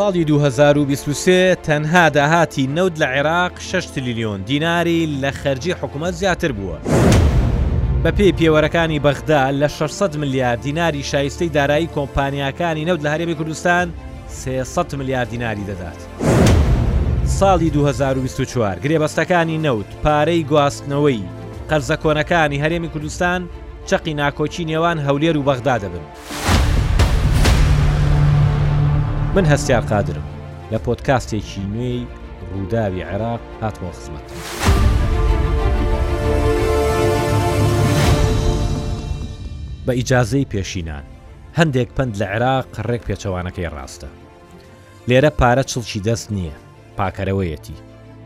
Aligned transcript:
ساڵی 0.00 0.22
2023 0.24 1.56
تەنها 1.64 2.02
داهاتی 2.08 2.64
نەود 2.74 2.98
لە 3.00 3.02
عێراق 3.06 3.52
6 3.60 3.86
تریلیۆن 3.86 4.40
دیناری 4.46 5.18
لە 5.22 5.30
خەرجی 5.30 5.70
حکوومەت 5.72 6.10
زیاتر 6.14 6.52
بووە. 6.52 6.88
بە 8.04 8.08
پێی 8.10 8.32
پێوەرەکانی 8.32 8.98
بەغدا 9.04 9.52
لە 9.60 9.68
600 9.70 10.16
ملیارد 10.16 10.60
دیناری 10.60 11.02
شایستەی 11.04 11.52
دارایی 11.54 11.88
کۆمپانیاکانی 11.94 12.84
نەود 12.84 13.00
لە 13.06 13.08
هەرێمی 13.08 13.34
کوردستان 13.36 13.92
300 14.28 14.94
ملیارد 14.94 15.30
دیناری 15.30 15.62
دەدات. 15.66 16.26
ساڵی 17.40 17.70
2024 17.72 18.76
گرێبەستەکانی 18.76 19.58
نەوت 19.62 19.86
پارەی 20.04 20.44
گواستنەوەی 20.50 21.22
قەرزە 21.70 21.96
کۆنەکانی 22.02 22.64
هەرێمی 22.64 22.88
کوردستان 22.88 23.48
چقی 23.86 24.14
ناکۆچی 24.14 24.64
نێوان 24.66 24.98
هەولێر 24.98 25.36
و 25.36 25.42
بەغدا 25.42 25.78
دەبن. 25.78 26.06
من 29.34 29.44
هەستیار 29.44 29.80
قادرم 29.80 30.22
لە 30.72 30.78
پۆتکاستێکی 30.86 31.60
نوێی 31.72 32.06
ڕووداوی 32.52 33.04
عێراق 33.10 33.40
هاتمەوە 33.62 33.94
خزمەت. 33.98 34.26
بە 39.86 39.90
ئیجاازەی 39.92 40.44
پێشینان 40.44 41.04
هەندێک 41.58 41.88
پند 41.96 42.12
لە 42.22 42.26
عێراق 42.32 42.66
ڕێک 42.86 43.02
پێچەوانەکەی 43.08 43.68
ڕاستە. 43.74 44.06
لێرە 45.08 45.30
پارە 45.40 45.62
چڵکی 45.70 46.00
دەست 46.06 46.28
نییە 46.34 46.52
پاکەرەوەیەتی 46.98 47.78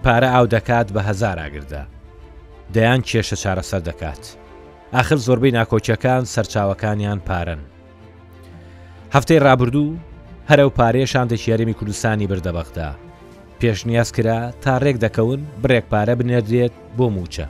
پارە 0.05 0.27
ئاو 0.33 0.47
دەکات 0.47 0.89
بە 0.93 1.01
هەزاراگردا 1.09 1.85
دەیان 2.75 3.01
کێشە 3.09 3.37
چارەسەر 3.43 3.81
دەکات 3.91 4.29
آخر 4.93 5.17
زۆربەی 5.17 5.53
ناکۆچەکان 5.59 6.25
سەرچاوەکانیان 6.35 7.21
پارن 7.29 7.59
هەفتەی 9.15 9.39
ڕابردوو 9.47 9.97
هەرە 10.51 10.61
و 10.67 10.71
پارێشاندێکی 10.79 11.49
یاریمی 11.51 11.75
کوردستانی 11.75 12.27
بردەبەخدا 12.29 12.91
پێشنیاز 13.61 14.11
کرا 14.17 14.53
تا 14.63 14.79
ڕێک 14.79 14.97
دەکەون 15.05 15.41
برێک 15.63 15.85
پارە 15.93 16.15
بنێدرێت 16.19 16.73
بۆ 16.99 17.07
موچە 17.15 17.47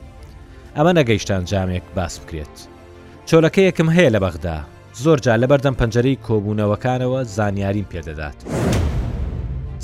ئەمە 0.77 0.92
نەگەیشتان 0.98 1.42
جامێک 1.50 1.83
باس 1.97 2.19
بکرێت 2.20 2.55
چۆلەکە 3.28 3.59
یەکم 3.62 3.91
هەیە 3.97 4.11
لە 4.15 4.20
بەغدا 4.25 4.59
زۆر 4.92 5.19
جا 5.25 5.34
لە 5.37 5.47
بەردەم 5.50 5.75
پەنجەری 5.81 6.20
کۆبوونەوەکانەوە 6.27 7.20
زانیاریم 7.37 7.87
پێدەدات 7.92 8.37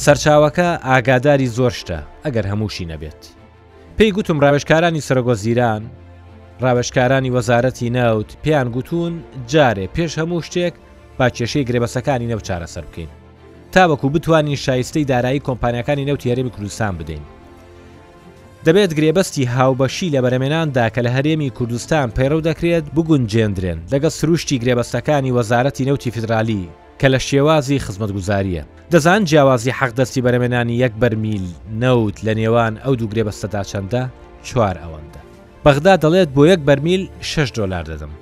سەرچاوەکە 0.04 0.68
ئاگاداری 0.88 1.52
زۆر 1.56 1.72
شتە 1.80 1.98
ئەگەر 2.24 2.46
هەمووشی 2.52 2.90
نەبێت 2.92 3.22
پێی 3.96 4.12
گوتم 4.16 4.38
ڕاوێشکارانی 4.42 5.04
سرەگۆزیران 5.08 5.82
ڕاوێشکارانی 6.62 7.34
وەزارەتی 7.36 7.90
ناوت 7.96 8.30
پێیان 8.42 8.68
گوتون 8.74 9.12
جارێ 9.52 9.86
پێش 9.96 10.12
هەموو 10.20 10.42
شتێک 10.48 10.74
با 11.20 11.28
کێشەی 11.28 11.64
گرێبەسەکانی 11.68 12.30
نەو 12.32 12.40
چارەسەر 12.48 12.84
بکەین 12.88 13.08
تا 13.72 13.88
وەکو 13.96 14.06
بتوانین 14.14 14.56
شایستەی 14.56 15.04
دارایی 15.04 15.42
کۆمپانیەکانی 15.46 16.06
نەوتیارێمی 16.08 16.50
کوردستان 16.56 16.96
بدەین 16.98 17.24
دەبێت 18.66 18.92
گرێبەستی 18.98 19.46
هاوبەشی 19.54 20.10
لە 20.14 20.20
بەرەمێناندا 20.24 20.86
کە 20.94 21.00
لە 21.06 21.10
هەرێمی 21.16 21.50
کوردستان 21.50 22.10
پەیڕەو 22.16 22.40
دەکرێت 22.48 22.84
بگون 22.96 23.26
جێندرێن 23.32 23.78
لەگە 23.92 24.08
سروشتی 24.16 24.60
گرێبەستەکانی 24.62 25.34
وەزارەتی 25.38 25.86
نەوتی 25.88 26.10
فدرالی 26.14 26.68
کە 27.00 27.06
لە 27.14 27.18
شێوازی 27.28 27.82
خزمەتگوزاریە 27.84 28.62
دەزان 28.92 29.22
جیاوازی 29.28 29.76
حەقدەستی 29.80 30.24
بەرەمێنانی 30.26 30.76
یەک 30.84 30.92
بەرمیل 31.02 31.44
نەوت 31.82 32.16
لە 32.26 32.32
نێوان 32.40 32.74
ئەو 32.84 32.94
دوو 33.00 33.10
گرێبەستەدا 33.12 33.62
چەندە 33.70 34.02
چوار 34.48 34.76
ئەوەندە 34.82 35.20
بەغدا 35.64 35.94
دەڵێت 36.02 36.28
بۆ 36.36 36.42
یەک 36.52 36.60
بەرمیل 36.68 37.02
6 37.20 37.52
دلار 37.56 37.82
دەدەم 37.90 38.12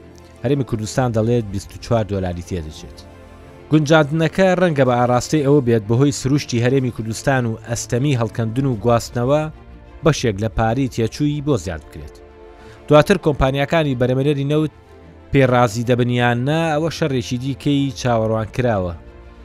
هەرمی 0.48 0.64
کوردستان 0.72 1.08
دەڵێت 1.16 1.44
24 1.54 2.04
دلاری 2.12 2.46
تێدەچێت 2.48 2.98
گونجاندنەکە 3.70 4.46
ڕەنگە 4.60 4.84
بە 4.88 4.94
ئاراستی 5.00 5.44
ئەوە 5.46 5.60
بێت 5.66 5.82
بەهۆی 5.88 6.16
سروشتی 6.20 6.62
هەرێمی 6.64 6.94
کوردستان 6.96 7.44
و 7.46 7.58
ئەستەمی 7.68 8.18
هەڵکەندن 8.20 8.66
و 8.68 8.78
گواستنەوە 8.84 9.42
بەشێک 10.04 10.36
لە 10.44 10.48
پاری 10.58 10.90
تێچووی 10.94 11.44
بۆ 11.46 11.54
زیاد 11.64 11.82
بکرێت 11.86 12.14
دواتر 12.88 13.16
کۆمپانیەکانی 13.24 13.98
بەرەمەرەری 14.00 14.48
نەوت 14.52 14.72
پێڕازی 15.32 15.86
دەبنیاننا 15.88 16.60
ئەوە 16.74 16.90
شەڕێکی 16.98 17.36
دیکەی 17.44 17.94
چاوەڕوان 18.00 18.48
کراوە 18.56 18.94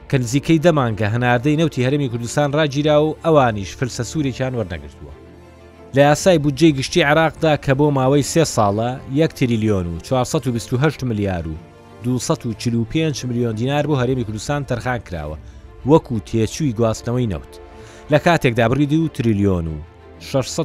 کە 0.09 0.15
نزیکەی 0.23 0.63
دەمانگە 0.65 1.07
هەناردەی 1.15 1.59
نەوتی 1.61 1.85
هەرمی 1.85 2.11
کوردستان 2.13 2.49
ڕاگیرا 2.57 2.97
و 3.05 3.15
ئەوانیش 3.25 3.71
فرسە 3.79 4.03
سوورێکیان 4.11 4.53
وەرنەگرتووە 4.55 5.13
لە 5.95 6.01
یاسای 6.01 6.37
بودجێ 6.39 6.69
گشتی 6.77 7.01
عراقدا 7.01 7.55
کە 7.65 7.71
بۆ 7.77 7.85
ماوەی 7.97 8.23
سێ 8.31 8.43
ساڵە 8.55 8.89
1 9.13 9.33
تریلیۆن 9.33 9.85
و 9.87 9.99
428 9.99 11.03
ملیار 11.03 11.47
و 11.47 11.51
245 12.03 13.25
میلیۆن 13.25 13.55
دینار 13.55 13.87
بۆ 13.87 13.95
هەرێمی 14.01 14.23
کوردستان 14.25 14.65
تەرخان 14.67 14.99
کراوە 15.07 15.37
وەکو 15.87 16.15
تێچووی 16.27 16.73
گواستنەوەی 16.77 17.29
نەوت 17.33 17.53
لە 18.11 18.17
کاتێکدا 18.25 18.67
بریدی 18.71 18.97
و 18.97 19.07
تریلیۆن 19.07 19.67
و 19.73 19.77
6 20.19 20.59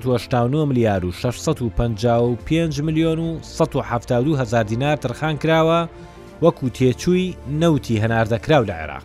میلیار 0.68 1.04
و 1.04 1.12
655 1.12 2.80
میلیۆن 2.80 3.18
و 3.18 3.38
172 3.42 4.36
هزار 4.36 4.62
دینار 4.62 4.96
تەرخان 4.96 5.42
کراوە 5.44 5.88
وەکو 6.44 6.66
تێچووی 6.74 7.36
نەوتی 7.60 8.00
هەناردەکراو 8.02 8.64
لە 8.66 8.72
عێراق 8.80 9.04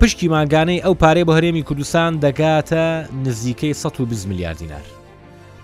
پشتی 0.00 0.28
ماگانەی 0.28 0.80
ئەو 0.84 0.94
پارێ 0.94 1.24
بە 1.24 1.32
هەرێمی 1.38 1.62
کوردستان 1.64 2.20
دەگاتە 2.20 3.08
نزیکەی 3.26 3.74
120 3.74 4.28
میلیارد 4.28 4.56
دینار 4.58 4.99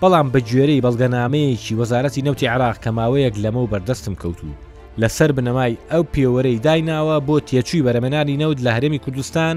بەڵام 0.01 0.27
بەگوێرەی 0.33 0.83
بەڵگەنامەیەکی 0.85 1.77
وەزارەتی 1.81 2.25
نەوتی 2.27 2.51
عراق 2.53 2.75
کەماوەیەک 2.83 3.35
لەمە 3.43 3.59
و 3.63 3.71
بەردەستم 3.73 4.15
کەوتو 4.21 4.51
لەسەر 5.01 5.29
بنەمای 5.37 5.77
ئەو 5.91 6.03
پێوەرەی 6.13 6.61
دایناوە 6.65 7.17
بۆ 7.27 7.35
تێچووی 7.47 7.85
بەرەمەنانی 7.87 8.39
نەوت 8.41 8.59
لە 8.65 8.71
هەرێمی 8.75 9.03
کوردستان 9.05 9.55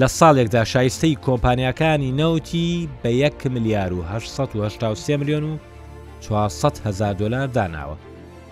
لە 0.00 0.08
ساڵێکدا 0.18 0.62
شایستەی 0.72 1.20
کۆمپانیەکانی 1.26 2.10
نەوتی 2.20 2.88
بە 3.02 3.08
1 3.08 3.46
ملیار 3.54 3.92
و 3.94 4.02
1970 4.02 5.18
میلیۆن 5.20 5.44
و 5.48 5.56
400 6.20 6.72
هزار 6.86 7.12
دلار 7.20 7.48
داناوە 7.56 7.96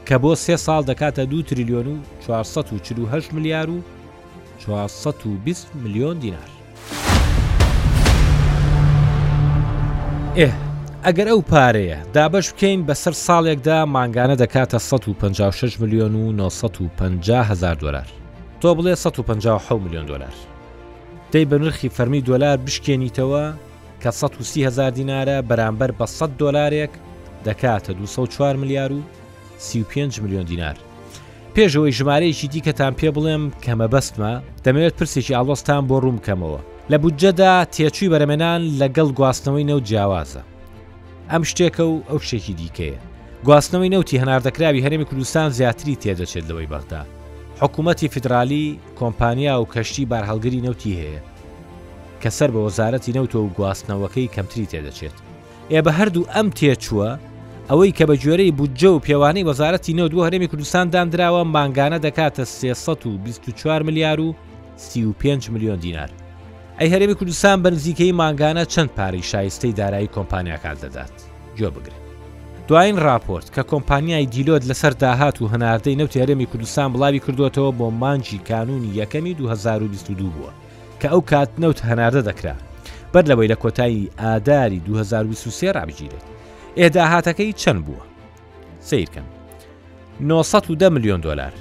کە 0.09 0.15
بۆ 0.23 0.33
سێ 0.45 0.57
ساڵ 0.67 0.83
دەکاتە 0.91 1.23
دو 1.33 1.43
تریلیۆن 1.49 1.89
و 1.89 1.97
448 2.27 3.35
ملیار 3.35 3.71
و 3.71 3.81
420 4.59 5.67
میلیۆن 5.85 6.19
دینار. 6.21 6.49
ئێ 10.37 10.53
ئەگەر 11.09 11.29
ئەو 11.31 11.41
پارەیە 11.51 11.99
دابش 12.17 12.47
بکەین 12.53 12.81
بەسەر 12.89 13.15
ساڵێکدا 13.27 13.79
ماگانە 13.95 14.37
دەکاتە 14.43 14.79
156 14.79 15.81
میلیۆن 15.81 16.15
و 16.17 16.33
950هزار 16.51 17.77
دلار 17.83 18.07
تۆ 18.61 18.65
بڵێ 18.77 18.95
156 18.95 19.73
میلیۆن 19.85 20.07
دلار 20.07 20.35
دەی 21.33 21.45
بە 21.51 21.53
نرخی 21.55 21.89
فەرمی 21.89 22.21
دلار 22.29 22.57
بشکێنیتەوە 22.67 23.45
کە 24.03 24.07
1300هزار 24.07 24.91
دینارە 24.99 25.39
بەرامبەر 25.49 25.91
بە 25.99 26.07
100 26.23 26.29
دلارێک 26.39 26.91
دەکاتە 27.45 27.91
204 27.91 28.57
ملیار 28.57 28.93
و 28.93 29.01
35 29.59 30.21
میلیۆن 30.21 30.45
دینار 30.47 30.75
پێشەوەی 31.57 31.95
ژمارەیەکی 31.99 32.47
دیکەتان 32.53 32.95
پێ 32.99 33.09
بڵێم 33.15 33.51
کەمە 33.65 33.89
بەستمە 33.93 34.35
دەمەوێت 34.65 34.95
پرسێکی 35.03 35.35
ئالۆستان 35.35 35.87
بۆ 35.89 36.01
ڕوومکەمەوە 36.05 36.61
لە 36.91 36.97
بودجەدا 37.03 37.65
تێچووی 37.75 38.13
بەرەمێنان 38.13 38.63
لەگەڵ 38.81 39.09
گواستنەوەی 39.19 39.69
نەو 39.71 39.81
جیاوازە 39.81 40.43
ئەم 41.31 41.43
شتێکە 41.51 41.81
و 41.87 41.95
ئەو 42.09 42.19
شتێکی 42.27 42.55
دیکەیە 42.61 42.99
گواستنەوەی 43.47 43.93
نەوتی 43.95 44.21
هەناردەکراوی 44.23 44.85
هەرێمی 44.85 45.09
کوردستان 45.11 45.49
زیاتری 45.59 45.99
تێدەچێت 46.03 46.45
لەوەی 46.51 46.71
بەغدا 46.73 47.03
حکوومەتتی 47.61 48.09
فدرالی 48.15 48.79
کۆمپانیا 48.99 49.55
و 49.59 49.69
کەشتی 49.75 50.05
بارهەڵگری 50.11 50.65
نەوتی 50.67 50.99
هەیە 51.01 51.21
کە 52.23 52.31
سەر 52.39 52.51
بە 52.55 52.61
وەزارەتی 52.67 53.15
نەوتۆ 53.17 53.39
و 53.43 53.53
گواستنەوەکەی 53.59 54.33
کەمتری 54.35 54.71
تێدەچێت 54.73 55.17
ئێ 55.73 55.81
بە 55.87 55.93
هەردوو 55.99 56.29
ئەم 56.35 56.49
تێچووە 56.59 57.11
ئەوەی 57.71 57.95
کە 57.99 58.05
بە 58.09 58.15
جوێرەی 58.23 58.55
بودجە 58.59 58.89
و 58.93 59.03
پێوانەی 59.07 59.47
وەزارەتی 59.51 59.97
نەوت 59.99 60.11
دووە 60.13 60.25
هەرێمی 60.27 60.51
کوردستان 60.51 60.87
دانراوە 60.95 61.43
مانگانە 61.55 61.99
دەکاتە 62.07 62.45
324 62.45 63.83
میلیار 63.83 64.21
و 64.21 64.35
35 64.77 65.51
میلیۆن 65.55 65.79
دینار 65.83 66.11
ئەی 66.83 66.91
هەرێمی 66.95 67.15
کوردستان 67.19 67.63
بە 67.63 67.69
نزیکەی 67.75 68.13
ماگانە 68.21 68.65
چەند 68.75 68.91
پارەی 68.99 69.23
شایستەی 69.31 69.75
دارایی 69.81 70.11
کۆمپانیاکات 70.17 70.79
دەدات 70.85 71.13
گوێ 71.59 71.71
بگرن 71.77 72.01
دوایین 72.69 72.97
راپۆرت 73.09 73.47
کە 73.57 73.63
کۆمپانیای 73.71 74.27
دیلۆت 74.33 74.65
لەسەر 74.71 74.95
داهات 75.03 75.43
و 75.43 75.49
هەناردەی 75.53 75.97
نەوت 76.01 76.17
هەرێمی 76.17 76.47
کوردستان 76.51 76.89
بڵاوی 76.93 77.21
کردوێتەوە 77.27 77.73
بۆ 77.79 77.89
مانجی 78.03 78.39
کانونی 78.49 78.95
یەکەمی 79.03 79.35
2022 79.39 80.25
بووە 80.25 80.51
کە 81.03 81.07
ئەو 81.13 81.21
کات 81.33 81.51
نەوت 81.59 81.79
هەناردە 81.89 82.23
دەکرا 82.29 82.55
بەر 83.13 83.25
لەوەی 83.31 83.51
لە 83.53 83.57
کۆتایی 83.63 84.11
ئاداری 84.21 84.79
2023 84.79 85.73
ڕابگیرێت 85.77 86.25
ئێداهاتەکەی 86.79 87.53
چەند 87.63 87.81
بووە 87.87 88.03
سیرکەم 88.81 89.27
910 90.21 90.89
میلیۆن 90.89 91.21
دلار 91.21 91.53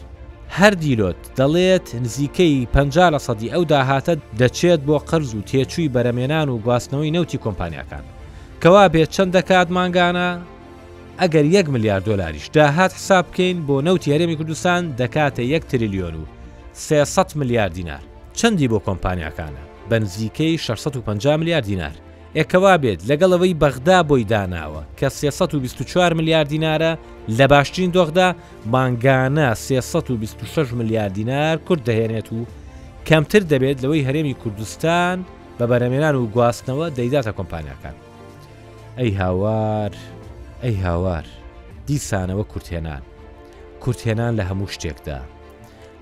هەر 0.59 0.73
دیرۆت 0.83 1.15
دەڵێت 1.39 1.87
نزیکەی 2.05 2.55
50 2.73 3.13
لە 3.17 3.21
سەدی 3.27 3.51
ئەو 3.53 3.63
داهاتە 3.71 4.13
دەچێت 4.41 4.81
بۆ 4.87 4.97
قرز 5.09 5.31
و 5.35 5.41
تێچووی 5.49 5.89
بەرەمێنان 5.95 6.47
و 6.49 6.59
گواستنەوەی 6.65 7.13
نەوتی 7.15 7.39
کۆمپانیەکان 7.45 8.05
کەوا 8.61 8.85
بێت 8.93 9.09
چەندە 9.15 9.41
کات 9.49 9.67
ماگانە 9.77 10.29
ئەگەر 11.21 11.45
1 11.59 11.67
میلیارد 11.73 12.03
دلاریش 12.09 12.45
داهات 12.55 12.93
حساب 12.97 13.25
بکەین 13.29 13.57
بۆ 13.67 13.75
نەوت 13.87 14.03
یاریێمی 14.07 14.35
کوردستان 14.39 14.81
دەکاتە 15.01 15.39
1 15.39 15.63
تریلیۆن 15.71 16.15
و 16.21 16.23
300 16.73 17.35
میلیارد 17.35 17.73
دینار 17.73 18.01
چەندی 18.39 18.67
بۆ 18.71 18.79
کۆمپانیەکانە 18.87 19.61
بەنزیکەی 19.89 20.57
650 20.57 21.35
میلیارد 21.37 21.65
دینار 21.65 21.93
ئێکەوا 22.37 22.73
بێت 22.83 22.99
لەگەڵەوەی 23.09 23.57
بەغدا 23.61 23.99
بۆی 24.09 24.23
داناوە 24.31 24.83
کە 24.99 25.07
324 25.09 26.13
میلیارد 26.17 26.49
دینارە 26.53 26.93
لە 27.37 27.45
باشترین 27.51 27.91
دۆخدا 27.95 28.27
مانگانە 28.73 29.47
326 29.55 30.73
میلیارد 30.77 31.13
دینار 31.17 31.57
کورد 31.67 31.81
دەهێنێت 31.87 32.27
و 32.33 32.39
کەمتر 33.07 33.43
دەبێت 33.51 33.77
لەوەی 33.83 34.05
هەرێمی 34.07 34.35
کوردستان 34.41 35.17
بە 35.59 35.63
بەرەمێنان 35.71 36.15
و 36.15 36.29
گواستنەوە 36.35 36.87
دەیداتە 36.97 37.31
کۆمپانیەکان 37.37 37.95
ئەی 38.99 39.11
هاوار 39.21 39.91
ئەی 40.63 40.75
هاوار 40.85 41.25
دیسانەوە 41.87 42.43
کورتێنان 42.51 43.03
کورتێنان 43.83 44.33
لە 44.39 44.43
هەموو 44.49 44.73
شتێکدا 44.75 45.19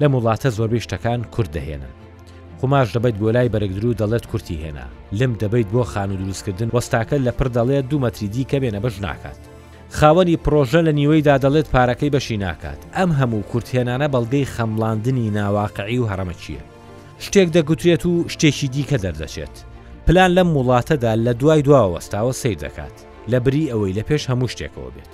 لە 0.01 0.05
وڵاتە 0.13 0.49
زۆربەی 0.57 0.85
شتەکان 0.85 1.19
کورد 1.35 1.51
دەهێنن 1.57 1.93
قماش 2.61 2.91
دەبێت 2.97 3.13
بۆ 3.21 3.29
لای 3.35 3.49
بەرەگدرو 3.53 3.97
دەڵێت 3.99 4.25
کورتی 4.31 4.55
هێنا 4.63 4.87
لم 5.19 5.33
دەبێت 5.41 5.67
بۆ 5.73 5.81
خان 5.91 6.09
و 6.11 6.15
دروستکردن 6.21 6.69
وەستاکە 6.75 7.17
لە 7.25 7.31
پڕ 7.39 7.47
دەڵێت 7.57 7.85
دو 7.89 7.97
مەتریدی 8.07 8.47
کە 8.49 8.57
بێنە 8.61 8.81
بەش 8.85 8.95
ناکات 9.05 9.39
خاوەنی 9.97 10.39
پرۆژە 10.45 10.81
لە 10.87 10.91
نیوەیدا 10.99 11.35
دەڵێت 11.45 11.67
پارەکەی 11.73 12.13
بەشی 12.15 12.37
ناکات 12.45 12.79
ئەم 12.97 13.11
هەموو 13.19 13.43
کورتێنانە 13.51 14.07
بەڵگەی 14.13 14.49
خەمڵاندنی 14.55 15.29
ناواقعی 15.37 15.99
و 15.99 16.07
هەرەمەچیە 16.11 16.63
شتێک 17.25 17.47
دەگوترێت 17.55 18.03
و 18.05 18.13
شتێکی 18.33 18.67
دیکە 18.75 18.97
دەردەچێت 19.03 19.55
پلان 20.05 20.31
لەم 20.37 20.49
وڵاتەدا 20.57 21.11
لە 21.25 21.31
دوای 21.41 21.61
دواوە 21.65 21.91
وەستاوە 21.95 22.33
سیر 22.41 22.57
دەکات 22.65 22.95
لە 23.31 23.37
بری 23.45 23.69
ئەوەی 23.71 23.95
لە 23.97 24.03
پێش 24.09 24.23
هەموو 24.29 24.51
شتێکەوە 24.53 24.91
بێت 24.95 25.11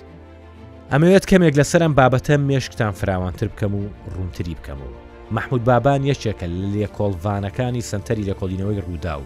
ئەمەوێت 0.91 1.25
کەمێک 1.31 1.53
لەسەرم 1.59 1.93
بابەتە 1.99 2.35
مێشکتان 2.47 2.93
فراوانتر 2.99 3.47
بکەم 3.53 3.71
و 3.79 3.83
ڕوونتری 4.15 4.55
بکەمەوە 4.59 5.04
مەحمود 5.31 5.63
بابان 5.63 6.03
یەکێکە 6.13 6.45
لە 6.73 6.87
کۆڵڤانەکانی 6.97 7.81
سنتەری 7.91 8.23
لە 8.29 8.33
کۆلینەوەی 8.39 8.81
ڕوودا 8.85 9.15
و 9.19 9.23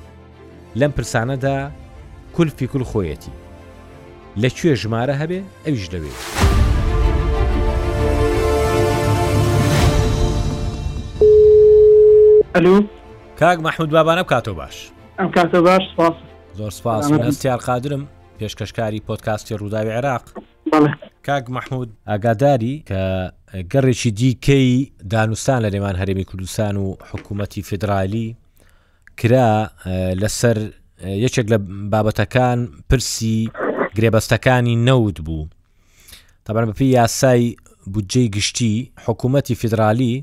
لەم 0.75 0.92
پرسانەدا 1.00 1.72
کولفی 2.34 2.68
کول 2.68 2.84
خۆیەتی 2.84 3.31
لەکوێ 4.42 4.74
ژمارە 4.81 5.13
هەبێ 5.22 5.40
ئەویش 5.66 5.88
دەوێت. 5.94 6.19
ئەلو 12.56 12.84
کاک 13.40 13.60
مەحمود 13.60 13.90
بابانە 13.96 14.24
بکاتۆ 14.25 14.54
باش 14.60 14.92
ئەم 15.19 15.30
کاتە 15.36 15.56
باش 15.68 15.84
زۆر 16.56 16.69
سپاس 16.72 17.12
هەستیار 17.12 17.57
قادرم 17.57 18.07
پێشکەشکاری 18.40 19.01
پۆتکاستی 19.07 19.56
ڕووداوی 19.62 19.92
عێراق 19.98 20.24
کاک 21.28 21.46
مەحمود 21.57 21.90
ئاگاداری 22.07 22.84
کە 22.90 23.31
گەڕێکی 23.72 24.12
دیکەی 24.19 24.68
دانوستان 25.12 25.60
لە 25.69 25.74
نێوان 25.74 25.96
هەرێمی 26.01 26.25
کوردستان 26.30 26.75
و 26.86 26.96
حکوومەتی 27.12 27.62
فدرالی 27.69 28.28
کرا 29.19 29.50
لەسەر 30.22 30.57
یەکێک 31.25 31.48
لە 31.54 31.57
بابەتەکان 31.92 32.57
پرسی 32.90 33.38
گرێبەستەکانی 33.98 34.75
نەوت 34.88 35.18
بوو 35.25 35.48
تابان 36.46 36.66
بەپی 36.74 36.81
یاسای 36.98 37.56
بودجەی 37.94 38.30
گشتی 38.36 38.92
حکوومەتی 39.06 39.56
فدرالی 39.62 40.13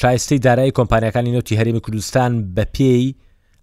شایستەی 0.00 0.38
دارایی 0.46 0.72
کۆمپانیەکانی 0.78 1.30
نەوتی 1.34 1.58
هەرێمی 1.60 1.80
کوردستان 1.86 2.30
بە 2.56 2.64
پێی 2.76 3.14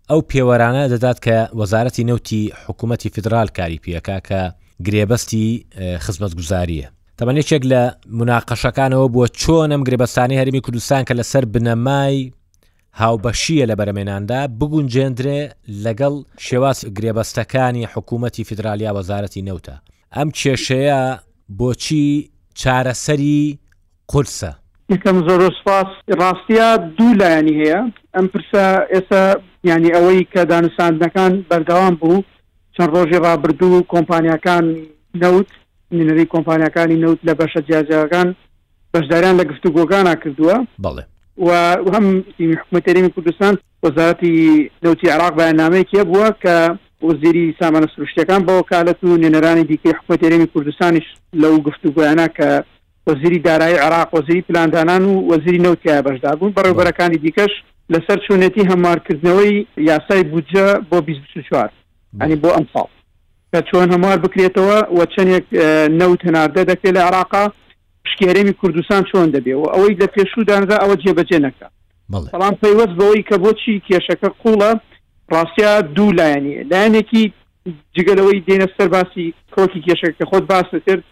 ئەو 0.09 0.19
پێوەرانە 0.31 0.83
دەدات 0.93 1.17
کە 1.25 1.35
وەزارەتی 1.59 2.03
نەوتی 2.09 2.41
حکوومەتی 2.67 3.09
فدرال 3.15 3.47
کاری 3.57 3.81
پیەکە 3.83 4.17
کە 4.29 4.41
گرێبەستی 4.85 5.45
خزمەت 6.05 6.33
گوزاریە 6.39 6.89
تەمەێکێک 7.19 7.63
لە 7.71 7.81
مناقەشەکانەوە 8.19 9.07
بووە 9.13 9.27
چۆنم 9.41 9.81
گرێبەستانی 9.87 10.37
هەرمی 10.41 10.61
کوردستان 10.65 11.01
کە 11.07 11.13
لەسەر 11.19 11.43
بنەمای 11.53 12.17
هاوبەشیە 13.01 13.65
لە 13.71 13.75
بەرەمێناندا 13.79 14.41
بگونجێندرێ 14.59 15.41
لەگەڵ 15.85 16.13
شێواز 16.47 16.79
گرێبەستەکانی 16.97 17.87
حکوومەتی 17.93 18.43
فیدرالیا 18.49 18.91
وەزارەتی 18.97 19.45
نەوتە 19.47 19.75
ئەم 20.15 20.29
کێشەیە 20.39 21.01
بۆچی 21.59 22.09
چارەسەری 22.59 23.41
قرسە 24.11 24.51
یەکەم 24.93 25.17
زۆر 25.27 25.41
سپاس 25.59 25.89
ڕاستیا 26.19 26.69
دوو 26.97 27.13
لایەنی 27.21 27.55
هەیە 27.61 27.81
ئەم 28.15 28.25
پرسە 28.33 28.63
ئێستا 28.93 29.23
ینی 29.69 29.91
ئەوەی 29.95 30.21
کە 30.33 30.41
دانوساندنەکان 30.51 31.33
بەردەوام 31.49 31.95
بوو 32.01 32.23
چەند 32.75 32.89
ڕۆژی 32.95 33.21
ڕابردوو 33.25 33.85
کۆمپانیەکان 33.91 34.65
نەوت 35.21 35.49
مینەری 35.97 36.25
کۆمپانیەکانی 36.33 36.97
نەوت 37.03 37.19
لە 37.27 37.33
بەشە 37.41 37.59
جیاجەکان 37.67 38.35
بەشداریان 38.93 39.35
لە 39.39 39.43
گفتوگۆگانە 39.51 40.13
کردووە 40.23 40.55
بڵێ 40.85 41.03
و 41.47 41.49
هەم 41.95 42.05
حکومەتەرمی 42.57 43.11
کوردستان 43.15 43.53
وەزارەتی 43.85 44.33
دەوتی 44.85 45.09
عراق 45.15 45.33
بەیانامەیەکی 45.39 46.01
بووە 46.11 46.29
کە 46.43 46.55
وەزیری 47.09 47.55
سامانە 47.61 47.87
سروشتەکان 47.95 48.41
بەەوە 48.47 48.63
کالەت 48.71 48.99
و 49.03 49.17
نێنەرانی 49.23 49.67
دیکەی 49.71 49.93
حکومەتەرمی 49.97 50.47
کوردستانیش 50.53 51.07
لەو 51.43 51.55
گفتوگویانە 51.67 52.27
کە 52.37 52.49
وەزیری 53.09 53.39
دارایی 53.47 53.77
عراق 53.85 54.07
وەزیری 54.17 54.41
پلاندانان 54.49 55.01
و 55.05 55.15
وەزیری 55.31 55.61
نەوتیا 55.65 55.97
بەشدا 56.07 56.31
بوون 56.35 56.53
بەڕێوبەرەکانی 56.57 57.17
دیکەش 57.25 57.53
لەسەر 57.93 58.17
چوونەتی 58.25 58.67
هەموارکردنەوەی 58.71 59.55
یاسای 59.89 60.23
بودجە 60.31 60.65
بۆ 60.91 60.97
24 61.01 61.69
ئەنی 62.21 62.35
بۆ 62.43 62.49
ئەمساڵ 62.57 62.87
کە 63.53 63.61
چۆن 63.71 63.91
هەموار 63.93 64.17
بکرێتەوە 64.25 64.77
و 64.97 65.01
چەندێک 65.13 65.45
نەوت 65.99 66.19
هەناردە 66.27 66.61
دەکرێت 66.71 66.93
لە 66.97 67.01
عراقا 67.07 67.45
پشکێرەمی 68.03 68.53
کوردستان 68.61 69.01
چۆن 69.11 69.27
دەبێەوە 69.35 69.67
ئەوەی 69.73 69.97
لە 70.01 70.07
پێشوو 70.15 70.43
داندا 70.49 70.75
ئەوە 70.83 70.95
جێبەجێ 71.03 71.39
نەکە 71.45 71.67
بەڵام 72.11 72.55
پەیوەست 72.63 72.93
بەوەی 72.99 73.23
کە 73.29 73.35
بۆچی 73.43 73.81
کێشەکە 73.87 74.29
قوڵە 74.41 74.71
ڕاستیا 75.33 75.73
دوو 75.95 76.11
لایەنی 76.19 76.55
لایەنێکی 76.71 77.23
جگەلەوەی 77.95 78.43
دێنە 78.47 78.67
سەر 78.77 78.87
باسی 78.93 79.25
کۆکی 79.55 79.81
کێشەکە 79.85 80.25
خۆت 80.31 80.43
باسە 80.51 80.77
کرد 80.87 81.03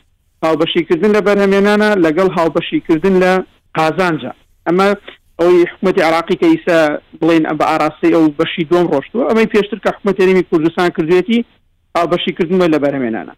هاوبەشیکردن 0.43 1.11
لە 1.17 1.21
بەرهەمێنانە 1.27 1.89
لەگەڵ 2.05 2.27
هاوبەشیکردن 2.37 3.15
لە 3.23 3.31
قازانجا 3.77 4.31
ئەمە 4.67 4.87
ئەوی 5.39 5.57
حکوومەتی 5.69 6.01
عراقی 6.07 6.35
کە 6.41 6.47
ئیسا 6.53 6.79
بڵێن 7.21 7.43
بە 7.59 7.65
ئاراسی 7.71 8.11
ئەو 8.15 8.25
بەشی 8.39 8.63
دۆم 8.71 8.85
ڕۆشتووە 8.93 9.23
ئەمەی 9.29 9.51
پێشتر 9.53 9.79
کە 9.83 9.89
حکوومەتێنمی 9.95 10.43
کوردستان 10.49 10.89
کردوێتی 10.97 11.39
ئابەشیکردنەوە 11.97 12.67
لە 12.73 12.79
بەرەمێنانە 12.83 13.33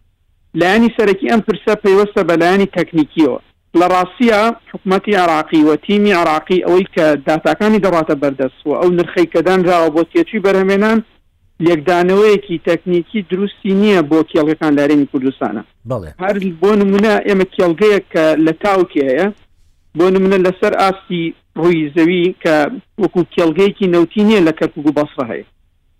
لایانی 0.58 0.88
سەرەکی 0.98 1.30
ئەم 1.32 1.40
پرسە 1.46 1.74
پێیوەستە 1.84 2.22
بە 2.28 2.34
لایانی 2.40 2.72
تەکنیکیەوە 2.76 3.38
لە 3.78 3.86
ڕاستە 3.92 4.40
حکوومەتتی 4.72 5.14
عراقی 5.22 5.62
و 5.68 5.76
تیمی 5.86 6.12
عراقی 6.20 6.64
ئەوەی 6.66 6.86
کە 6.94 7.04
داتاکانی 7.26 7.82
دەڕاتە 7.84 8.14
بەردەست 8.22 8.58
و 8.66 8.72
ئەو 8.80 8.90
نرخەی 8.98 9.30
کەدانراوە 9.34 9.88
بۆ 9.94 10.02
تێچی 10.12 10.38
بەرهمێنان 10.46 10.98
لێکدانەوەیەکی 11.66 12.56
تەکنیکی 12.68 13.20
دروستی 13.30 13.72
نییە 13.80 14.00
بۆ 14.10 14.18
کێڵەکان 14.32 14.72
لارێنی 14.78 15.06
کوردستانە 15.12 15.62
هەر 16.24 16.34
بۆ 16.62 16.70
نمونە 16.80 17.14
ئێمە 17.28 17.46
کێڵگەیە 17.56 18.00
کە 18.12 18.24
لە 18.46 18.52
تاوکێەیە 18.64 19.26
بۆ 19.98 20.04
نمونە 20.14 20.38
لەسەر 20.46 20.72
ئاستی 20.82 21.24
ڕووی 21.60 21.92
زەوی 21.96 22.22
کە 22.42 22.54
وەکو 23.02 23.22
کێڵگەیەکی 23.34 23.86
نەوتی 23.94 24.20
نییە 24.28 24.40
لە 24.48 24.52
کەرکوو 24.58 24.96
بەسڕ 24.98 25.24
هەیە 25.32 25.46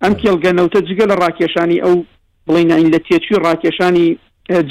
ئەم 0.03 0.13
کێڵگە 0.23 0.51
نەوتە 0.59 0.79
جگە 0.89 1.05
لە 1.11 1.17
ڕاکێشانی 1.23 1.81
ئەو 1.85 1.95
بڵین 2.49 2.71
ئەین 2.73 2.89
لە 2.95 2.99
تێچوی 3.09 3.39
ڕاکێشانی 3.47 4.17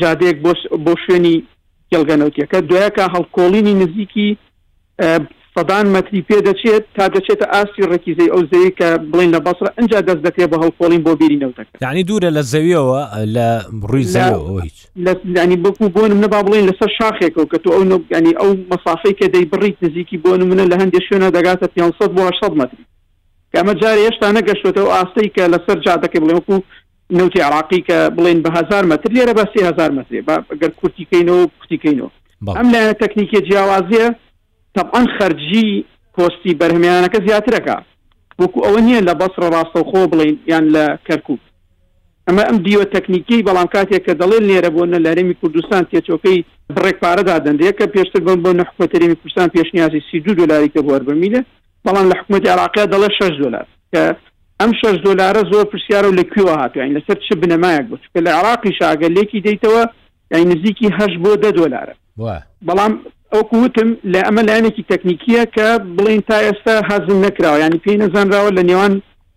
جادەیەک 0.01 0.37
بۆ 0.85 0.93
شوێنی 1.05 1.37
گەلگەنەوتیەکە 1.93 2.57
دوایەکە 2.69 3.03
هەڵکۆڵینی 3.15 3.73
نزیکی 3.81 4.37
سەدان 5.55 5.85
مەتری 5.95 6.21
پێ 6.29 6.37
دەچێت 6.47 6.83
تا 6.95 7.05
دەچێتە 7.15 7.45
ئاسی 7.53 7.81
ڕێکیزەی 7.91 8.31
ئەو 8.33 8.41
زەوی 8.51 8.71
کە 8.79 8.87
بڵین 9.11 9.31
لە 9.35 9.39
بەسرە 9.45 9.69
ئەجا 9.79 9.99
دەست 10.07 10.21
دەکرێت 10.27 10.49
بە 10.53 10.57
هەڵکۆڵین 10.63 11.01
بۆ 11.05 11.13
بیرینەوتەکە 11.19 11.75
یعنی 11.81 12.03
دوورە 12.09 12.29
لە 12.37 12.41
زەویەوە 12.51 13.01
لە 13.35 13.47
ڕووی 13.89 14.03
زەوە 14.15 14.61
هیچ 14.65 14.79
ینی 15.37 15.55
بکو 15.65 15.85
بۆ 15.95 16.03
نمە 16.11 16.27
با 16.33 16.39
بڵین 16.45 16.65
لەسەر 16.69 16.89
شاخێکەوە 16.99 17.45
کە 17.51 17.57
تو 17.63 17.69
ئەو 17.75 17.83
ینی 18.17 18.33
ئەو 18.41 18.51
مەسافەی 18.71 19.15
کە 19.19 19.25
دەی 19.33 19.45
بڕیت 19.53 19.77
نزیکی 19.85 20.17
بۆ 20.23 20.29
نمونە 20.41 20.63
لە 20.71 20.75
هەندێک 20.81 21.03
شوێنە 21.07 21.29
دەگاتە 21.37 21.67
500 21.75 22.11
بۆ 22.15 22.21
800 22.43 22.53
متری 22.57 22.85
ئەمە 23.57 23.73
جارێ 23.83 24.01
هێشتا 24.07 24.31
نەگەشتێتەوە 24.39 24.89
ئاستەی 24.95 25.29
کە 25.35 25.43
لەسەر 25.53 25.77
جادەکەی 25.85 26.21
بڵێ 26.23 26.33
وەکو 26.35 26.57
نوتی 27.11 27.41
عراقی 27.41 27.79
کە 27.89 27.95
بڵێن 28.17 28.41
بە 28.43 28.49
هزار 28.57 28.85
متر 28.85 29.13
لێرە 29.13 29.33
بە 29.37 29.43
سهزار 29.55 29.91
مترێ 29.91 30.21
بەگەر 30.27 30.71
کورتیکەینەوە 30.79 31.47
کوتیکەینەوە 31.59 32.09
ئەم 32.57 32.67
لایەنە 32.73 32.93
تەکنیکی 33.01 33.41
جیاوازیە 33.49 34.07
تەبان 34.77 35.07
خەرجی 35.17 35.85
کۆستی 36.17 36.57
بەرهمیانەکە 36.59 37.19
زیاترەکە 37.27 37.75
وەکو 38.39 38.59
ئەوە 38.65 38.81
نییە 38.87 39.01
لە 39.07 39.13
بەسرە 39.21 39.47
ڕاستەوخۆ 39.53 40.01
بڵین 40.11 40.37
یان 40.47 40.65
لە 40.75 40.85
کەرکوب 41.07 41.39
ئەمە 42.27 42.43
ئەم 42.47 42.57
دیوە 42.65 42.85
تەکنیکی 42.95 43.45
بەڵام 43.47 43.67
کاتێک 43.73 44.03
کە 44.07 44.13
دەڵێن 44.21 44.43
لێرە 44.49 44.69
بۆنە 44.75 44.99
لەرمی 45.05 45.35
کوردستان 45.41 45.83
تێچۆکەی 45.91 46.39
بڕێک 46.75 46.97
پارەدا 47.03 47.35
دەندەیە 47.45 47.73
کە 47.79 47.85
پێشتر 47.95 48.21
بم 48.27 48.39
بۆ 48.43 48.49
نحکوتەرمی 48.59 49.17
کوردستان 49.19 49.47
پێشنیازی 49.55 50.01
سی 50.09 50.17
دو 50.25 50.31
دلاری 50.39 50.69
کە 50.75 50.81
بۆەربمیلە 50.87 51.41
بەڵام 51.85 52.05
لە 52.11 52.15
حکوومەتی 52.19 52.49
عراقیا 52.53 52.85
دەڵێ 52.93 53.09
6 53.17 53.31
دلار 53.43 53.65
کە 53.95 54.01
ئەم 54.63 54.71
شش 54.81 54.97
دلارە 55.07 55.41
زۆر 55.51 55.63
پرسیارە 55.71 56.07
و 56.11 56.17
لەکوێوە 56.19 56.55
هاتوین 56.61 56.91
لەسەر 56.97 57.17
چ 57.27 57.29
بنەمایەک 57.41 57.85
بۆ 57.89 57.95
کە 58.13 58.19
لە 58.27 58.31
عراقی 58.39 58.71
شاگەل 58.79 59.11
لێکی 59.17 59.39
دەیتەوە 59.47 59.83
یای 60.31 60.45
نزیکی 60.51 60.89
هەش 60.99 61.13
بۆ 61.23 61.31
دە 61.43 61.49
دلارە 61.57 61.95
بەڵام 62.67 62.93
ئەوکوتم 63.33 63.89
لە 64.13 64.19
ئەمە 64.25 64.43
لایەنێکی 64.49 64.83
تەکنیکیە 64.91 65.43
کە 65.55 65.67
بڵین 65.97 66.21
تا 66.29 66.37
ئێستا 66.45 66.75
حەزم 66.89 67.17
نکراوە 67.25 67.59
ینی 67.63 67.79
پێی 67.85 67.99
نەزانراوە 68.03 68.51
لە 68.57 68.63
نێوان 68.69 68.93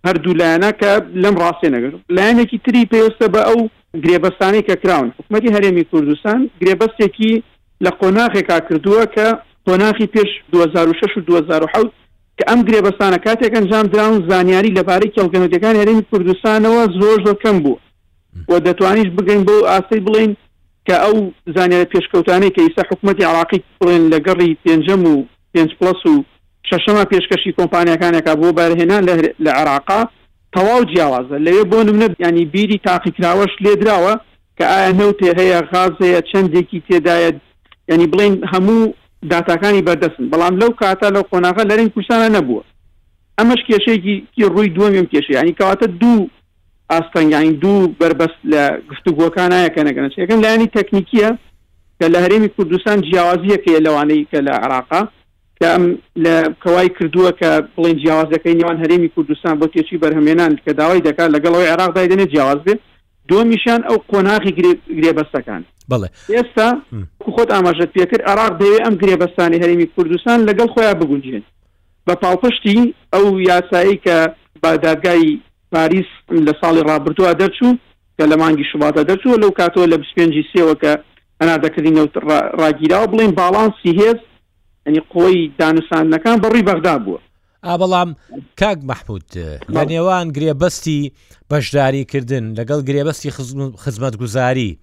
هەردوو 0.07 0.39
لایەنە 0.41 0.71
کە 0.81 0.93
لەم 1.23 1.35
ڕاستێ 1.43 1.69
نەگەر 1.75 1.93
لایەنێکی 2.17 2.59
تری 2.65 2.89
پێویستە 2.93 3.27
بە 3.35 3.41
ئەو 3.49 3.61
گرێبەستانی 4.05 4.63
کە 4.69 4.75
کراون 4.83 5.09
حکوومەتی 5.19 5.55
هەرێمی 5.55 5.85
کوردستان 5.91 6.41
گرێبەستێکی 6.61 7.33
لە 7.85 7.91
قۆناغێکا 8.01 8.59
کردووە 8.69 9.05
کە 9.15 9.27
قۆناخی 9.67 10.07
پێش 10.15 10.31
2006 10.53 11.17
و 11.17 11.21
2010 11.21 11.91
کە 12.39 12.45
ئەم 12.51 12.61
گرێبەستانە 12.69 13.19
کاتێک 13.25 13.53
ئەنجام 13.57 13.87
درراون 13.93 14.19
زانیاری 14.31 14.75
لەپارەی 14.79 15.15
کەڵکەنوتەکان 15.17 15.75
هەرێمی 15.81 16.07
کوردستانەوە 16.11 16.83
زۆر 17.01 17.17
زۆر 17.27 17.37
کەم 17.45 17.57
بوو 17.65 17.77
و 18.49 18.53
دەتوانیش 18.67 19.11
بگەین 19.17 19.43
بۆ 19.49 19.55
ئاسی 19.71 20.01
بڵین 20.07 20.33
کە 20.89 20.97
ئەو 21.05 21.17
زانیارە 21.57 21.87
پێشکەوتانەی 21.95 22.53
کە 22.55 22.61
ئیسا 22.67 22.83
حکوومەتتی 22.91 23.29
عراقی 23.31 23.61
بڵێن 23.81 24.03
لە 24.13 24.19
گەڕی 24.27 24.51
پێنجەم 24.65 25.03
و 25.11 25.15
پێنج 25.53 25.71
پلس 25.79 26.01
و 26.13 26.17
شەشەمە 26.69 27.05
پێشکەشی 27.13 27.57
کۆمپانیەکانێکە 27.59 28.33
بۆ 28.41 28.49
بارهێنان 28.59 29.03
لە 29.47 29.53
عراقا 29.61 30.01
تەواو 30.57 30.83
جیاوازە 30.91 31.37
لەوێ 31.47 31.65
بۆ 31.71 31.79
نمنە 31.89 32.09
ینی 32.27 32.45
بیری 32.55 32.79
تاقیکراوەش 32.87 33.53
لێدراوە 33.65 34.15
کە 34.59 34.65
ئایا 34.73 34.91
نەوتێ 35.01 35.29
هەیە 35.39 35.59
غازەیە 35.73 36.21
چەندێکی 36.31 36.79
تێدایە 36.89 37.31
ینی 37.93 38.09
بڵین 38.13 38.35
هەموو 38.53 38.83
داتاکانی 39.31 39.81
بەردەستن 39.83 40.25
بەڵام 40.33 40.55
لەو 40.63 40.71
کاتا 40.81 41.09
لەو 41.11 41.23
قۆناغا 41.33 41.63
لەرین 41.71 41.89
کوردستانە 41.95 42.29
نەبووە 42.37 42.63
ئەمەش 43.39 43.61
کێشەیەکی 43.69 44.15
ڕووی 44.53 44.69
دووەم 44.77 45.07
کێشەیانی 45.13 45.57
کەواتە 45.61 45.87
دوو 46.01 46.31
ئاستەنگانی 46.93 47.53
دوو 47.65 47.89
بربەست 48.01 48.41
لە 48.53 48.63
گفتوگوەکانایە 48.91 49.69
کە 49.75 49.81
نەگەنە 49.89 50.11
یەکەم 50.19 50.41
لایانی 50.45 50.71
تەکنیکیە 50.77 51.31
کە 52.01 52.07
لە 52.13 52.19
هەرێمی 52.25 52.49
کوردستان 52.57 52.97
جیاوازیەکەیە 53.09 53.81
لەوانەیە 53.87 54.27
کە 54.33 54.39
لە 54.47 54.53
عراقا 54.65 55.03
کە 55.61 55.71
لە 56.25 56.35
کەوای 56.63 56.89
کردووە 56.97 57.31
کە 57.41 57.51
بڵین 57.77 57.97
جیاوازەکەی 58.03 58.59
نێوان 58.61 58.79
هەرێمی 58.83 59.09
کوردستان 59.15 59.55
بۆ 59.61 59.67
تێکی 59.75 59.97
بەرهمێنان 60.03 60.53
کە 60.65 60.71
داوای 60.79 61.05
دەکات 61.09 61.29
لەگەڵەوەی 61.35 61.73
عراق 61.75 61.91
دایدێنێ 61.97 62.27
جیاواز 62.33 62.61
بێت 62.67 62.81
دومیشیان 63.29 63.81
ئەو 63.89 63.99
قۆناقی 64.09 64.53
گرێبەستەکان 64.99 65.63
بڵێ 65.91 66.09
ئێستا 66.37 66.69
خۆت 67.35 67.49
ئاماژەت 67.55 67.91
پێکرد 67.97 68.23
عراق 68.31 68.53
دەوێت 68.61 68.83
ئەم 68.85 68.95
گرێبەستانی 69.03 69.63
هەرمی 69.63 69.87
کوردستان 69.97 70.39
لەگەڵ 70.49 70.69
خۆیان 70.75 70.99
بگونجێن 71.01 71.45
بە 72.07 72.15
پاڵپشتی 72.23 72.79
ئەو 73.15 73.25
یاسایی 73.51 74.01
کە 74.07 74.17
باداگای 74.63 75.41
پاریس 75.73 76.11
لە 76.47 76.53
ساڵی 76.61 76.83
ڕابردووە 76.89 77.33
دەرچوو 77.41 77.71
کە 78.19 78.25
لە 78.31 78.37
مانگی 78.43 78.65
شوباتە 78.73 79.03
دەرچوو 79.11 79.41
لەو 79.43 79.51
کاتەوە 79.61 79.87
لە 79.93 79.97
پێنج 80.17 80.35
سێوە 80.55 80.75
کە 80.83 80.93
ئەنا 81.41 81.57
دەکردین 81.65 81.97
ڕاگیرا 82.61 83.01
بڵین 83.11 83.31
باڵانسی 83.41 83.93
هێز 84.01 84.19
ئەنی 84.87 85.01
قۆی 85.15 85.41
دانوسانەکان 85.59 86.37
بەڕووی 86.43 86.67
بەغدا 86.69 86.97
بووە 87.05 87.19
ئا 87.67 87.75
بەڵام 87.83 88.09
کاک 88.61 88.79
مەحمود 88.91 89.25
لە 89.75 89.83
نێوان 89.91 90.27
گرێبەستی 90.37 91.01
بەشداریکردن 91.51 92.45
لەگەڵ 92.59 92.81
گرێبەستی 92.89 93.31
خزمەت 93.85 94.15
گوزاری 94.23 94.79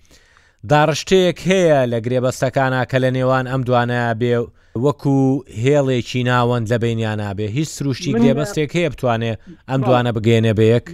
داڕشتەیەک 0.72 1.40
هەیە 1.50 1.80
لە 1.92 1.98
گرێبەستەکانە 2.06 2.82
کە 2.90 2.98
لە 3.04 3.10
نێوان 3.18 3.46
ئەم 3.52 3.62
دوانە 3.68 4.02
بێ 4.22 4.34
وەکو 4.86 5.20
هێڵێکی 5.64 6.22
ناوەند 6.30 6.66
لە 6.72 6.78
بینیانە 6.84 7.30
بێ 7.38 7.46
هیچ 7.58 7.70
سروشتی 7.78 8.12
گرێبەستێک 8.22 8.72
هەیە 8.78 8.90
بتوانێت 8.94 9.40
ئەم 9.70 9.82
دوانە 9.88 10.12
بگەێنە 10.18 10.54
بەیەک 10.60 10.86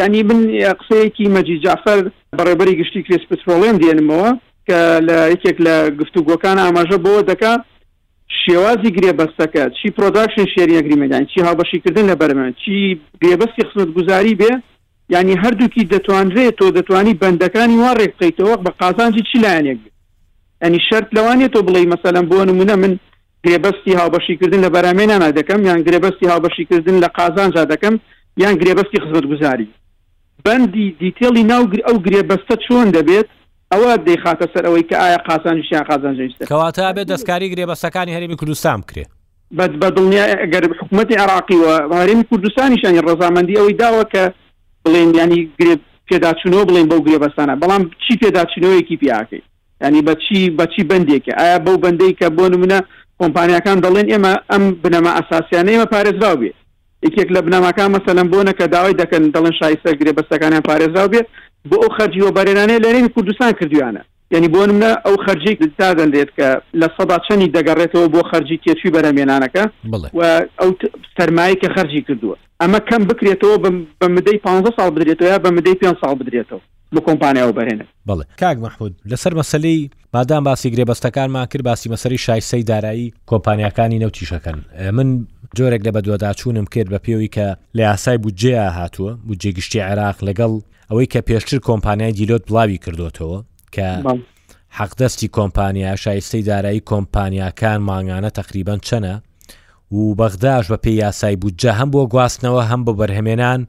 ینی 0.00 0.22
من 0.30 0.38
قسەیەکی 0.78 1.26
مەجی 1.34 1.58
جافەر 1.64 1.98
بەڕێبەری 2.38 2.74
گشتی 2.80 3.02
کرێس 3.06 3.24
پترۆڵێن 3.30 3.76
دێنمەوە 3.82 4.30
کە 4.68 4.80
لە 5.08 5.18
یەکێک 5.34 5.56
لە 5.66 5.74
گفتوگۆکان 5.98 6.56
ئاماژە 6.62 6.98
بۆ 7.04 7.14
دەکات 7.30 7.62
شێوازی 8.42 8.92
گرێبەستەکە 8.96 9.64
چی 9.82 9.86
پرۆداکشن 9.98 10.46
شێری 10.56 10.78
ئەگریمەدان 10.78 11.24
چی 11.34 11.38
هاوبەشیکردن 11.46 12.04
لە 12.10 12.14
بەرمە 12.20 12.48
چی 12.64 13.00
گرێبەستی 13.24 13.66
خزمەت 13.68 13.88
گوزاری 13.96 14.34
بێ 14.40 14.52
ینی 15.14 15.34
هەردووکی 15.42 15.88
دەتوانرێت 15.94 16.54
تۆ 16.60 16.66
دەتوانی 16.78 17.18
بەندەکانی 17.22 17.76
وا 17.82 17.92
ڕێکقیتەوە 18.00 18.54
بە 18.64 18.70
قازانجی 18.80 19.22
چی 19.30 19.36
لایەنێک 19.44 19.78
ئەنی 20.62 20.80
شەرت 20.88 21.08
لەوانێت 21.16 21.50
تۆ 21.54 21.60
بڵێ 21.68 21.80
مەسەلەن 21.92 22.24
بۆ 22.30 22.36
نمونە 22.50 22.76
من 22.82 22.92
گرێبەستی 23.44 23.96
هاوبەشیکردن 24.00 24.60
لە 24.66 24.70
بەرامێنانا 24.74 25.30
دەکەم 25.38 25.60
یان 25.68 25.80
گرێبەستی 25.86 26.26
هاوبەشیکردن 26.32 26.96
لە 27.04 27.08
قازانجا 27.18 27.64
دەکەم 27.72 27.94
یان 28.42 28.54
گرێبەستی 28.60 28.98
خزمەت 29.02 29.24
گوزاری 29.32 29.68
بەندی 30.46 30.86
دیتێڵی 31.00 31.42
ناو 31.52 31.62
ئەو 31.86 31.96
گرێبەستە 32.06 32.54
چۆن 32.64 32.88
دەبێت 32.96 33.28
ئەوە 33.74 33.94
دەیخاتە 34.08 34.46
سەر 34.54 34.64
ئەوەی 34.66 34.84
کە 34.90 34.96
ئایا 35.04 35.18
قاسانشیان 35.28 35.82
قازانجیست 35.88 36.38
کەواتە 36.50 36.86
بێت 36.96 37.06
دەستکاری 37.12 37.50
گرێ 37.52 37.64
بەسەکانی 37.72 38.14
هەرمی 38.16 38.36
کوردستان 38.40 38.78
بکرێ 38.84 39.04
بە 39.56 39.64
بە 39.82 39.88
دڵنیا 39.96 40.24
ئەگەر 40.42 40.62
حکوومەتتی 40.80 41.16
عراقی 41.22 41.56
و 41.90 41.94
هەرمی 42.02 42.24
کوردستانیشانی 42.30 43.02
ڕزامەندی 43.08 43.58
ئەوەی 43.60 43.76
داوە 43.82 44.04
کە 44.12 44.22
بڵێن 44.84 45.10
ینی 45.20 45.40
گرێ 45.60 45.74
پێداچونەوە 46.08 46.64
بڵێن 46.68 46.86
بەو 46.90 47.00
گرێ 47.06 47.18
بەستانە 47.24 47.54
بەڵام 47.62 47.82
چی 48.04 48.14
پێداچینەوەیەکی 48.22 48.96
پیاکەی 49.02 49.42
ینی 49.84 50.02
بەچی 50.08 50.40
بەچی 50.58 50.82
بندێکە 50.90 51.32
ئایا 51.40 51.58
بەو 51.66 51.76
بەندەی 51.84 52.12
کە 52.20 52.26
بۆ 52.36 52.44
نمونە 52.52 52.78
کۆمپانیەکان 53.20 53.78
دەڵێن 53.84 54.06
ئێمە 54.12 54.32
ئەم 54.52 54.62
بنەما 54.82 55.10
ئاساسیانە 55.18 55.70
ئێمە 55.74 55.86
پارێزرااو 55.94 56.36
بێت 56.42 56.56
یکێک 57.06 57.28
لە 57.34 57.40
بنەماکان 57.46 57.88
مەسەلم 57.96 58.26
بۆنە 58.32 58.52
کە 58.58 58.64
داوای 58.74 58.94
دەکەن 59.02 59.22
دەڵێن 59.34 59.52
شایسە 59.60 59.90
گرێ 60.00 60.12
بەستەکانیان 60.18 60.64
پارێزرااو 60.68 61.12
بێت 61.12 61.28
بۆ 61.72 61.76
ئەو 61.84 61.90
خەرجیەوە 61.98 62.32
بەرێنانەیە 62.38 62.82
لەرێنی 62.84 63.08
کوردستان 63.14 63.52
کردویانە 63.58 64.00
یعنی 64.34 64.48
بۆ 64.54 64.62
منە 64.70 64.90
ئەو 65.06 65.16
خەرجێک 65.26 65.56
تا 65.78 65.88
دەندێت 65.98 66.30
کە 66.38 66.48
لە 66.80 66.86
سەدا 66.96 67.16
چەنی 67.26 67.48
دەگەڕێتەوە 67.56 68.06
بۆ 68.14 68.20
خەرجی 68.30 68.58
کێچوی 68.64 68.94
بەرەمێنانەکە 68.96 69.64
و 70.18 70.20
ئەو 70.60 70.70
سەرمایە 71.16 71.56
کە 71.62 71.68
خەرجی 71.76 72.02
کردووە 72.08 72.36
ئەمە 72.62 72.80
کەم 72.88 73.02
بکرێتەوە 73.10 73.56
بە 74.02 74.06
مدەی 74.16 74.38
15 74.44 74.70
سال 74.78 74.90
بدرێتەوە 74.96 75.26
یا 75.34 75.38
بە 75.44 75.50
مدەی 75.56 75.74
پێ 75.80 75.88
سال 76.00 76.14
بدرێتەوە 76.20 76.60
بە 76.94 77.00
کۆمپانیاەوە 77.06 77.54
بەرێنە 77.58 77.84
بڵێ 78.08 78.24
کاک 78.40 78.56
مححود 78.64 78.92
لەسەر 79.10 79.32
مەسلەی 79.40 79.90
مادام 80.14 80.44
باسی 80.48 80.72
گرێبەستەکانمان 80.74 81.46
کرد 81.52 81.62
باسی 81.64 81.88
مەسەری 81.94 82.18
شایسەی 82.26 82.62
دارایی 82.68 83.12
کۆمپانیەکانی 83.30 84.00
نەوتیشەکەن 84.02 84.58
من 84.96 85.08
جۆرێک 85.58 85.82
لە 85.86 85.90
بە 85.96 86.00
دووەداچوونم 86.06 86.66
کرد 86.74 86.88
بە 86.94 86.98
پێوی 87.04 87.28
کە 87.36 87.48
لە 87.76 87.80
یاسای 87.90 88.18
بودجێیا 88.18 88.68
هاتووە 88.78 89.12
بودجێ 89.26 89.50
گشتی 89.56 89.80
عێراق 89.88 90.18
لەگەڵ 90.28 90.52
ئەوەی 90.90 91.06
کە 91.12 91.20
پێشتر 91.28 91.58
کۆمپانیای 91.68 92.12
دیلۆت 92.18 92.42
بڵاوی 92.48 92.78
کردوتەوە 92.84 93.38
کە 93.74 93.88
حەقدەستی 94.78 95.28
کۆمپانیا 95.36 95.92
شایستەی 96.04 96.44
دارایی 96.50 96.82
کۆمپانیاکان 96.90 97.80
ماگانە 97.88 98.30
تقریبان 98.40 98.78
چەنە 98.88 99.14
و 99.94 100.14
بەغداش 100.20 100.64
بە 100.72 100.76
پێی 100.84 100.96
یاسای 101.04 101.36
بودجە 101.44 101.70
هەم 101.78 101.88
بۆ 101.94 102.00
گواستنەوە 102.14 102.62
هەم 102.70 102.80
بۆ 102.86 102.92
بەرهمێنان 103.00 103.60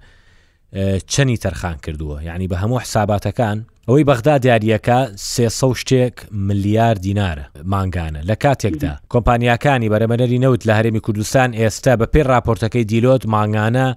چەنی 1.12 1.38
تەرخان 1.44 1.78
کردووە 1.86 2.18
یعنی 2.30 2.48
بە 2.52 2.56
هەموو 2.64 2.82
حساباتەکان 2.84 3.58
ئەوەی 3.90 4.04
بەغدا 4.10 4.36
دیارریەکە 4.46 5.00
سێ 5.34 5.48
شتێک 5.82 6.14
ملیار 6.48 6.96
دینارە 7.06 7.46
مانگانە 7.72 8.22
لە 8.30 8.36
کاتێکدا 8.44 8.94
کۆمپانیاکانی 9.14 9.90
بەرەمەەری 9.94 10.40
نەوت 10.46 10.62
لە 10.68 10.74
هەرێمی 10.78 11.02
کوردستان 11.06 11.50
ئێستا 11.60 11.94
بە 12.00 12.06
پێی 12.14 12.24
راپۆرتەکەی 12.32 12.86
دیلۆت 12.92 13.24
مانگانە 13.34 13.88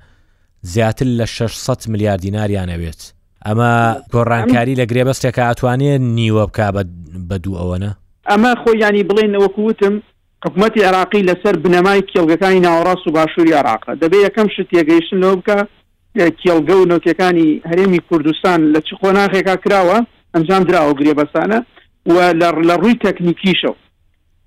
زیاتر 0.62 1.07
لە 1.21 1.25
600 1.26 1.88
میلیارد 1.88 2.21
دیناریانەوێت 2.21 3.00
ئەمە 3.47 3.75
گۆڕانکاری 4.12 4.76
لە 4.80 4.85
گرێبەستێکە 4.90 5.42
ئەتوانێت 5.50 6.00
نیوە 6.18 6.45
بک 6.47 6.61
بە 7.30 7.37
دوو 7.45 7.57
ئەوەنە 7.61 7.90
ئەمە 8.30 8.52
خۆی 8.62 8.78
ینی 8.85 9.04
بڵێن 9.09 9.33
ئەوەکووتم 9.37 9.95
حکوومەتتی 10.45 10.80
عراقی 10.88 11.23
لەسەر 11.28 11.54
بنەمای 11.64 12.00
کێڵگەکانی 12.12 12.61
ناوەڕاست 12.66 13.04
و 13.07 13.12
باشووری 13.16 13.52
عراق 13.61 13.83
دەبێت 14.02 14.25
یەکەم 14.26 14.49
شت 14.54 14.68
یەگەیشتنەوە 14.80 15.37
بکە 15.38 15.61
کێڵگە 16.16 16.74
و 16.80 16.84
نۆکیەکانی 16.92 17.48
هەرێمی 17.70 18.00
کوردستان 18.08 18.58
لە 18.74 18.80
چ 18.86 18.88
خۆناخێکا 19.00 19.54
کراوە 19.64 19.98
ئەنجام 20.34 20.62
درراوە 20.68 20.94
گرێبەسانە 21.00 21.58
و 22.14 22.16
لە 22.40 22.48
ڕووی 22.80 22.94
تەکنیکیشە 23.06 23.72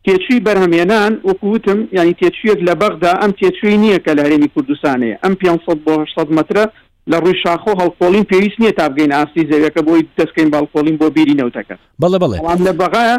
تێچوی 0.06 0.40
بەرهەمێنان 0.48 1.12
وەکووتم 1.30 1.80
ینی 1.98 2.14
تێچویەک 2.22 2.60
لە 2.68 2.74
بەغدا 2.82 3.12
ئەم 3.22 3.32
تێچوی 3.40 3.78
نییە 3.84 4.00
کە 4.06 4.12
لە 4.18 4.22
هەرێمی 4.26 4.50
کوردستانەیە 4.56 5.16
ئەم 5.24 5.34
500 5.36 5.86
بۆ 5.86 5.96
مترە 6.38 6.66
لە 7.12 7.18
ڕووی 7.24 7.36
شاخۆ 7.46 7.72
هەڵکۆڵین 7.82 8.26
پێویست 8.32 8.58
نییە 8.62 8.72
تا 8.78 8.90
بگەین 8.90 9.12
ئاستی 9.18 9.48
زەوەکە 9.52 9.82
بۆی 9.88 10.02
دەستکەین 10.18 10.50
باڵکۆڵین 10.54 10.98
بۆ 11.02 11.08
بیری 11.16 11.38
نەوتەکە 11.40 11.76
بەڵێ 12.02 12.18
بڵێ 12.24 12.38
لە 12.66 12.74
بەغایە 12.82 13.18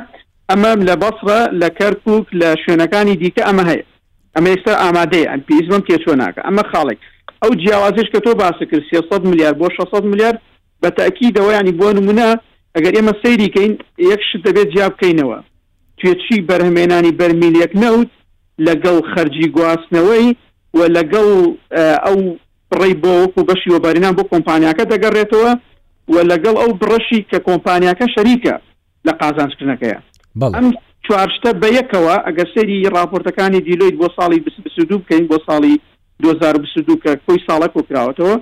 ئەمە 0.51 0.73
لە 0.89 0.95
بەسرە 1.03 1.41
لە 1.61 1.69
کەرکک 1.79 2.27
لە 2.41 2.49
شوێنەکانی 2.63 3.17
دیکە 3.23 3.43
ئەمە 3.49 3.65
هەیە 3.71 3.85
ئەمە 4.37 4.49
ئێستا 4.53 4.73
ئامادەەیە 4.83 5.29
ئەم 5.33 5.41
پێیزم 5.49 5.83
تێچۆ 5.89 6.13
ناکە 6.23 6.41
ئەمە 6.49 6.65
خاڵێک 6.71 7.01
ئەو 7.45 7.53
جیاوازش 7.63 8.07
کە 8.15 8.21
تۆ 8.25 8.33
باسە 8.43 8.65
کرد 8.73 8.83
600 8.91 9.25
میلیارد 9.31 9.59
بۆ 9.59 9.69
600 9.77 10.05
میلیارد 10.05 10.41
بە 10.85 10.91
تاکی 10.99 11.29
دەوەیانی 11.37 11.75
بۆ 11.81 11.87
نمونە 11.99 12.29
ئەگەر 12.77 12.95
ئێمە 12.97 13.15
سەیریکەین 13.23 13.73
یەکشت 13.99 14.37
دەبێت 14.47 14.67
جیاب 14.75 14.93
بکەینەوە 14.97 15.39
توێچی 15.99 16.39
بەرهمێنانی 16.49 17.13
بەرمیلیەک 17.21 17.71
نەوت 17.83 18.11
لەگەڵ 18.67 18.97
خەرجی 19.13 19.49
گواستنەوەی 19.57 20.29
و 20.75 20.79
لەگەڵ 20.97 21.29
ئەو 22.07 22.19
بڕی 22.71 22.95
بۆ 23.03 23.13
وەکو 23.23 23.43
بەشی 23.51 23.73
وەبارینان 23.75 24.15
بۆ 24.17 24.23
کۆمپانیاکە 24.33 24.85
دەگەڕێتەوە 24.93 25.53
و 26.15 26.17
لەگەڵ 26.31 26.55
ئەو 26.61 26.71
بڕەشی 26.81 27.21
کە 27.31 27.39
کۆمپانیاکە 27.49 28.07
شەریکە 28.15 28.55
لە 29.07 29.13
قازانکردنەکەیە 29.21 29.99
ئەم 30.57 30.67
چوارشتە 31.07 31.51
بەیەکەوە 31.63 32.15
ئەگە 32.27 32.45
سەری 32.55 32.77
راپۆرتەکانی 32.97 33.61
دیلۆیت 33.67 33.95
بۆ 34.01 34.07
ساڵی 34.19 34.39
بکەین 34.93 35.25
بۆ 35.31 35.37
ساڵی 35.47 35.75
2022 36.23 36.97
کە 37.05 37.13
کۆی 37.27 37.39
ساڵە 37.49 37.69
کۆکراوەتەوە 37.77 38.37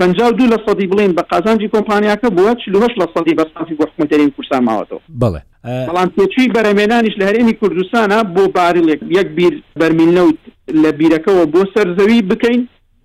پنجاو 0.00 0.30
دو 0.38 0.46
لە 0.52 0.56
سەدی 0.66 0.86
بڵین 0.92 1.12
بە 1.18 1.22
قازانجی 1.32 1.68
کۆمپانیاکە 1.74 2.28
بووە 2.36 2.54
چلوهش 2.64 2.92
لە 3.00 3.06
سەدی 3.16 3.34
بەستانفی 3.40 3.74
بۆ 3.80 3.84
حکومتەرین 3.90 4.30
کورسان 4.36 4.62
ماوەتەوە 4.68 5.00
بڵێ 5.24 5.40
بەڵام 5.88 6.08
پێچوی 6.16 6.48
بەرەمێنانیش 6.56 7.14
لە 7.20 7.24
هەرێمی 7.28 7.54
کوردستانە 7.60 8.18
بۆ 8.34 8.44
بارلێک 8.56 9.00
یەک 9.18 9.28
بیر 9.36 9.54
بەرمیلنەوت 9.80 10.38
لە 10.82 10.90
بیرەکەەوە 10.98 11.44
بۆ 11.54 11.60
سەرزەوی 11.74 12.22
بکەین 12.30 12.60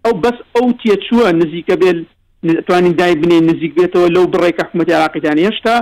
ئەو 0.05 0.13
بەس 0.23 0.37
ئەو 0.55 0.67
تێچووە 0.81 1.25
نزیکە 1.41 1.75
بێت 1.81 1.97
توانین 2.67 2.93
دای 2.99 3.15
بنێ 3.21 3.39
نزیک 3.49 3.71
بێتەوە 3.77 4.07
لەو 4.15 4.25
بڕێکە 4.33 4.61
حکوومەتی 4.65 4.93
عراقیدان 4.99 5.37
هێشتا 5.45 5.75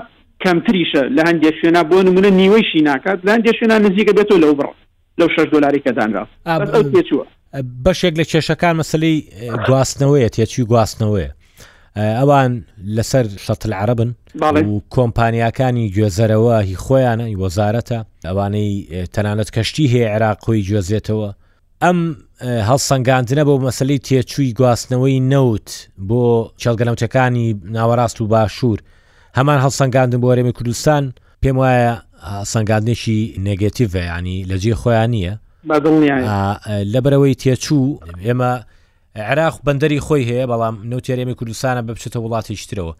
کەمتریشە 0.44 1.04
لە 1.16 1.22
هەندێک 1.30 1.56
شوێنە 1.62 1.82
بۆ 1.89 1.98
نمونە 2.08 2.30
نیوەیشی 2.39 2.82
ناکات 2.89 3.20
لە 3.27 3.32
هەندێک 3.36 3.56
شوێنە 3.60 3.77
نزیکە 3.86 4.13
بێتەوە 4.18 4.39
لەو 4.44 4.54
بڕ 4.60 4.68
لەو 5.20 5.27
6 5.30 5.46
دلاری 5.54 5.82
کەدانرا 5.86 6.25
ئەو 6.48 6.84
تێچووە 6.94 7.25
بەشێک 7.84 8.13
لە 8.20 8.24
کێشەکان 8.32 8.74
مەسلەی 8.82 9.16
گواستنەوەیە 9.68 10.30
تێچی 10.36 10.63
گواستنەوەیە 10.72 11.30
ئەوان 12.20 12.51
لەسەر 12.96 13.25
شەتل 13.46 13.72
عربن 13.82 14.10
و 14.72 14.82
کۆمپانیاکانی 14.96 15.92
گوێزەرەوە 15.96 16.56
هی 16.70 16.77
خۆیانە 16.84 17.25
وەزارەتە 17.42 18.00
ئەوانەی 18.27 18.72
تەنانەت 19.13 19.50
کەشتی 19.56 19.86
هەیە 19.94 20.08
عێراقۆی 20.13 20.66
جۆزێتەوە 20.70 21.30
ئەم 21.84 21.98
هەڵسەنگاندنە 22.70 23.44
بۆ 23.48 23.54
مەسلەی 23.66 24.00
تێچووی 24.08 24.54
گواستنەوەی 24.60 25.20
نەوت 25.34 25.70
بۆ 26.10 26.24
چەلگەنەوتەکانی 26.62 27.48
ناوەڕاست 27.75 28.18
و 28.22 28.25
باشوور 28.34 28.80
هەمان 29.38 29.60
هەڵسەنگاندن 29.66 30.20
بۆ 30.22 30.27
ئەرێمی 30.32 30.54
کوردستان 30.58 31.04
پێم 31.44 31.56
وایە 31.62 31.94
سەنگاندێکی 32.54 33.20
نگەتیڤ 33.50 33.89
ینی 34.18 34.38
لەجێ 34.50 34.74
خۆیان 34.82 35.10
نییە 35.16 35.36
لەبەرەوەی 35.71 37.33
تێچوو 37.41 37.88
ئێمە 38.27 38.51
عراق 39.27 39.55
بەندەری 39.65 40.00
خۆی 40.05 40.24
هەیە 40.29 40.45
بەڵام 40.51 40.75
نوتیێمی 40.91 41.36
کوردستانە 41.39 41.81
ببچێتە 41.88 42.19
وڵاتی 42.24 42.55
شترەوە 42.63 42.93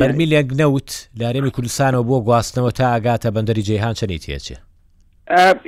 بەرمیلێک 0.00 0.48
نەوت 0.60 0.88
لارێمی 1.20 1.50
کوردستانەوە 1.56 2.04
بۆ 2.08 2.16
گواستنەوە 2.26 2.72
تا 2.78 2.84
ئاگاتە 2.94 3.28
بەندەری 3.36 3.62
جیهان 3.68 3.94
چەنی 4.00 4.18
تێچێ 4.24 4.56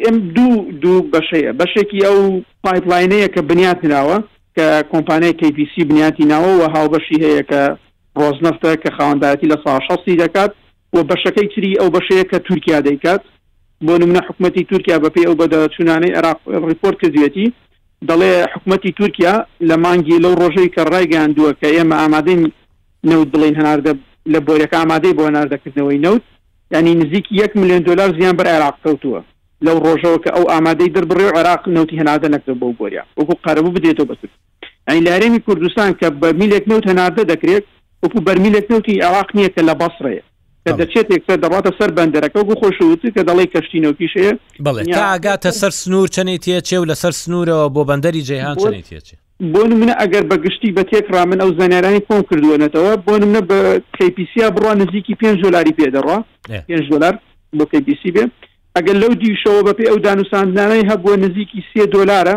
ئەم 0.04 0.16
دوو 0.36 0.72
دوو 0.82 1.00
بەشەیە 1.14 1.50
بەشێکی 1.60 2.00
ئەو 2.06 2.20
پایپلاینەیە 2.64 3.28
کە 3.34 3.40
بنیات 3.48 3.80
نراوە 3.84 4.18
کە 4.56 4.66
کۆمپانیای 4.92 5.32
کیPC 5.40 5.74
بنیاتی 5.90 6.24
ناوەوە 6.32 6.66
هاوبەشی 6.74 7.22
هەیە 7.24 7.42
کە 7.50 7.62
ڕۆزنەفتە 8.20 8.70
کە 8.82 8.90
خاوەندایەتی 8.96 9.50
لە 9.52 9.56
سا 9.64 9.78
شی 10.04 10.16
دەکات 10.22 10.50
و 10.96 10.98
بەشەکەی 11.10 11.48
تری 11.54 11.78
ئەو 11.80 11.90
بەشەیە 11.96 12.24
کە 12.30 12.38
تورکیا 12.46 12.80
دەیکات 12.86 13.22
بۆ 13.88 13.94
نمونە 14.02 14.20
حکوومەتتی 14.28 14.62
تورکیا 14.70 14.96
بەپی 15.04 15.24
ئەو 15.26 15.38
بەدە 15.42 15.58
چونانەی 15.76 16.14
عراق 16.18 16.38
ریپۆرت 16.70 16.96
کردوێتی 17.02 17.46
دەڵێ 18.08 18.32
حکوومەتتی 18.52 18.92
تورکیا 18.98 19.34
لە 19.68 19.74
مانگی 19.84 20.18
لەو 20.24 20.34
ڕۆژەی 20.42 20.68
کە 20.74 20.82
ڕایگەاندووە 20.92 21.50
کە 21.60 21.68
ئێمە 21.74 21.96
ئامادەین 22.02 22.42
نەوت 23.10 23.28
بڵین 23.34 23.54
هەناردە 23.60 23.92
لە 24.32 24.38
بۆرەکە 24.46 24.76
ئامادەی 24.80 25.16
بۆ 25.18 25.24
ناردەکردنەوەی 25.36 26.02
نەوت 26.06 26.22
ینی 26.74 26.94
نزیک 27.00 27.26
یەک 27.40 27.52
میلیۆن 27.60 27.82
دلار 27.88 28.08
زیان 28.18 28.36
بەر 28.38 28.48
عراق 28.56 28.76
کەوتووە 28.84 29.20
لەو 29.66 29.76
ڕۆژەوە 29.86 30.18
کە 30.24 30.30
ئەو 30.36 30.44
ئامادەی 30.52 30.92
دەربڕێ 30.96 31.26
عراق 31.38 31.62
نەوتی 31.76 31.98
هەنادە 32.00 32.28
نەکرد 32.34 32.56
بۆ 32.62 32.68
بۆریا 32.80 33.02
وەکو 33.18 33.34
قەرەبوو 33.46 33.74
بدێتەوە 33.76 34.06
بەسر 34.10 34.30
ئەین 34.88 35.02
لارێمی 35.08 35.40
کوردستان 35.46 35.90
کە 36.00 36.06
بە 36.20 36.28
میلێک 36.40 36.64
نەوت 36.70 36.84
هەناردە 36.90 37.22
دەکرێت 37.32 37.64
وەکو 38.02 38.18
بەرمیلێک 38.26 38.66
نەوتی 38.72 38.94
عراق 39.08 39.28
نییە 39.36 39.50
کە 39.54 39.62
لە 39.68 39.74
بەسڕەیە 39.80 40.22
کە 40.68 40.72
دەچێت 40.80 41.06
تێکسەر 41.10 41.38
دەڕاتە 41.44 41.70
سەر 41.78 41.90
بەندەرەکە 41.96 42.40
و 42.48 42.54
خۆشوتی 42.60 43.08
کە 43.14 43.22
دەڵی 43.28 43.46
کەشتینەوەکی 43.54 44.08
شەیە 44.14 44.32
بڵێ 44.64 44.82
ئاگاتە 45.08 45.50
سەر 45.60 45.72
سنوور 45.82 46.08
چنێت 46.16 46.40
تێچێ 46.44 46.76
و 46.80 46.84
لەسەر 46.90 47.12
سنوورەوە 47.22 47.66
بۆ 47.74 47.82
بەندەری 47.88 48.22
جیهان 48.28 48.56
چنێت 48.62 48.86
تێچێ 48.90 49.16
بۆ 49.52 49.62
منە 49.70 49.94
ئەگەر 50.00 50.24
بە 50.30 50.36
گشتی 50.44 50.70
بە 50.76 50.82
تێکرامن 50.90 51.38
ئەو 51.42 51.50
زانارانی 51.58 52.02
فۆم 52.08 52.22
کردوونەتەوە 52.30 52.92
بۆ 53.06 53.12
منە 53.24 53.42
بە 53.50 53.58
کپیسیا 53.98 54.48
بڕوان 54.54 54.76
نزیکی 54.82 55.14
پێ 55.20 55.30
دلاری 55.44 55.72
پێدەڕا 55.78 56.18
پێ 56.68 56.78
دلار 56.92 57.14
بۆ 57.58 57.64
کپیسی 57.72 58.10
بێ 58.14 58.24
ئەگەر 58.76 58.96
لەو 59.02 59.12
دیشەوە 59.22 59.60
بە 59.66 59.72
پێ 59.78 59.84
ئەو 59.90 59.98
دانوساندانانی 60.06 60.88
هەبووە 60.90 61.16
نزیکی 61.24 61.60
سێ 61.70 61.84
دلارە 61.94 62.36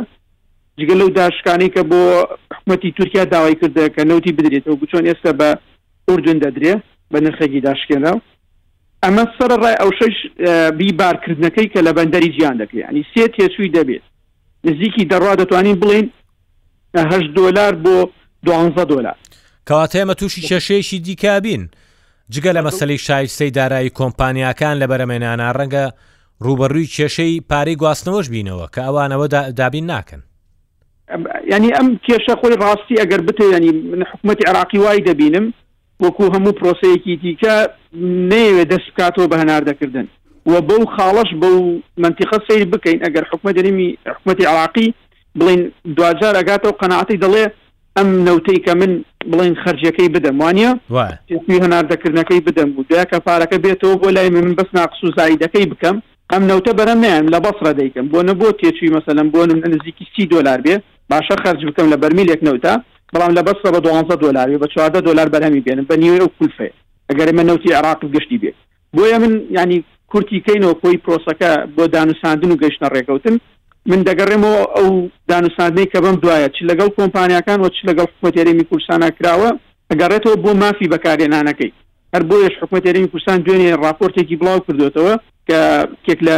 جگە 0.80 0.96
لەو 1.00 1.10
داشکانەی 1.20 1.72
کە 1.76 1.82
بۆ 1.92 2.00
حکومەتی 2.56 2.92
تورکیا 2.98 3.24
داوای 3.34 3.56
کردەکە 3.62 4.02
نوتی 4.12 4.32
بدرێتەوە 4.38 4.76
بچۆن 4.82 5.04
ئێستا 5.10 5.32
بە 5.40 5.48
ئوردون 6.10 6.40
دەدرێت 6.44 6.82
بە 7.14 7.18
نرخێکی 7.22 7.62
داشکێنە 7.68 8.14
ئەمە 9.04 9.26
سەر 9.38 9.52
ڕای 9.64 9.76
ئەو 9.82 9.92
شش 10.00 10.16
بیبارکردنەکەی 10.78 11.68
کە 11.74 11.80
لە 11.88 11.92
بەندەری 11.98 12.32
جیان 12.38 12.58
دەکرێت 12.62 12.90
ینی 12.92 13.04
سێ 13.14 13.28
تێچووی 13.36 13.72
دەبێت 13.76 14.04
نزیکی 14.64 15.06
دەڕوا 15.12 15.34
دەتوانین 15.42 15.78
بڵین 15.82 16.08
هەش 17.12 17.26
دلار 17.38 17.74
بۆ 17.84 17.96
دو 18.46 18.84
دلار 18.86 19.16
کەواتەمە 19.70 20.14
تووشی 20.20 20.42
کێشەیەشی 20.50 21.00
دیکابین 21.06 21.70
جگە 22.34 22.52
لە 22.56 22.62
مەسلەی 22.68 22.98
شایستەی 23.08 23.52
دارایی 23.60 23.90
کۆمپانیاکان 24.00 24.76
لە 24.82 24.86
بەرەمێنانە 24.92 25.48
ڕەنگە 25.58 25.86
ڕوبەڕووی 26.46 26.92
کێشەی 26.96 27.42
پارەی 27.50 27.76
گواستنەوەش 27.82 28.28
بینەوە 28.34 28.68
کە 28.74 28.82
ئەوانەوە 28.88 29.28
دابین 29.60 29.86
ناکەن 29.92 30.22
ینی 31.52 31.72
ئەم 31.78 31.88
کێشە 32.08 32.34
خۆی 32.40 32.56
ڕاستی 32.64 33.00
ئەگەر 33.02 33.22
بتێ 33.28 33.46
ینی 33.56 33.70
حکوومەتتی 34.12 34.48
عراقی 34.50 34.78
وای 34.78 35.02
دەبینم 35.08 35.46
وەکو 36.06 36.24
هەموو 36.34 36.52
پرۆسەیەکی 36.58 37.16
دیکە 37.24 37.54
نەیەوێ 38.32 38.66
دەست 38.72 38.88
بکاتەوە 38.92 39.28
بە 39.32 39.36
هەناردەکردن 39.42 40.08
و 40.46 40.62
بەو 40.68 40.82
خاڵش 40.96 41.30
بەو 41.42 41.58
منتیخە 42.04 42.38
سیر 42.48 42.64
بکەین 42.74 43.00
ئەگەر 43.06 43.24
حکومە 43.32 43.52
دەریمی 43.58 43.90
حکوومەتی 44.10 44.46
عراقی 44.52 44.88
بڵین 45.40 45.62
دوجار 45.98 46.34
ئەگاتەوە 46.40 46.78
قەنعاتی 46.82 47.20
دەڵێ 47.24 47.44
ئەم 47.98 48.10
نەوتەی 48.28 48.60
کە 48.66 48.72
من 48.82 48.92
بڵین 49.32 49.56
خرجەکەی 49.64 50.10
بدەم 50.16 50.38
وانە 50.42 50.70
هەناردەکردنەکەی 51.64 52.46
بدەم 52.48 52.70
و 52.80 52.86
دیکە 52.92 53.18
پارەکە 53.28 53.58
بێتەوە 53.66 53.96
بۆ 54.02 54.08
لای 54.16 54.30
من 54.36 54.48
بەس 54.60 54.70
ناقسو 54.80 55.08
زایدەکەی 55.18 55.66
بکەم 55.72 55.96
ئەم 56.32 56.44
نەوتە 56.50 56.72
بەرەم 56.80 57.00
نیان 57.06 57.26
لە 57.34 57.40
بەسرە 57.46 57.72
دەیکەم 57.80 58.06
بۆ 58.12 58.20
نەبوو 58.30 58.58
تێچوی 58.60 58.94
مەسەلم 58.98 59.28
بۆ 59.34 59.40
نزیکی 59.74 60.06
سی 60.14 60.26
دلار 60.34 60.60
بێ 60.66 60.76
باشە 61.12 61.36
خرج 61.44 61.62
بکەم 61.70 61.88
لە 61.94 61.98
بەرمیلێک 62.02 62.42
نەوتە 62.48 62.74
بەڵام 63.14 63.32
لە 63.38 63.42
بەسرە 63.48 63.70
بە 63.76 63.80
1200 63.88 64.18
دلاری 64.22 64.56
بە 64.58 64.68
14 64.76 65.00
دلار 65.02 65.30
بەرهەمی 65.30 65.62
بێنن 65.66 65.86
بە 65.92 65.96
نیوێ 65.98 66.22
و 66.24 66.30
کولفێ 66.40 66.70
ئەگەر 67.12 67.30
من 67.36 67.46
نوتی 67.46 67.74
عراق 67.74 68.00
گەشتی 68.14 68.38
بێت 68.42 68.56
بۆیە 68.98 69.18
من 69.24 69.34
ینی 69.60 69.84
کورتیکەینەوە 70.14 70.76
خۆی 70.82 70.98
پرۆسەکە 71.06 71.50
بۆ 71.76 71.84
دانوساندن 71.96 72.52
و 72.52 72.58
گەشتە 72.64 72.88
ڕێکەوتن 72.96 73.36
من 73.92 74.00
دەگەڕێمەوە 74.08 74.62
ئەو 74.78 75.08
دانوساندەی 75.30 75.90
کە 75.94 76.00
بەم 76.06 76.18
دوایە 76.24 76.50
چ 76.56 76.58
لەگەڵ 76.70 76.90
کۆمپانیەکان 76.98 77.60
و 77.62 77.68
چ 77.76 77.78
لەگەڵ 77.90 78.08
حکوەتێرێمی 78.14 78.66
کوردستانە 78.70 79.10
کراوە 79.18 79.50
ئەگەڕێتەوە 79.92 80.36
بۆ 80.44 80.52
مافی 80.64 80.92
بەکارێنانەکەی 80.94 81.72
هەر 82.14 82.24
بۆیش 82.30 82.54
حکوەتێرێمی 82.62 83.10
کوردستان 83.12 83.38
دوێنێ 83.46 83.70
راپۆرتێکی 83.86 84.40
بڵاو 84.42 84.60
کردوێتەوە 84.68 85.14
کە 85.48 85.60
کێک 86.06 86.20
لە 86.28 86.38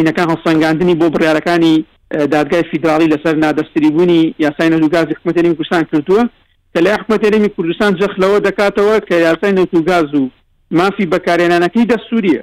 ینەکان 0.00 0.28
هەڵسەنگاندنی 0.32 0.98
بۆ 1.00 1.06
بڕارەکانی 1.14 1.76
دادگای 2.16 2.62
فیدراڵی 2.70 3.06
لەسەر 3.14 3.34
نادەستریبوونی 3.42 4.34
یاسای 4.38 4.70
نەوگاز 4.70 5.06
حکومتێنی 5.12 5.54
کوردستان 5.54 5.82
کردووە 5.92 6.24
کە 6.76 6.80
لای 6.82 6.94
حکومتێنمی 6.94 7.48
کوردستان 7.48 7.96
جەخلەوە 7.96 8.40
دەکاتەوە 8.48 9.00
کە 9.10 9.12
یاسای 9.14 9.52
نەوتوگاز 9.52 10.14
و 10.14 10.30
مافی 10.70 11.06
بەکارێنانەکەی 11.10 11.88
دەستوریە 11.92 12.42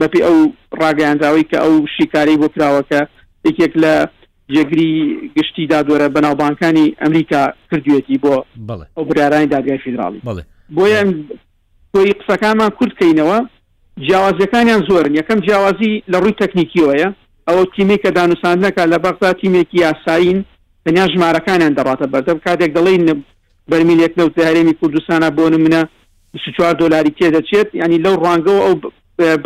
بەپی 0.00 0.20
ئەو 0.26 0.52
ڕاگەیانداوی 0.80 1.44
کە 1.50 1.58
ئەو 1.64 1.86
شیکاری 1.96 2.36
بۆ 2.36 2.48
کراوەکە 2.54 3.00
یەکێک 3.48 3.72
لە 3.82 4.06
جێگری 4.54 4.90
گشتی 5.36 5.66
دادوەرە 5.70 6.08
بەناوبانکانی 6.14 6.96
ئەمریکا 7.02 7.42
کردوێتی 7.70 8.18
بۆ 8.24 8.34
ئەو 8.96 9.04
برارانی 9.04 9.46
دادگای 9.46 9.78
فیدراڵی 9.84 10.20
بۆیە 10.76 11.00
تۆی 11.92 12.12
قسەکانمان 12.20 12.70
کوردکەینەوە 12.80 13.38
جیاوازەکانیان 14.06 14.82
زۆرن 14.88 15.12
یەکەم 15.20 15.40
جیاوازی 15.46 16.02
لە 16.12 16.16
ڕووی 16.22 16.34
تەکنیکیەوەە 16.42 17.08
ئەوە 17.50 17.64
تیمێککە 17.76 18.10
دانووساندەکە 18.16 18.82
لە 18.92 18.98
بەغدا 19.04 19.30
تیمێکی 19.40 19.78
یاساین 19.84 20.38
تەنیا 20.88 21.06
ژمارەکانیان 21.12 21.74
دەڕاتە 21.78 22.06
بەردەم 22.12 22.38
کاتێک 22.46 22.70
دەڵین 22.76 23.16
بەرمیلێک 23.70 24.12
لەو 24.18 24.28
تهارێمی 24.36 24.74
کوردستانە 24.80 25.30
بۆ 25.36 25.44
منە 25.64 25.82
چوار 26.56 26.74
دلاری 26.82 27.14
تێ 27.18 27.28
دەچێت 27.36 27.68
ینی 27.74 27.98
لەو 28.04 28.14
ڕانگەەوە 28.26 28.62
ئەو 28.66 28.74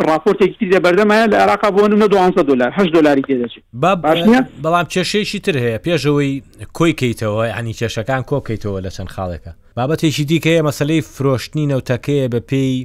راپۆرتێکی 0.09 0.65
دە 0.73 0.79
بەردەمایە 0.85 1.25
لە 1.31 1.37
عراقا 1.43 1.69
بۆ 1.77 1.81
منە 1.93 2.07
200 2.07 2.43
دلار 2.49 2.71
هە 2.77 2.83
دلاری 2.95 3.23
تێ 3.27 3.35
دەچێت 3.41 3.63
بەڵام 4.63 4.85
کێشێکی 4.93 5.39
تر 5.45 5.55
هەیە 5.63 5.79
پێشەوەی 5.87 6.33
کۆی 6.77 6.93
کەیتەوە 7.01 7.43
ینی 7.57 7.73
کێشەکان 7.79 8.23
کۆکەیتەوە 8.29 8.79
لە 8.85 8.89
چەند 8.95 9.09
خاڵێکە 9.15 9.51
بابەتێکی 9.77 10.23
دیکەەیە 10.31 10.61
مەسلەی 10.67 11.01
فرۆشتنی 11.13 11.69
نەوتەکەیە 11.71 12.27
بە 12.33 12.39
پێی 12.49 12.75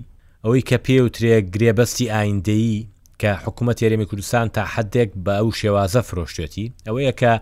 ئەوەی 0.45 0.63
کە 0.71 0.77
پێوترێ 0.87 1.35
گرێبەستی 1.55 2.11
ئایندەیی 2.15 2.81
کە 3.23 3.35
حکوومەت 3.49 3.83
یاریمی 3.83 4.07
کوردستان 4.07 4.49
تا 4.57 4.63
حدێک 4.77 5.09
بە 5.25 5.33
ئەو 5.41 5.51
شێوازە 5.61 6.01
فرۆشتێتی 6.09 6.73
ئەوەیە 6.89 7.13
کە 7.21 7.33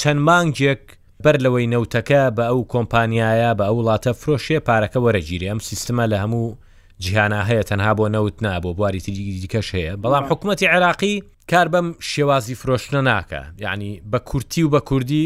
چەند 0.00 0.20
مانگجێک 0.28 0.82
بەر 1.24 1.36
لەوەی 1.44 1.66
نەوتەکە 1.74 2.20
بە 2.36 2.44
ئەو 2.50 2.60
کۆمپانیایە 2.72 3.50
بە 3.58 3.64
ئەو 3.68 3.76
وڵاتە 3.80 4.12
فرۆشیە 4.20 4.60
پارەکە 4.68 4.98
وەرەگیری 5.04 5.48
ئەم 5.50 5.58
سیستمە 5.68 6.04
لە 6.12 6.16
هەموو 6.22 6.54
جیهانە 7.02 7.40
هەیە 7.48 7.62
تەنها 7.70 7.92
بۆ 7.98 8.06
نەوت 8.14 8.36
نابۆ 8.44 8.70
بواری 8.74 9.00
تری 9.06 9.40
دیکەش 9.44 9.68
هەیە 9.76 9.92
بەڵام 10.02 10.24
حکوومەتتی 10.30 10.66
عێراقی 10.74 11.14
کار 11.50 11.68
بەم 11.72 11.86
شێوازی 12.12 12.54
فرۆشتە 12.60 12.96
ناکە 13.10 13.42
یعنی 13.64 13.90
بە 14.12 14.18
کورتی 14.28 14.62
و 14.62 14.70
بە 14.74 14.80
کوردی 14.88 15.24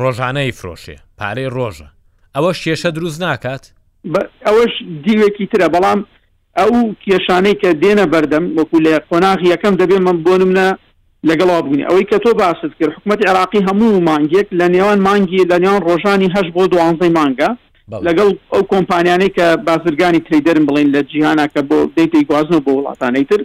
ڕۆژانەی 0.00 0.52
فرۆشێ 0.58 0.96
پارەی 1.18 1.50
ڕۆژە 1.56 1.88
ئەوە 2.36 2.52
شێشە 2.62 2.86
دروست 2.96 3.22
ناکات 3.22 3.62
ئەوەش 4.46 4.74
دیوێکی 5.04 5.46
ترە 5.52 5.68
بەڵام 5.74 6.00
ئەو 6.60 6.70
کێشانەی 7.06 7.56
کە 7.62 7.70
دێنە 7.82 8.06
بەردەم 8.12 8.44
وەکو 8.58 8.76
لە 8.86 8.94
قۆناغی 9.10 9.50
یەکەم 9.52 9.74
دەبێت 9.80 10.02
من 10.06 10.18
بۆ 10.24 10.34
نمە 10.42 10.66
لەگەڵا 11.28 11.56
بوونی 11.64 11.86
ئەوەی 11.88 12.06
کە 12.10 12.16
تۆ 12.24 12.30
باست 12.42 12.72
کرد 12.78 12.92
حکوومەت 12.96 13.20
عراقی 13.28 13.60
هەموو 13.68 14.04
مانگێک 14.10 14.48
لە 14.60 14.66
نێوان 14.74 14.98
مانگی 15.06 15.48
لە 15.50 15.56
نێوان 15.62 15.82
ڕۆژانی 15.88 16.32
هەش 16.36 16.46
بۆ 16.56 16.62
دوانزەی 16.72 17.14
مانگە 17.18 17.50
لەگەڵ 18.06 18.28
ئەو 18.52 18.62
کۆمپانیانەی 18.72 19.30
کە 19.36 19.46
بازرگانی 19.68 20.20
تریدەرم 20.26 20.64
بڵین 20.68 20.88
لە 20.94 21.00
جیهانا 21.10 21.46
کە 21.54 21.60
بۆ 21.68 21.76
دیتی 21.96 22.24
گوازن 22.28 22.54
و 22.54 22.60
بۆ 22.66 22.72
وڵاتانەی 22.78 23.26
تر 23.30 23.40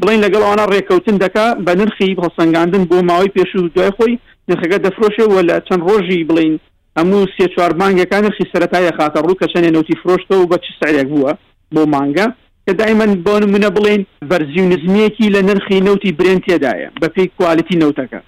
بڵین 0.00 0.20
لەگەڵ 0.24 0.42
ئەوانە 0.44 0.64
ڕێککەوتن 0.72 1.16
دەکا 1.24 1.46
بە 1.66 1.72
نرخی 1.80 2.16
هەسەنگاندن 2.24 2.84
بۆ 2.90 2.96
ماوەی 3.08 3.32
پێش 3.36 3.50
و 3.56 3.68
دوای 3.74 3.92
خۆی 3.96 4.14
نرخەکە 4.50 4.78
دەفرۆشەوە 4.84 5.40
لە 5.48 5.56
چەند 5.66 5.82
ڕۆژی 5.88 6.26
بڵین 6.30 6.54
هەموو 6.98 7.26
سێ 7.36 7.46
چوار 7.54 7.72
مانگەکان 7.80 8.22
نرخی 8.26 8.44
سەتای 8.52 8.90
خاتە 8.98 9.20
ڕوو 9.24 9.38
کە 9.40 9.46
چەندێ 9.52 9.70
نوتی 9.76 9.94
فرۆشتەوە 10.02 10.44
بە 10.50 10.56
چ 10.64 10.66
سعرێک 10.80 11.06
بووە 11.12 11.32
بۆ 11.74 11.82
مانگە 11.94 12.26
کە 12.66 12.72
دایمەن 12.80 13.10
بۆ 13.26 13.34
منە 13.52 13.70
بڵێن 13.76 14.02
بەرزیونزمیەکی 14.30 15.28
لە 15.34 15.40
نرخی 15.48 15.80
نوتی 15.86 16.12
برێن 16.18 16.40
تێدایە 16.46 16.88
بە 17.00 17.08
پێی 17.14 17.28
کوالتی 17.38 17.78
نوتەکە 17.82 18.20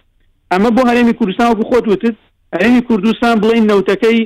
ئەمە 0.52 0.70
بۆ 0.76 0.82
هەرێمی 0.90 1.12
کوردستان 1.18 1.48
وەکو 1.50 1.64
خۆت 1.70 1.86
وتت 1.92 2.14
هەرێمی 2.54 2.82
کوردستان 2.88 3.34
بڵین 3.42 3.64
نوتەکەی 3.70 4.20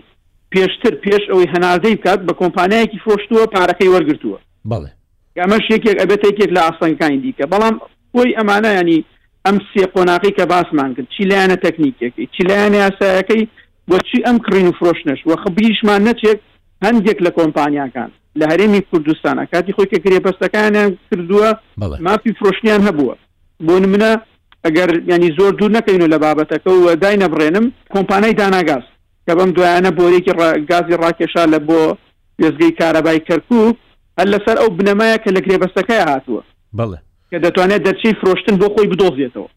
پێشتر 0.53 0.95
پێش 1.05 1.23
ئەوەی 1.31 1.51
هەناردەی 1.55 1.97
بکات 2.01 2.21
بە 2.29 2.33
کۆمپانایەکی 2.41 3.03
فۆشتووە 3.05 3.45
پارەکەی 3.55 3.93
وەرگتووە 3.95 4.39
بڵێ 4.71 4.91
ئەمەش 5.43 5.65
یەکێک 5.75 5.97
ئەبێت 6.03 6.23
یەکێک 6.29 6.51
لە 6.57 6.61
ئاسەنکانی 6.67 7.19
دیکە 7.25 7.45
بەڵام 7.53 7.75
بۆی 8.15 8.37
ئەمانە 8.39 8.71
ینی 8.79 9.01
ئەم 9.47 9.57
سێ 9.71 9.85
قۆناقی 9.95 10.33
کە 10.39 10.45
باسمان 10.53 10.91
کرد 10.95 11.09
چی 11.15 11.23
لایەنە 11.31 11.57
تەکنیکێکی 11.65 12.25
چی 12.35 12.43
لایەنە 12.49 12.79
یاسایەکەی 12.87 13.43
بۆچی 13.89 14.21
ئەم 14.27 14.37
کڕین 14.45 14.67
و 14.71 14.77
فرۆشنش 14.79 15.21
وە 15.29 15.37
خبریشمان 15.45 16.01
نەچێت 16.09 16.39
هەندێک 16.85 17.19
لە 17.27 17.31
کۆمپانیاکان 17.39 18.11
لە 18.41 18.47
هەرێمی 18.53 18.81
کوردستانە 18.91 19.45
کاتی 19.53 19.73
خۆی 19.77 19.89
کە 19.93 19.99
کرێپەستەکانیان 20.05 20.91
کردووە 21.11 21.51
مافی 22.07 22.33
فرۆشتیان 22.41 22.81
هەبووە 22.89 23.15
بۆ 23.67 23.73
منە 23.93 24.13
ئەگەر 24.67 24.91
ینی 25.13 25.31
زۆر 25.39 25.53
دوور 25.59 25.71
نەکەین 25.77 26.03
و 26.03 26.07
لە 26.15 26.19
بابەتەکە 26.25 26.73
و 26.85 26.97
دای 27.03 27.17
نەبڕێنم 27.23 27.67
کۆمپانای 27.95 28.33
داناگاز 28.41 28.85
کە 29.31 29.35
بەم 29.39 29.51
دوایانە 29.57 29.91
بۆرێکی 29.99 30.33
گازی 30.71 30.97
ڕاکێشا 31.03 31.45
لە 31.53 31.59
بۆ 31.69 31.97
وێزگەی 32.41 32.75
کارەبای 32.81 33.21
کەرکوب 33.29 33.75
هەر 34.19 34.27
لەسەر 34.35 34.57
ئەو 34.61 34.69
بنەمایە 34.79 35.17
کە 35.25 35.31
لە 35.37 35.41
کرێبەستەکەی 35.45 36.03
هاتووە 36.09 36.43
بڵێ 36.79 36.99
کە 37.31 37.39
دەتوانێت 37.45 37.83
دەرچی 37.87 38.11
فرۆشتن 38.21 38.55
بۆ 38.61 38.67
خۆی 38.75 38.91
بدۆزیێتەوە 38.93 39.49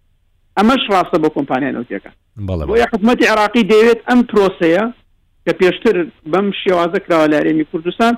ئەمەش 0.57 0.81
ڕاستە 0.93 1.17
بۆ 1.23 1.29
کۆمپانیانەوتەکە 1.37 2.11
بۆ 2.47 2.75
حکوومەتتی 2.91 3.29
عراقی 3.33 3.63
دەوێت 3.71 3.99
ئەم 4.09 4.19
پرۆسەیە 4.29 4.83
کە 5.45 5.53
پێشتر 5.59 5.95
بەم 6.31 6.47
شێوازە 6.61 6.99
کراوە 7.05 7.27
لە 7.31 7.35
هەرێمی 7.39 7.65
کوردستان 7.71 8.13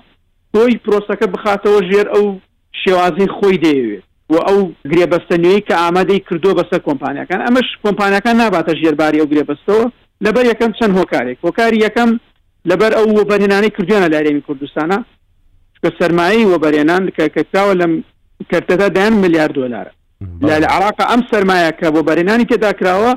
تۆی 0.55 0.75
پرۆسەکە 0.85 1.27
بخاتەوە 1.35 1.79
ژێر 1.91 2.07
ئەو 2.13 2.25
شێوازی 2.83 3.27
خۆی 3.37 3.57
دەیەوێت 3.63 4.03
و 4.33 4.35
ئەو 4.47 4.59
گرێبەستەنوێی 4.91 5.61
کە 5.67 5.75
ئامادەی 5.81 6.19
کردو 6.27 6.57
بەسەر 6.59 6.81
کۆمپانیەکان 6.87 7.41
ئەمەش 7.45 7.67
کۆمپانیەکان 7.83 8.35
ناباتە 8.41 8.73
ژێرباری 8.81 9.19
ئەو 9.21 9.29
گرێبەستەوە 9.31 9.85
لەبەر 10.25 10.45
یەکەم 10.51 10.71
چەند 10.77 10.93
هۆکارێک 10.99 11.37
هۆکاری 11.47 11.83
یەکەم 11.85 12.09
لەبەر 12.69 12.91
ئەو 12.97 13.05
وەبەرێنانی 13.19 13.69
کردوێنە 13.75 14.09
لارێمی 14.13 14.43
کوردستانە 14.47 14.97
کە 15.83 15.89
سەرمایی 15.99 16.49
وەبەرێنان 16.53 17.03
کە 17.17 17.25
کەتاوە 17.35 17.73
لەم 17.81 17.93
کردەدا 18.51 18.87
دایان 18.95 19.13
ملیارد 19.23 19.55
دلارە 19.57 19.91
لە 20.47 20.55
لە 20.63 20.67
عراق 20.75 20.97
ئەم 21.11 21.21
سەرمایە 21.31 21.71
کە 21.79 21.87
بۆ 21.95 22.01
بەرێنانی 22.09 22.47
تێدا 22.51 22.71
کراوە 22.79 23.11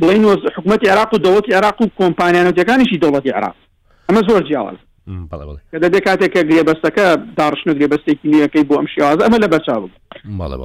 بڵین 0.00 0.24
حکوومەت 0.56 0.82
عراق 0.92 1.10
و 1.14 1.22
دەوڵەتی 1.24 1.52
عراق 1.58 1.76
و 1.82 1.86
کۆمپانیانەتەکانیشی 2.00 3.00
دەوڵەتی 3.04 3.32
عراق 3.38 3.54
ئەمە 4.08 4.22
زۆر 4.30 4.42
جیاواز 4.48 4.78
دەبێ 5.06 6.00
کاتێککە 6.08 6.42
گرێبەستەکە 6.50 7.06
داڕشن 7.38 7.70
گرێبەستێکی 7.78 8.28
نیەکەی 8.32 8.64
بۆ 8.68 8.74
ئەم 8.80 8.86
شێواز 8.94 9.18
ئەمە 9.24 9.38
لە 9.44 9.48
بەرچاو 9.52 9.84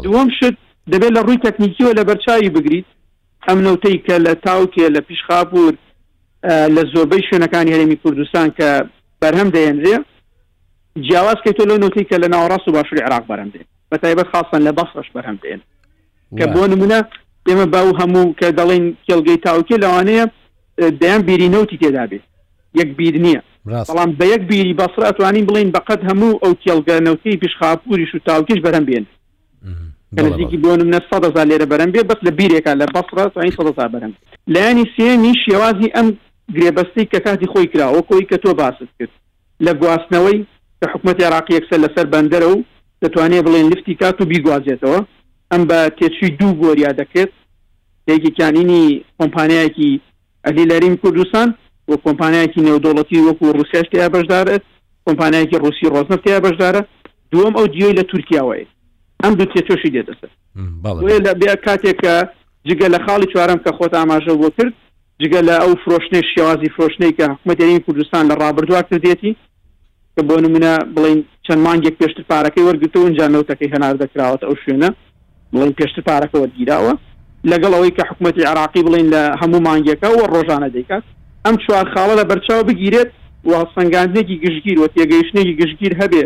دوم 0.06 0.28
شت 0.38 0.56
دەبێت 0.92 1.12
لە 1.18 1.22
ڕووی 1.26 1.42
تەکنیکیەوە 1.48 1.94
لە 2.00 2.04
بەرچاوی 2.10 2.50
بگریت 2.56 2.86
ئەم 3.48 3.58
نەوتەی 3.66 3.98
کە 4.08 4.16
لە 4.26 4.34
تاوکێ 4.46 4.88
لە 4.96 5.02
پیشخاپور 5.08 5.74
لە 6.76 6.82
زۆربەی 6.94 7.22
شوێنەکانی 7.30 7.72
هەرێمی 7.74 7.98
کوردستان 8.04 8.48
کە 8.58 8.70
بەرهەم 9.22 9.50
دەێنرێ 9.56 9.98
جیاواز 11.08 11.40
کە 11.46 11.52
تۆ 11.58 11.64
لەو 11.70 11.78
نوتی 11.84 12.04
کە 12.12 12.16
لە 12.24 12.28
ناوەڕاست 12.34 12.68
و 12.68 12.72
باشووری 12.72 13.04
عراق 13.08 13.24
بەرەم 13.30 13.50
دێن 13.54 13.68
بە 13.94 13.98
تایبەت 14.04 14.28
خاصن 14.34 14.62
لە 14.68 14.72
بەسش 14.78 15.08
بەرهەم 15.16 15.38
دێن 15.44 15.60
کە 16.40 16.46
بۆ 16.54 16.62
نمونە 16.72 17.00
ئێمە 17.50 17.68
باو 17.74 17.90
هەموو 18.00 18.36
کە 18.40 18.48
دەڵێن 18.60 18.86
کێلگەی 19.08 19.40
تاوکێ 19.46 19.78
لەوانەیە 19.84 20.26
دەیان 21.02 21.22
بیرینەوتی 21.28 21.78
تێدا 21.84 22.06
بێت 22.12 22.24
یەک 22.80 22.96
بیر 22.98 23.16
نییە 23.24 23.42
بەڵام 23.68 24.12
بە 24.20 24.26
یەک 24.26 24.42
بیری 24.52 24.76
بەسرە 24.80 25.04
ئەتوانین 25.06 25.46
بڵین 25.48 25.72
بەقەت 25.76 26.02
هەموو 26.10 26.40
ئەو 26.44 26.54
کێڵگەنەوتی 26.64 27.38
پیشخاپوریش 27.44 28.16
و 28.16 28.20
تاوکیش 28.26 28.58
بەرەم 28.66 28.84
بێن 28.90 29.06
نزیکی 30.14 30.58
بۆنم 30.58 30.92
نە 30.94 31.00
سەدەزار 31.12 31.46
لێرە 31.50 31.68
بەرەم 31.72 31.90
بێ 31.94 32.02
بەس 32.10 32.20
لە 32.28 32.32
بیرێکا 32.40 32.74
لە 32.82 32.86
بەسرە 32.96 33.26
ساین 33.36 33.52
سەدەزار 33.58 33.90
بەرەم 33.94 34.14
لایانی 34.54 34.84
سێنی 34.98 35.34
شێوازی 35.46 35.94
ئەم 35.96 36.08
گرێبەستی 36.56 37.06
کە 37.12 37.20
کاتی 37.26 37.48
خۆی 37.54 37.68
کراوە 37.74 38.02
کۆی 38.10 38.26
کە 38.32 38.38
تۆ 38.44 38.54
باست 38.62 38.84
کرد 39.00 39.12
لە 39.66 39.72
گواستنەوەی 39.82 40.40
کە 40.82 40.86
حکوومەت 40.94 41.24
عراقی 41.24 41.54
یەکسەر 41.58 41.80
لەسەر 41.86 42.06
بەندەرە 42.14 42.48
و 42.54 42.58
دەتوانێت 43.04 43.44
بڵێن 43.46 43.68
لفتی 43.72 43.96
کات 44.02 44.18
و 44.22 44.26
بیگوازێتەوە 44.32 45.00
ئەم 45.52 45.62
بە 45.70 45.80
تێچوی 45.98 46.30
دوو 46.40 46.54
گۆریا 46.64 46.92
دەکرێت 47.00 47.32
یەکیکانینی 48.12 48.84
کۆمپانیایەکی 49.20 49.92
ئەلیلەرین 50.46 50.96
کوردستان 51.02 51.50
وە 51.90 51.98
کۆمپانیایکی 52.06 52.62
نێودوڵەتی 52.68 53.18
وەکو 53.28 53.46
رووسیاش 53.58 53.88
تیا 53.92 54.08
بەشدارە 54.16 54.56
کۆمپانیایکی 55.06 55.58
رووسی 55.64 55.88
ڕۆزنفتیا 55.96 56.38
بەشدارە 56.46 56.82
دووەم 57.32 57.54
ئەو 57.58 57.68
جیۆی 57.74 57.96
لە 57.98 58.04
تورکیاوەیە 58.12 58.68
ئەم 59.24 59.34
دو 59.40 59.46
تێتۆشی 59.54 59.94
دێتەسە 59.96 60.28
لە 61.46 61.54
کاتێککە 61.66 62.16
جگە 62.70 62.88
لە 62.94 63.00
خاڵی 63.06 63.28
چوارم 63.34 63.60
کە 63.66 63.70
خۆت 63.78 63.94
ئاماژە 64.00 64.34
بۆ 64.42 64.50
کرد 64.58 64.74
جگە 65.24 65.42
لە 65.48 65.56
ئەو 65.64 65.72
فرۆشنەی 65.84 66.24
شێوازی 66.34 66.70
فرۆشنەی 66.76 67.14
کە 67.18 67.24
حکومەتین 67.34 67.80
کوردستان 67.86 68.24
لە 68.32 68.36
ڕابردوار 68.42 68.84
کردێتی 68.92 69.32
کە 70.16 70.22
بۆ 70.28 70.36
نمونە 70.46 70.74
بڵین 70.96 71.20
چەند 71.46 71.62
مانگێک 71.66 71.96
پێشتر 72.02 72.24
پارەکەی 72.32 72.66
وەرگتو 72.68 73.00
ئەنجانەوتەکەی 73.06 73.72
هەنار 73.74 73.96
دەکراوەتە 74.04 74.46
ئەو 74.48 74.56
شوێنە 74.64 74.90
بڵین 75.54 75.74
پێشتر 75.80 76.02
پارەکە 76.10 76.38
وەرگیراوە 76.42 76.94
لەگەڵ 77.52 77.72
ئەوەی 77.76 77.92
کە 77.98 78.04
حکوومەتی 78.10 78.48
عراقی 78.52 78.86
بڵین 78.88 79.08
لە 79.14 79.22
هەموو 79.42 79.60
مانگێکە 79.68 80.08
و 80.16 80.20
ڕۆژانە 80.34 80.70
دەیکات 80.76 81.04
ئەم 81.48 81.56
چوار 81.68 81.86
خاڵە 81.94 82.16
لە 82.20 82.24
بەرچاو 82.32 82.64
بگیرێت 82.70 83.10
و 83.50 83.54
سنگاندێکی 83.76 84.36
گشتگیر 84.46 84.80
و 84.80 84.86
تێگەیشتێکی 84.96 85.54
گشتگیر 85.62 85.94
هەبێ 86.02 86.24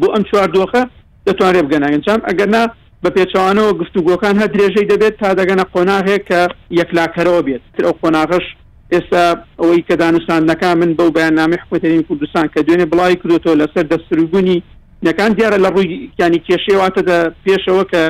بۆ 0.00 0.06
ئەم 0.14 0.22
چوار 0.30 0.48
دۆخە 0.56 0.82
دەتوانێت 1.26 1.66
بگەناگەن 1.68 2.02
چام 2.06 2.20
ئەگەرنا 2.28 2.64
بە 3.04 3.08
پێچوانەوە 3.16 3.72
گفتوگۆکان 3.80 4.34
هە 4.40 4.46
درێژەی 4.54 4.88
دەبێت 4.92 5.14
تا 5.20 5.28
دەگەنە 5.40 5.64
قۆناغێک 5.74 6.22
کە 6.30 6.40
یەکلاکەرەوە 6.80 7.40
بێت 7.46 7.62
ئەو 7.86 7.92
قۆناغش 8.02 8.46
ئێستا 8.92 9.24
ئەوەی 9.60 9.82
کە 9.88 9.94
دانوستانەکە 10.02 10.68
من 10.80 10.90
بەو 10.98 11.10
بەیاننامە 11.16 11.56
حکوترین 11.62 12.02
کوردستان 12.08 12.46
کە 12.54 12.60
دوێنێ 12.66 12.86
بڵی 12.92 13.14
کردوەوە 13.20 13.54
لەسەر 13.62 13.84
دەستروبوونی 13.92 14.58
نەکان 15.06 15.30
دیارە 15.38 15.58
لە 15.64 15.70
ڕووی 15.74 15.88
ینی 16.20 16.40
کێشێواتە 16.46 17.02
پێشەوە 17.44 17.84
کە 17.92 18.02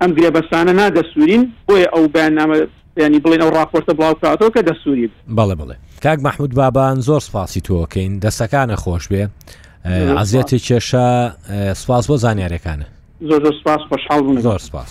ئەم 0.00 0.10
گرێبەستانە 0.16 0.72
نادەسوورین 0.80 1.42
بۆیە 1.68 1.88
ئەو 1.94 2.04
بەیاننامە 2.14 2.58
ینی 2.98 3.18
بڵین 3.20 3.40
ئەو 3.42 3.50
راپۆرتە 3.52 3.92
بڵاو 3.96 4.14
کاتەوە 4.22 4.50
کە 4.56 4.60
دەسووری 4.68 5.10
بەڵێ 5.36 5.54
بڵێ 5.60 5.74
کاک 6.02 6.18
مححمود 6.22 6.54
بابان 6.54 7.00
زۆر 7.00 7.20
سپاسی 7.20 7.60
تۆکەین 7.60 8.18
دەستەکانە 8.24 8.74
خۆش 8.76 9.04
بێ 9.12 9.28
عزیەتی 10.20 10.58
کێشە 10.58 11.04
سپاس 11.80 12.04
بۆ 12.10 12.16
زانیارەکانە 12.24 12.86
زۆر 13.20 13.42
زۆر 13.44 13.52
سپاس 13.60 13.80
خۆشحاڵ 13.90 14.40
زۆر 14.40 14.58
سپاس. 14.58 14.88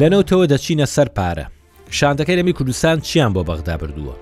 لەنەوتەوە 0.00 0.46
دەچینە 0.52 0.86
سەر 0.94 1.08
پارە 1.16 1.46
شاندەکەی 1.90 2.36
لەمی 2.36 2.52
کوردستان 2.52 3.00
چیان 3.00 3.32
بۆ 3.34 3.42
بەغدا 3.48 3.76
بردووە 3.76 4.14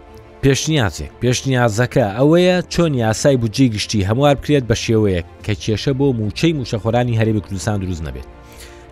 پێشنیازێک 0.45 1.11
پێشنیازەکە 1.23 2.05
ئەوەیە 2.19 2.57
چۆن 2.75 2.93
یاسای 3.05 3.37
بجێ 3.43 3.67
گشتی 3.75 4.05
هەموار 4.09 4.35
بکرێت 4.39 4.65
بە 4.71 4.75
شێوەیە 4.85 5.21
کە 5.45 5.53
کێشە 5.63 5.93
بۆ 5.99 6.07
موچەی 6.19 6.53
موشەخۆرانی 6.59 7.19
هەرێبی 7.21 7.41
کوردستان 7.47 7.79
دروست 7.81 8.03
نەبێت 8.09 8.29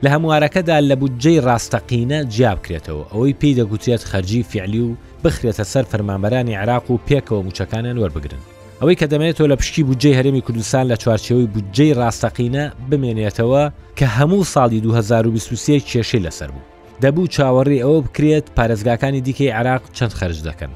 لە 0.04 0.08
هەموارەکەدا 0.14 0.76
لە 0.90 0.94
بودجەی 1.00 1.42
ڕاستەقینە 1.46 2.18
جیاب 2.34 2.58
بکرێتەوە 2.62 3.02
ئەوەی 3.12 3.34
پێی 3.40 3.56
دەگوترێت 3.61 4.02
خەرجی 4.11 4.42
فعلی 4.50 4.80
و 4.87 4.96
بخرێتە 5.24 5.64
سەر 5.72 5.84
فەرمانبەرانی 5.92 6.58
عراق 6.62 6.84
و 6.90 6.98
پێکەوە 7.08 7.44
موچەکانیان 7.46 7.98
وەربگرن 7.98 8.42
ئەوەی 8.80 8.96
کە 9.00 9.06
دەمێتەوە 9.12 9.46
لە 9.52 9.56
پشتی 9.61 9.82
بودجێ 9.88 10.12
هەرێمی 10.18 10.42
کوردستان 10.46 10.87
لە 10.92 10.96
چوارچەوەی 11.02 11.50
بودجەی 11.54 11.94
ڕاستەقینە 12.00 12.64
بمێنێتەوە 12.90 13.62
کە 13.98 14.06
هەموو 14.16 14.48
ساڵی 14.54 14.80
2023 14.82 15.80
کێشەی 15.90 16.20
لەسەر 16.26 16.50
بوو 16.52 16.64
دەبوو 17.02 17.32
چاوەڕی 17.34 17.82
ئەوە 17.84 17.98
بکرێت 18.06 18.46
پارێزگاکانی 18.56 19.20
دیکەی 19.26 19.50
عراق 19.58 19.82
چەند 19.96 20.12
خرج 20.18 20.38
دەکەن 20.48 20.70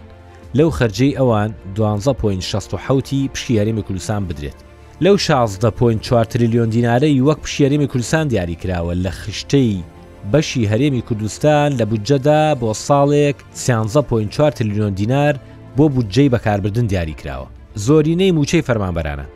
لەو 0.55 0.69
خەرجەی 0.79 1.17
ئەوان 1.19 1.51
12.16 1.75 1.83
پشتی 3.35 3.59
هەرێمی 3.61 3.83
کوردستان 3.89 4.23
بدرێت 4.29 4.59
لەو 5.05 5.17
16.4 5.19 6.27
تریلیۆن 6.31 6.69
دینارەی 6.71 7.21
وەک 7.27 7.37
پشێریمی 7.47 7.87
کوردستان 7.89 8.29
دیاری 8.29 8.57
کراوە 8.63 9.07
لە 9.07 9.09
خشتەی 9.11 9.77
بەشی 10.33 10.69
هەرێمی 10.71 11.03
کوردستان 11.09 11.73
لە 11.79 11.83
بودجەدا 11.85 12.57
بۆ 12.61 12.75
ساڵێک 12.87 13.35
16.4 14.33 14.55
تریلیۆن 14.55 14.95
دینار 14.95 15.35
بۆ 15.79 15.89
بودجەی 15.89 16.29
بەکاربردن 16.35 16.87
دیاری 16.87 17.15
کراوە 17.19 17.47
زۆرینەی 17.87 18.33
موچەی 18.37 18.63
فەرمانبەرانە 18.69 19.27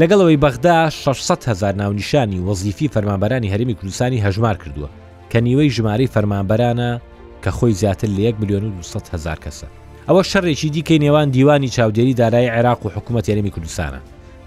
لەگەڵەوەی 0.00 0.38
بەغدا 0.42 0.90
600 0.90 1.44
هزار 1.44 1.74
ناونیشانی 1.74 2.38
وەزیفی 2.46 2.88
فەرمانبەرانی 2.94 3.48
هەرمی 3.52 3.74
کوردستانی 3.80 4.22
هەژمار 4.22 4.56
کردووە 4.62 4.88
کە 5.32 5.36
نیوەی 5.36 5.70
ژمارەی 5.76 6.08
فەرمانبەرانە 6.16 7.00
کە 7.44 7.50
خۆی 7.50 7.72
زیاتر 7.80 8.08
لە 8.08 8.20
1 8.20 8.36
میلیۆن 8.40 8.64
و 8.64 8.70
200 8.70 9.14
هزار 9.14 9.36
کەسە 9.36 9.66
ئەوە 10.08 10.22
شەڕێکی 10.32 10.68
دیکەی 10.70 10.98
نێوان 10.98 11.30
دیوانی 11.30 11.68
چاودێری 11.68 12.14
دارایی 12.16 12.48
عێراق 12.50 12.86
و 12.86 12.88
حکوومەت 12.88 13.28
یارمی 13.28 13.50
کوردستانە 13.50 13.98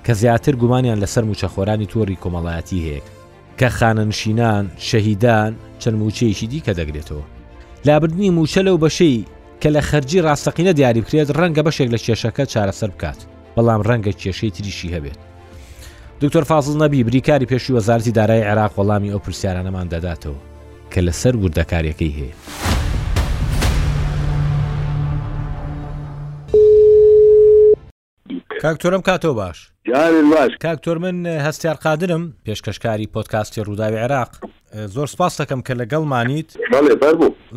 کە 0.06 0.12
زیاتر 0.14 0.56
گومانیان 0.56 1.04
لەسەر 1.06 1.24
موچەخۆرانی 1.30 1.88
تۆری 1.92 2.18
کۆمەڵایەتی 2.24 2.80
هەیە 2.86 3.02
کە 3.60 3.70
خانەنشینان 3.78 4.66
شەهیددان 4.78 5.52
چەند 5.80 5.98
موچەیەکی 6.02 6.48
دیکە 6.52 6.74
دەگرێتەوە 6.80 7.24
لابردنی 7.86 8.32
موچە 8.38 8.58
لەو 8.68 8.78
بەشەی 8.84 9.26
کە 9.62 9.70
لە 9.76 9.82
خەرجی 9.90 10.24
ڕاستەقینە 10.26 10.72
دیاری 10.76 11.02
بکرێت 11.02 11.30
ڕەنگە 11.38 11.64
بەشێک 11.68 11.90
لە 11.94 11.98
کێشەکە 12.06 12.44
چارەسەر 12.54 12.90
بکات 12.96 13.20
بەڵام 13.56 13.82
ڕەنگە 13.90 14.12
کێشەی 14.22 14.50
تریشی 14.56 14.94
هەبێت 14.96 15.18
دکتۆر 16.22 16.44
فازل 16.44 16.78
نەبی 16.84 17.04
بریکاری 17.04 17.50
پێشوی 17.52 17.76
وەزارتی 17.76 18.12
دارای 18.12 18.44
عێراق 18.44 18.72
وەڵامی 18.78 19.12
ئەو 19.14 19.20
پرسیارانەمان 19.26 19.88
دەداتەوە 19.94 20.40
کە 20.92 21.00
لەسەر 21.08 21.34
وردەکاریەکەی 21.42 22.14
هەیە. 22.18 22.36
کاکتۆرم 28.64 29.02
کاتۆ 29.02 29.30
باش 29.42 29.72
باش 30.34 30.52
کاکتۆر 30.66 30.98
من 30.98 31.40
هەستیار 31.50 31.76
قادرم 31.84 32.34
پێشکەشکاری 32.46 33.08
پۆتکاستی 33.16 33.62
ڕووداوی 33.68 33.98
عێراق 34.04 34.30
زۆر 34.96 35.08
سپاس 35.14 35.42
دەکەم 35.42 35.62
کە 35.68 35.74
لەگەڵمانیت 35.82 36.50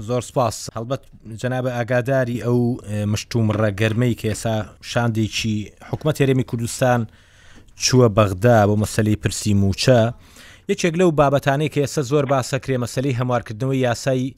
زۆر 0.08 0.20
سپاس 0.28 0.68
هەڵبەت 0.78 1.02
جەنابە 1.40 1.70
ئاگاداری 1.78 2.42
ئەو 2.42 2.58
مشتوم 3.06 3.52
ڕەگەرمەی 3.62 4.14
کە 4.20 4.24
ئێسا 4.32 4.56
شاندێکی 4.92 5.72
حکومە 5.90 6.12
هێرێمی 6.20 6.44
کوردستان 6.50 7.06
چووە 7.84 8.08
بەغدا 8.16 8.58
بۆ 8.68 8.74
مەسلەی 8.82 9.16
پرسی 9.22 9.54
موچە 9.62 9.98
یەکێک 10.72 10.94
لەو 11.00 11.10
بابەتانەی 11.20 11.70
کە 11.74 11.80
ئێستا 11.84 12.02
زۆر 12.10 12.24
باسەکرێ 12.32 12.76
مەسلەی 12.84 13.18
هەموارکردنەوەی 13.20 13.82
یاسایی 13.88 14.34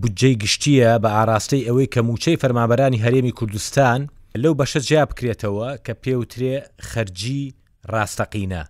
بودجەی 0.00 0.36
گشتیە 0.42 0.90
بە 1.02 1.08
ئاراستەی 1.16 1.66
ئەوەی 1.68 1.88
کە 1.94 2.00
موچەی 2.08 2.36
فەرمابەرانی 2.42 3.02
هەرێمی 3.04 3.32
کوردستان 3.38 4.00
لەو 4.42 4.54
بەشە 4.60 4.80
جیا 4.88 5.04
بکرێتەوە 5.10 5.68
کە 5.86 5.92
پێوترێ 6.02 6.56
خەرجی 6.90 7.42
ڕاستەقینە 7.92 8.62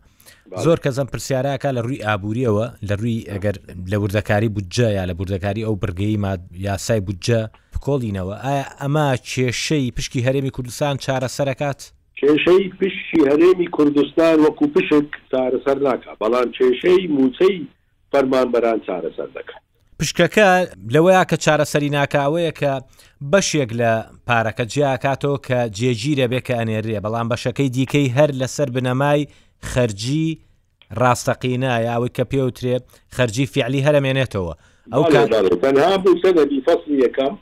زۆر 0.64 0.78
کەزم 0.84 1.06
پرسیاراکە 1.12 1.68
لە 1.76 1.80
ڕووی 1.86 2.04
ئابوووریەوە 2.06 2.66
لە 2.88 2.94
ڕووی 3.00 3.18
ئەگەر 3.32 3.56
لە 3.92 3.96
وردەکاری 4.02 4.48
بودجە 4.56 4.88
یا 4.96 5.04
لە 5.10 5.14
بردەکاری 5.18 5.66
ئەو 5.66 5.74
برگەی 5.82 6.14
یاسای 6.68 7.00
بودجە 7.06 7.40
بکۆڵینەوە 7.72 8.36
ئایا 8.44 8.64
ئەمە 8.80 9.08
کێشەی 9.30 9.92
پشکی 9.96 10.24
هەرێمی 10.26 10.50
کوردستان 10.56 10.94
چارەسەرکات 11.04 11.80
کێشەی 12.20 12.64
پشکی 12.80 13.20
هەرێمی 13.30 13.68
کوردستان 13.76 14.36
وەکو 14.44 14.66
پشک 14.74 15.08
چارەسەر 15.32 15.76
ناکە 15.86 16.12
بەڵام 16.20 16.48
کێشەی 16.56 17.02
موچەی 17.16 17.56
فەرمان 18.12 18.46
بەران 18.54 18.78
چارەسەر 18.86 19.28
دەکات 19.36 19.62
پشکەکە 20.00 20.48
لەوەیە 20.94 21.22
کە 21.30 21.36
چارەسەری 21.44 21.90
ناکاوەیە 21.96 22.52
کە 22.60 22.72
بەشێک 23.32 23.70
لە 23.80 23.92
پارەکە 24.28 24.64
جیاکاتەوە 24.72 25.38
کە 25.48 25.58
جێگیرە 25.78 26.26
بێ 26.32 26.40
کە 26.46 26.54
ئەنێریە 26.58 27.00
بەڵام 27.04 27.26
بەشەکەی 27.32 27.68
دیکەی 27.76 28.08
هەر 28.16 28.30
لەسەر 28.40 28.68
بنەمای 28.76 29.22
خەرجی 29.70 30.28
ڕاستەقینە 31.00 31.72
یاوەی 31.88 32.12
کە 32.16 32.24
پێوترێ 32.32 32.76
خەرجی 33.16 33.46
فعلی 33.52 33.84
هەرمێنێتەوە 33.86 34.54
ئەو 34.94 35.04
تەنها 35.64 35.92
سەدەبی 36.24 36.60
فەصلی 36.66 36.96
یەکەم 37.04 37.32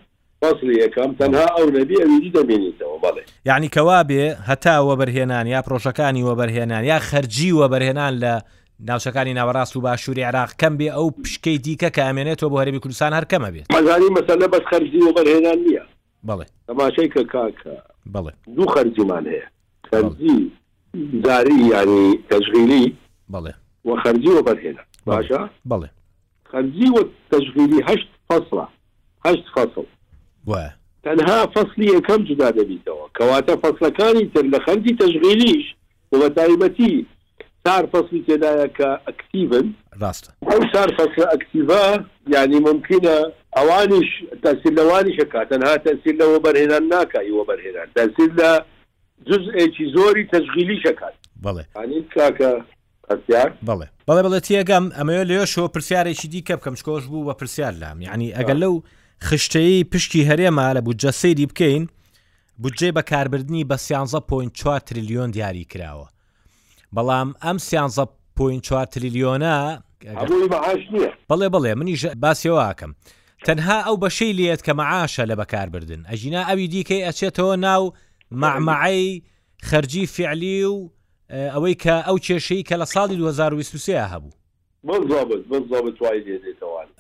فصل 0.43 0.69
یەکەم 0.85 1.11
تەنها 1.21 1.47
ئەو 1.57 1.67
نەبی 1.77 1.97
ئەوی 2.03 2.31
دەمێنیتەوە 2.37 2.97
بەڵێ 3.05 3.23
یعنی 3.49 3.69
کەوا 3.75 4.01
بێ 4.09 4.25
هەتا 4.51 4.75
وەبەرهێنان 4.89 5.45
یا 5.55 5.61
پرۆژەکانی 5.67 6.23
وەبەرهێنان 6.29 6.83
یا 6.93 6.99
خەرجی 7.11 7.51
وەبەرهێنان 7.61 8.15
لە 8.25 8.35
ناوچەکانی 8.81 9.33
ناوەڕاست 9.35 9.77
و 9.77 9.81
باشووری 9.81 10.23
عراق 10.23 10.51
کەم 10.55 10.79
بێ 10.79 10.91
ئەو 10.97 11.11
پشکەی 11.23 11.59
دیکە 11.65 11.91
کە 11.95 11.99
ئامێنێتەوە 12.05 12.49
بۆ 12.51 12.57
هەرێبی 12.63 12.79
کوردستان 12.83 13.13
هەر 13.13 13.25
کەمە 13.33 13.51
بێت 13.55 13.67
مەزانی 13.75 14.11
مەسەلە 14.19 14.49
بەس 14.55 14.63
خەرجی 14.71 15.01
و 15.03 15.13
بەرهێنان 15.17 15.59
نییە 15.67 15.83
بڵێ 16.29 16.47
تەماشەی 16.69 17.09
کە 17.15 17.23
کاکە 17.33 17.77
بڵێ 18.15 18.33
دوو 18.57 18.67
خەرجیمان 18.75 19.25
هەیە 19.33 19.47
خەرجی 19.91 20.51
زاری 21.25 21.59
ینی 21.73 22.09
تەژغیلی 22.31 22.87
بڵێ 23.35 23.53
و 23.85 23.97
خەرجی 24.03 24.29
و 24.37 24.43
بەرهێنە 24.47 24.83
باشە 25.07 25.41
بڵێ 25.71 25.89
خەرجی 26.51 26.89
و 26.97 26.99
تەژغیلی 27.31 27.81
هەشت 27.89 28.09
فەصلە 28.29 28.67
هەشت 29.27 29.47
فەصل 29.55 29.87
وە 30.51 30.63
تەنها 31.07 31.39
فەصلی 31.55 31.91
یەکەم 31.97 32.21
جدا 32.29 32.51
دەبیتەوە 32.51 33.05
کەواتە 33.17 33.55
فەصلەکانی 33.63 34.27
تر 34.35 34.45
لە 34.55 34.59
خەرجی 34.67 34.97
تەژغیلیش 35.01 35.65
و 36.13 36.15
بە 36.21 36.29
تایبەتی 36.37 37.05
چار 37.69 37.87
فصلی 37.93 38.25
تێدایە 38.29 38.69
کە 38.79 38.89
ئەکتیبن 39.07 39.67
ڕاستە 40.03 40.31
ئەو 40.51 40.61
چار 40.73 40.89
فصل 40.99 41.21
ئەکتیڤە 41.33 41.85
یعنی 42.35 42.59
ممکنە 42.69 43.15
ئەوانش 43.57 44.09
تەسیل 44.45 44.75
لەوانیشە 44.81 45.27
کاتەنها 45.35 45.75
تەسیل 45.89 46.17
لەوە 46.23 46.39
بەرهێنان 46.45 46.85
ناکایەوە 46.93 47.45
بەرهێنان 47.51 47.89
تەسیل 47.99 48.31
لە 48.41 48.51
جزئێکی 49.29 49.85
زۆری 49.97 50.25
تەشغیلی 50.35 50.77
شکات 50.85 51.15
بڵێ 51.45 51.63
کاکە 52.17 52.53
بڵێ 53.67 53.87
بەڵێ 54.09 54.23
بڵێ 54.27 54.41
تێگەم 54.49 54.85
ئەمەوە 54.99 55.25
لێشەوە 55.31 55.69
پرسیارێکی 55.75 56.29
دیکە 56.35 56.55
بکەم 56.59 56.75
چکۆش 56.81 57.05
بوو 57.11 57.31
بە 57.31 57.35
پرسیار 57.41 57.73
لام 57.81 58.01
یعنی 58.03 58.33
ئەگەر 58.37 58.59
لەو 58.63 58.75
خشتەی 59.29 59.85
پشتی 59.93 60.27
هەرێمە 60.29 60.67
لە 60.77 60.81
بودجە 60.87 61.11
سەیری 61.21 61.47
بکەین 61.51 61.85
بودجێ 62.63 62.89
بەکاربردنی 62.97 63.65
بە 63.71 63.77
سیانزە 63.85 64.21
پوین 64.29 64.51
4 64.51 64.79
تریلیۆن 64.81 65.31
دیاری 65.31 65.67
کراوە 65.75 66.18
بەڵام 66.97 67.33
ئەم 67.45 67.59
سیانزە 67.69 68.05
پوین 68.37 68.61
چوار 68.61 68.85
تریلیۆنە 68.87 69.55
بەڵێ 71.31 71.49
بڵێ 71.55 71.73
منیش 71.79 72.07
باسیەوەکەم. 72.23 72.93
تەنها 73.47 73.79
ئەو 73.87 73.97
بەشەی 74.03 74.33
لێت 74.39 74.61
کە 74.67 74.73
مەعاشە 74.81 75.25
لە 75.31 75.35
بەکاربردن 75.41 76.01
ئەژینا 76.11 76.43
ئەوی 76.49 76.69
دیکەی 76.75 77.05
ئەچێتەوە 77.07 77.55
ناو 77.67 77.93
معمەعی 78.43 79.23
خەرجی 79.69 80.07
فعلی 80.15 80.65
و 80.65 80.91
ئەوەی 81.55 81.75
کە 81.83 81.95
ئەو 82.07 82.17
کێشەی 82.27 82.63
کە 82.69 82.75
لە 82.81 82.87
ساڵی 82.95 83.17
2023 83.17 83.99
هەبوو 84.13 84.31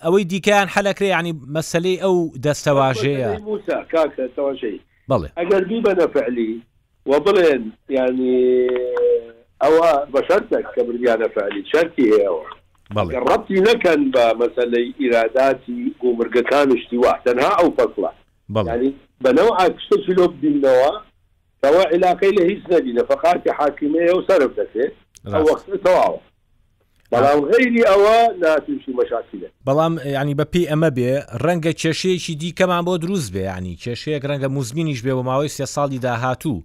ئەوەی 0.04 0.24
دیکەیان 0.24 0.68
حەلەکرێ 0.76 1.08
ینی 1.18 1.32
مەسلەی 1.54 1.96
ئەو 2.02 2.16
دەستەواژەیە 2.44 3.30
بڵێ 5.10 5.28
ئەگەر 5.40 5.62
بی 5.68 5.80
بەدە 5.86 6.06
فعلی 6.14 6.62
و 7.06 7.12
بڵێن 7.24 7.62
ینی 7.88 8.38
ئەوە 9.64 9.90
بە 10.12 10.20
شەرتێک 10.28 10.66
کە 10.74 10.80
بریانە 10.86 11.28
فعلی 11.34 11.62
شەرتی 11.72 12.04
هەیەەوە 12.12 12.44
ڕەتی 13.28 13.64
نەکەن 13.68 14.00
بە 14.14 14.24
مەسلەی 14.42 14.88
ئیراداتی 15.00 15.80
گومرگەکانشتی 16.02 16.98
واتەنها 17.04 17.52
ئەو 17.60 17.70
فەکڵە 17.78 18.10
بەنەوە 19.24 19.52
ئاکسە 19.60 19.96
کیلۆ 20.06 20.24
بینەوە 20.42 20.90
تەوا 21.62 21.82
علاقەی 21.94 22.32
لە 22.38 22.42
هیچ 22.50 22.62
نەبینە 22.72 23.02
فقاتی 23.10 23.50
حاکمەیە 23.58 24.12
و 24.16 24.22
سرف 24.28 24.50
دەکرێت 24.58 24.92
تەواوە 25.84 26.16
بەڵام 27.12 27.40
غیری 27.50 27.82
ئەوە 27.90 28.16
ناتوشی 28.42 28.92
مەشاکیلە 28.98 29.48
بەڵام 29.68 29.92
ینی 30.20 30.34
بە 30.40 30.44
پێی 30.52 30.68
ئەمە 30.70 30.90
بێ 30.96 31.10
ڕەنگە 31.44 31.72
کێشەیەکی 31.80 32.34
دیکەمان 32.42 32.82
بۆ 32.86 32.92
دروست 33.04 33.32
بێ 33.34 33.44
ینی 33.56 33.74
کێشەیەک 33.82 34.24
ڕەنگە 34.30 34.48
موزمینیش 34.56 35.00
بێ 35.04 35.12
و 35.16 35.22
ماوەی 35.28 35.54
سێ 35.56 35.66
ساڵی 35.74 35.98
داهاتوو. 36.04 36.60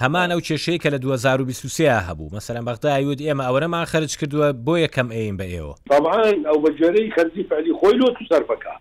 هەمان 0.00 0.30
ئەو 0.32 0.40
کێشەیە 0.46 0.78
کە 0.84 0.90
لە 0.94 0.98
2023 1.00 2.00
هەبوو 2.08 2.30
مەسەرم 2.34 2.64
بەغداوت 2.68 3.18
ئێمە 3.22 3.44
ئەوەمان 3.44 3.86
خرج 3.90 4.12
کردووە 4.18 4.52
بۆ 4.66 4.74
یەکەم 4.78 5.08
ئەین 5.12 5.36
بە 5.38 5.44
ئێوە 5.52 5.74
تاان 5.90 6.46
ئەو 6.46 6.56
بەجێرەی 6.64 7.08
خەرجی 7.16 7.42
فعلی 7.50 7.72
خۆی 7.80 7.96
لۆ 8.00 8.06
تو 8.16 8.24
سەرفەکە 8.30 8.74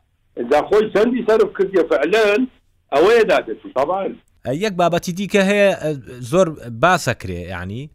دا 0.51 0.59
خۆی 0.67 0.83
چەندی 0.93 1.25
سەرف 1.27 1.49
کردی 1.57 1.77
فعلەن 1.91 2.41
ئەوەیە 2.95 3.23
دادێت 3.31 3.59
تاان 3.75 4.15
یەک 4.65 4.73
بابەتی 4.73 5.11
دیکە 5.17 5.41
هەیە 5.49 5.69
زۆر 6.31 6.47
باسەکرێ 6.83 7.39
ینی 7.55 7.91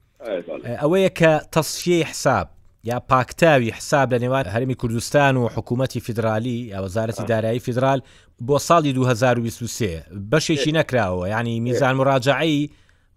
ئەوەیە 0.83 1.11
کە 1.19 1.33
تەسفی 1.53 2.03
حساب 2.03 2.49
یا 2.85 3.01
پاکتاوی 3.01 3.71
حساب 3.71 4.07
لە 4.15 4.19
نێوان 4.23 4.45
هەرمی 4.47 4.75
کوردستان 4.81 5.37
و 5.37 5.49
حکوومەتی 5.57 6.01
فیدراالی 6.07 6.59
یا 6.73 6.79
وەزارەتی 6.87 7.25
دارایی 7.33 7.59
فیدرال 7.67 8.01
بۆ 8.49 8.57
ساڵی 8.69 8.91
2023 8.93 10.05
بەشێکی 10.33 10.73
نەکراوە 10.73 11.27
ینی 11.29 11.61
میزان 11.61 11.97
مراجعایی 11.97 12.71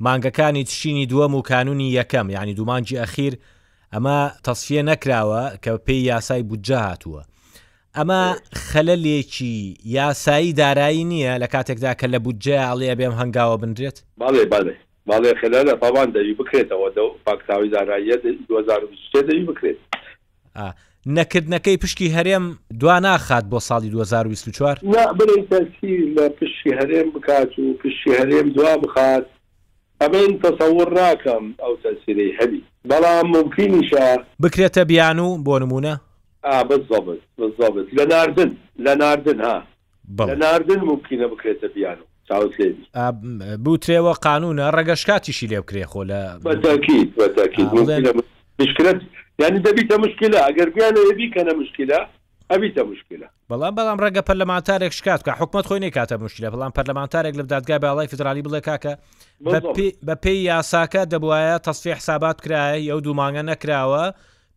مانگەکانی 0.05 0.63
تشینی 0.63 1.07
دووەم 1.07 1.33
و 1.35 1.41
کانونی 1.41 1.99
یەکەم 2.01 2.29
یعنی 2.29 2.53
دومانجی 2.53 2.97
ئەخیر 3.03 3.33
ئەمە 3.95 4.31
تەسفە 4.47 4.83
نەکراوە 4.89 5.43
کە 5.63 5.77
پێی 5.85 5.97
یاسای 6.03 6.41
بودجە 6.43 6.71
هاتووە 6.87 7.21
ئەمە 7.97 8.21
خەلەلێکی 8.69 9.77
یاسایی 9.85 10.53
دارایی 10.53 11.03
نییە 11.09 11.37
لە 11.41 11.47
کاتێکدا 11.47 11.93
کە 11.99 12.07
لە 12.13 12.19
بودجێ 12.25 12.57
ئاڵێ 12.67 12.95
بێم 12.99 13.11
هەنگاوە 13.21 13.55
بنرێت 13.61 13.97
باڵێ 14.21 14.43
باڵێ 14.53 14.73
باڵێ 15.09 15.31
خلە 15.41 15.59
لە 15.67 15.73
پاوان 15.81 16.09
دەوی 16.15 16.33
بکرێتەوە 16.39 16.89
دە 16.95 17.03
پاکتاوی 17.25 17.69
داراییە 17.69 18.15
2020 18.47 19.27
دەوی 19.29 19.43
بکرێت 19.47 19.75
نەکردنەکەی 21.05 21.77
پشتی 21.77 22.09
هەرێم 22.15 22.57
دو 22.79 22.89
ناخات 22.99 23.45
بۆ 23.51 23.59
ساڵی 23.67 23.89
2024 23.89 24.79
بڵێ 25.19 25.41
تەسی 25.51 26.15
لە 26.15 26.29
پشتی 26.41 26.69
هەرێم 26.79 27.09
بکات 27.15 27.59
و 27.59 27.73
پشتی 27.73 28.13
هەرێم 28.17 28.49
دوا 28.55 28.77
بخات 28.77 29.25
ئەمن 30.01 30.31
تەسەور 30.43 30.89
ناکەم 30.99 31.43
ئەو 31.63 31.73
تەسیری 31.85 32.29
هەبی 32.39 32.61
بەڵام 32.89 33.25
ممکنیشە 33.37 34.05
بکرێتە 34.43 34.83
بیان 34.91 35.19
و 35.19 35.37
بۆ 35.45 35.59
نمونە 35.61 35.93
بزبت 36.69 37.19
بزبت 37.37 37.87
لە 37.99 38.05
ناردن 38.11 38.51
لە 38.85 38.93
ناردن 39.03 39.39
ها 39.45 39.57
لە 40.29 40.35
ناردن 40.45 40.81
ممکنە 40.91 41.25
بکرێتە 41.33 41.67
بیان 41.75 41.97
و 41.99 42.05
بوترێەوە 43.63 44.13
قانونە 44.25 44.65
ڕگەشکاتیشی 44.77 45.47
لێ 45.51 45.59
بکرێ 45.63 45.85
خۆ 45.91 46.01
لە 46.09 46.19
بەتاکیت 46.47 47.09
بەتاکیت 47.19 47.69
مشکلت 48.61 48.99
یعنی 49.41 49.59
دەبیتە 49.67 49.95
مشکلە 50.05 50.39
ئەگەر 50.47 50.69
گویانە 50.75 51.01
هێبی 51.09 51.27
کەنە 51.35 51.53
مشکلە 51.61 51.99
ئەبیتە 52.51 52.83
مشکلە 52.89 53.27
بەڵام 53.51 53.73
بەڵام 53.77 53.97
ڕگە 54.03 54.21
پەرلەمانتارێک 54.27 54.93
شکات 54.97 55.21
کە 55.25 55.31
حکومت 55.41 55.65
خۆی 55.69 55.79
نکاتە 55.85 56.15
مشکلە 56.25 56.49
بەڵام 56.53 56.71
پەرلەمانتارێک 56.77 57.33
لە 57.39 57.43
دادگای 57.53 57.79
بەڵی 57.83 58.07
فدرالی 58.11 58.43
بڵێ 58.47 58.61
کاکە 58.67 58.93
بە 60.07 60.15
پێی 60.23 60.39
یاساکە 60.51 61.01
دەبواە 61.11 61.55
تەصفی 61.67 61.91
حسابات 61.99 62.37
کرایە 62.43 62.77
ئەو 62.91 62.99
دوومانگە 63.05 63.43
نەکراوە 63.51 64.03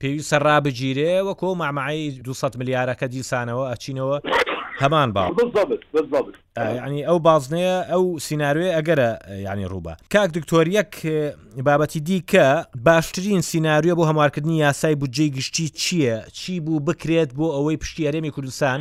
پێویستە 0.00 0.36
ڕابگیرێ 0.46 1.12
وەکو 1.28 1.48
مامایی 1.62 2.10
200 2.26 2.58
ملیارەکە 2.60 3.06
دیسانەوە 3.14 3.64
ئەچینەوە 3.70 4.16
هەمان 4.78 5.12
با 5.12 5.34
ینی 6.86 7.04
ئەو 7.08 7.18
بازنەیە 7.28 7.76
ئەو 7.92 8.02
سناروێ 8.26 8.68
ئەگەرە 8.76 9.08
ینی 9.50 9.66
ڕووبە 9.72 9.92
کاک 10.12 10.30
دکتۆریەک 10.38 10.92
بابەتی 11.66 12.00
دیکە 12.08 12.46
باشترین 12.86 13.40
سناریۆ 13.40 13.94
بۆ 13.98 14.04
هەمارکردنی 14.10 14.56
یاسای 14.64 14.94
بودجێ 14.94 15.26
گشتی 15.36 15.66
چییە 15.80 16.16
چی 16.32 16.60
بوو 16.60 16.80
بکرێت 16.80 17.30
بۆ 17.38 17.46
ئەوەی 17.56 17.76
پشتیارێمی 17.82 18.30
کوردستان 18.30 18.80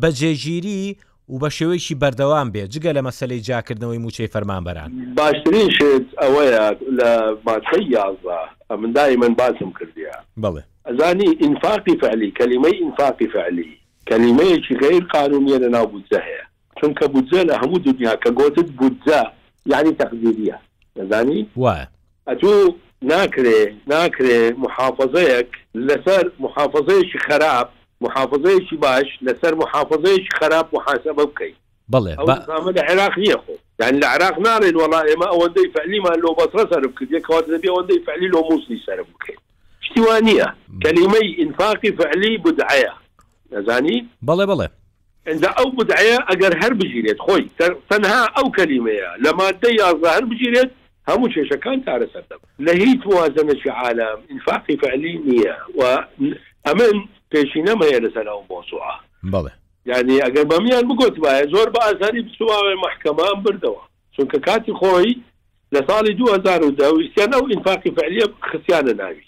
بە 0.00 0.08
جێگیری 0.20 0.96
و 1.28 1.36
بە 1.42 1.48
شێوەیەکی 1.58 1.94
بەردەوام 2.02 2.48
بێت 2.54 2.68
جگە 2.74 2.90
لە 2.96 3.02
مەسلەی 3.06 3.40
جاکردنەوەی 3.48 4.00
موچەی 4.04 4.28
فەرمانبەران 4.34 4.90
باشترین 5.18 5.68
شێت 5.78 6.06
ئەوەیە 6.22 6.66
لە 6.98 7.10
ماچەی 7.48 7.84
یازدا 7.96 8.40
ئەمندای 8.70 9.16
من 9.16 9.32
باسم 9.40 9.70
کردیا 9.78 10.14
بڵێ 10.42 10.62
ئەزانی 10.88 11.28
ئینفاقی 11.42 11.96
فعلی 12.02 12.30
کەلیمەی 12.38 12.76
ئینفاقی 12.82 13.28
فعلی 13.34 13.78
کەلیمەیەکی 14.10 14.76
غیر 14.84 15.04
قانونیە 15.12 15.58
لە 15.62 15.68
ناو 15.74 15.86
بودجە 15.86 16.18
هەیە 16.26 16.44
چونکە 16.80 17.04
بودجە 17.08 17.42
لە 17.44 17.54
هەموو 17.62 17.78
دنیا 17.78 18.14
کە 18.24 18.30
گوتت 18.30 18.70
بودجە 18.78 19.22
یعنی 19.66 19.90
تەقدیریە 20.00 20.56
دەزانی 20.98 21.40
ئەجوو 22.28 22.72
ناکرێ 23.10 23.60
ناکرێ 23.92 24.40
محافظەیەک 24.64 25.48
لەسەر 25.86 26.24
محافظەیەکی 26.44 27.18
خراپ 27.28 27.68
محافظەیەکی 28.00 28.76
باش 28.76 29.08
لەسەر 29.26 29.54
محافظەیەکی 29.62 30.28
خراپ 30.40 30.66
محاسبە 30.76 31.12
بکەیت 31.18 31.56
بڵێ 31.92 32.14
لە 32.76 32.82
عێراقیە 32.90 33.38
خۆ 33.44 33.52
یان 33.80 33.94
لە 34.02 34.06
عراق 34.14 34.36
نارێن 34.46 34.76
وڵا 34.82 35.00
ئێمە 35.08 35.26
ئەوەندەی 35.32 35.70
فعلیمان 35.74 36.18
لۆ 36.22 36.30
بەسرە 36.38 36.64
سەرم 36.72 36.92
کردێکەوە 36.98 37.40
دەبێ 37.48 37.68
ئەوەندەی 37.72 38.00
فعلی 38.06 38.28
لۆ 38.34 38.40
مووسی 38.50 38.78
سەرم 38.86 39.08
بکەین 39.14 39.38
شتیوان 39.86 40.22
نییە 40.28 40.48
کەلیمەی 40.84 41.28
ئینفاقی 41.38 41.90
فعلی 41.92 42.38
بدعەیە 42.44 42.92
دەزانی 43.56 43.96
بەڵێ 44.28 44.44
بڵێ 44.50 44.68
ئەدا 45.28 45.50
ئەو 45.58 45.68
بدعەیە 45.78 46.18
ئەگەر 46.30 46.52
هەر 46.62 46.72
بگیرێت 46.80 47.18
خۆی 47.26 47.44
تەنها 47.90 48.20
ئەو 48.36 48.46
کەلیمەیە 48.56 49.08
لە 49.24 49.30
مادە 49.38 49.70
یازدا 49.80 50.08
هەر 50.16 50.24
بگیرێت 50.30 50.70
هەموو 51.08 51.32
کێشەکان 51.34 51.78
تارە 51.86 52.06
سەر 52.12 52.22
لە 52.66 52.72
هیچ 52.84 53.00
وازەنەی 53.16 53.70
عالم 53.80 54.18
انفاقی 54.32 54.76
فعلی 54.82 55.12
نییە 55.28 55.56
و 55.78 55.80
ئەمن 56.66 56.96
پێشینەمەیە 57.32 57.98
لەسەر 58.04 58.26
ئەو 58.30 58.40
بۆسوعە 58.52 58.94
بڵێ 59.32 59.52
یعنی 59.90 60.14
ئەگەر 60.24 60.46
بەمیان 60.52 60.84
بگوت 60.90 61.16
وایە 61.24 61.46
زۆر 61.54 61.68
بە 61.74 61.80
ئازاری 61.86 62.22
بسوواوی 62.26 62.80
محکەمان 62.86 63.36
بردەوە 63.44 63.82
چونکە 64.16 64.38
کاتی 64.46 64.72
خۆی 64.80 65.12
لە 65.74 65.80
ساڵی 65.88 66.12
2010 66.18 66.92
ویسیان 66.98 67.30
ئەو 67.34 67.44
انفاقی 67.56 67.90
فعلیە 67.96 68.26
خسیانە 68.50 68.92
ناوی 69.00 69.25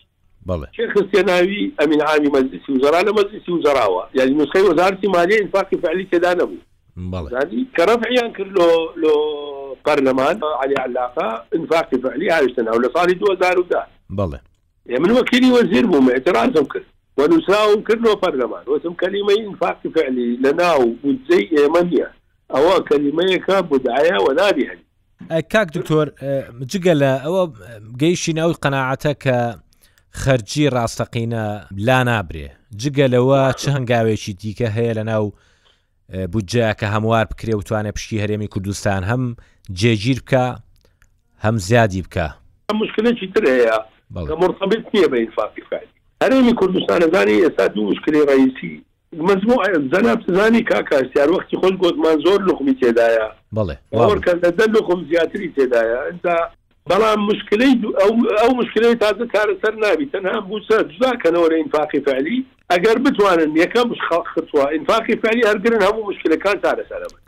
بله 0.48 0.66
شيخ 0.72 0.94
السيناوي 0.96 1.72
امين 1.84 2.02
عامي 2.02 2.28
مجلس 2.28 2.70
وزراء 2.70 3.02
لمجلس 3.04 3.48
وزراء 3.48 4.10
يعني 4.14 4.30
نسخه 4.34 4.62
وزاره 4.70 4.98
ماليه 5.04 5.40
انفاق 5.42 5.74
فعلي 5.74 6.04
كذا 6.04 6.34
نبو 6.34 6.54
بله 6.96 7.28
يعني 7.32 7.66
كرفعيا 7.76 8.28
كر 8.36 8.46
لو 8.46 8.66
لو 8.96 9.16
برلمان 9.86 10.40
علي 10.62 10.74
علاقه 10.78 11.44
انفاق 11.54 11.90
فعلي 11.96 12.30
هاي 12.30 12.44
السنه 12.44 12.70
ولا 12.70 12.90
صار 12.96 13.10
دو 13.12 13.34
دار 13.34 13.58
ودا 13.58 13.86
بله 14.10 14.40
يعني 14.86 15.02
من 15.02 15.10
وكيلي 15.10 15.50
وزير 15.50 15.86
مو 15.86 16.10
اعتراضهم 16.10 16.64
كر 16.64 16.82
ونساهم 17.18 17.80
كرنو 17.82 18.14
برلمان 18.14 18.62
وسم 18.66 18.92
كلمه 18.92 19.32
انفاق 19.38 19.80
فعلي 19.96 20.36
لناو 20.44 20.82
وزي 21.04 21.48
يمنيه 21.58 22.12
او 22.56 22.84
كلمه 22.84 23.36
كبدعيه 23.46 24.16
ونادي 24.28 24.66
هلي 24.68 24.82
کاک 25.42 25.68
دکتۆر 25.78 26.06
جگە 26.72 26.94
لە 27.00 27.10
ئەوە 27.24 27.42
گەیشتین 28.02 28.38
ئەوی 28.42 28.56
قەنەعاتە 28.64 29.12
کە 29.24 29.36
خەرجی 30.22 30.62
ڕاستەقینە 30.76 31.42
لا 31.88 31.96
نابرێ 32.08 32.48
جگە 32.80 33.06
لەوە 33.14 33.40
چه 33.60 33.68
هەنگاوێکی 33.76 34.32
دیکە 34.40 34.68
هەیە 34.76 34.92
لە 34.98 35.04
ناو 35.10 35.24
بودجە 36.32 36.66
کە 36.80 36.86
هەموار 36.94 37.24
بکرێ 37.32 37.54
و 37.56 37.62
توانێت 37.68 37.94
پشتی 37.96 38.22
هەرێمی 38.22 38.48
کوردستان 38.52 39.02
هەم 39.10 39.22
جێگیر 39.80 40.18
بکە 40.24 40.46
هەم 41.44 41.56
زیادی 41.66 42.02
بکە 42.06 42.26
مشکلێکی 42.82 43.26
تر 43.34 43.44
هەیە 43.54 43.76
مرتبط 44.42 44.82
نییە 44.94 45.08
بە 45.12 45.16
ئینفاقیفاتی 45.22 45.92
هەرێمی 46.24 46.54
کوردستانەزانی 46.60 47.40
ئێستا 47.44 47.66
دوو 47.74 47.90
مشکلی 47.90 48.20
ڕئیسی 48.30 48.74
مزموع 49.30 49.62
زەناب 49.92 50.20
زانی 50.36 50.62
کاکسیار 50.70 51.28
وەختی 51.32 51.56
خۆل 51.60 51.74
گۆتمان 51.82 52.16
زۆر 52.26 52.40
لخمی 52.48 52.74
تێدایە 52.82 53.26
بڵێ 53.56 53.76
وەکە 54.00 54.32
لە 54.42 54.50
دە 54.58 54.64
لخم 54.74 55.00
زیاتری 55.10 55.48
تێدایە 55.56 55.98
ئەدا 56.08 56.38
بەڵام 56.90 57.20
مشکلەی 57.30 57.74
ئەو 58.40 58.52
مشکلەی 58.60 58.94
تازە 59.04 59.24
کارەسەر 59.34 59.74
نابی 59.84 60.06
تەنها 60.12 60.36
بوسە 60.50 60.76
جداکەنەوەرە 60.92 61.56
ئینفاقی 61.60 62.00
فعلی 62.06 62.38
ئەگەر 62.72 62.98
بتوانن 63.06 63.50
یەکەم 63.62 63.88
خەخوا 64.36 64.64
ئینفاقی 64.74 65.16
فعلی 65.24 65.42
هەرگرن 65.50 65.80
هەموو 65.86 66.08
مشکلەکان 66.10 66.56
چارەسەرە 66.64 67.06
بن 67.12 67.22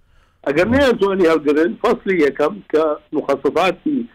ئەگەر 0.49 0.67
نیانتوانی 0.75 1.29
هەڵگرن 1.33 1.71
فصلی 1.83 2.19
یەکەم 2.27 2.55
کە 2.73 2.85
مخصفاتی 3.13 4.09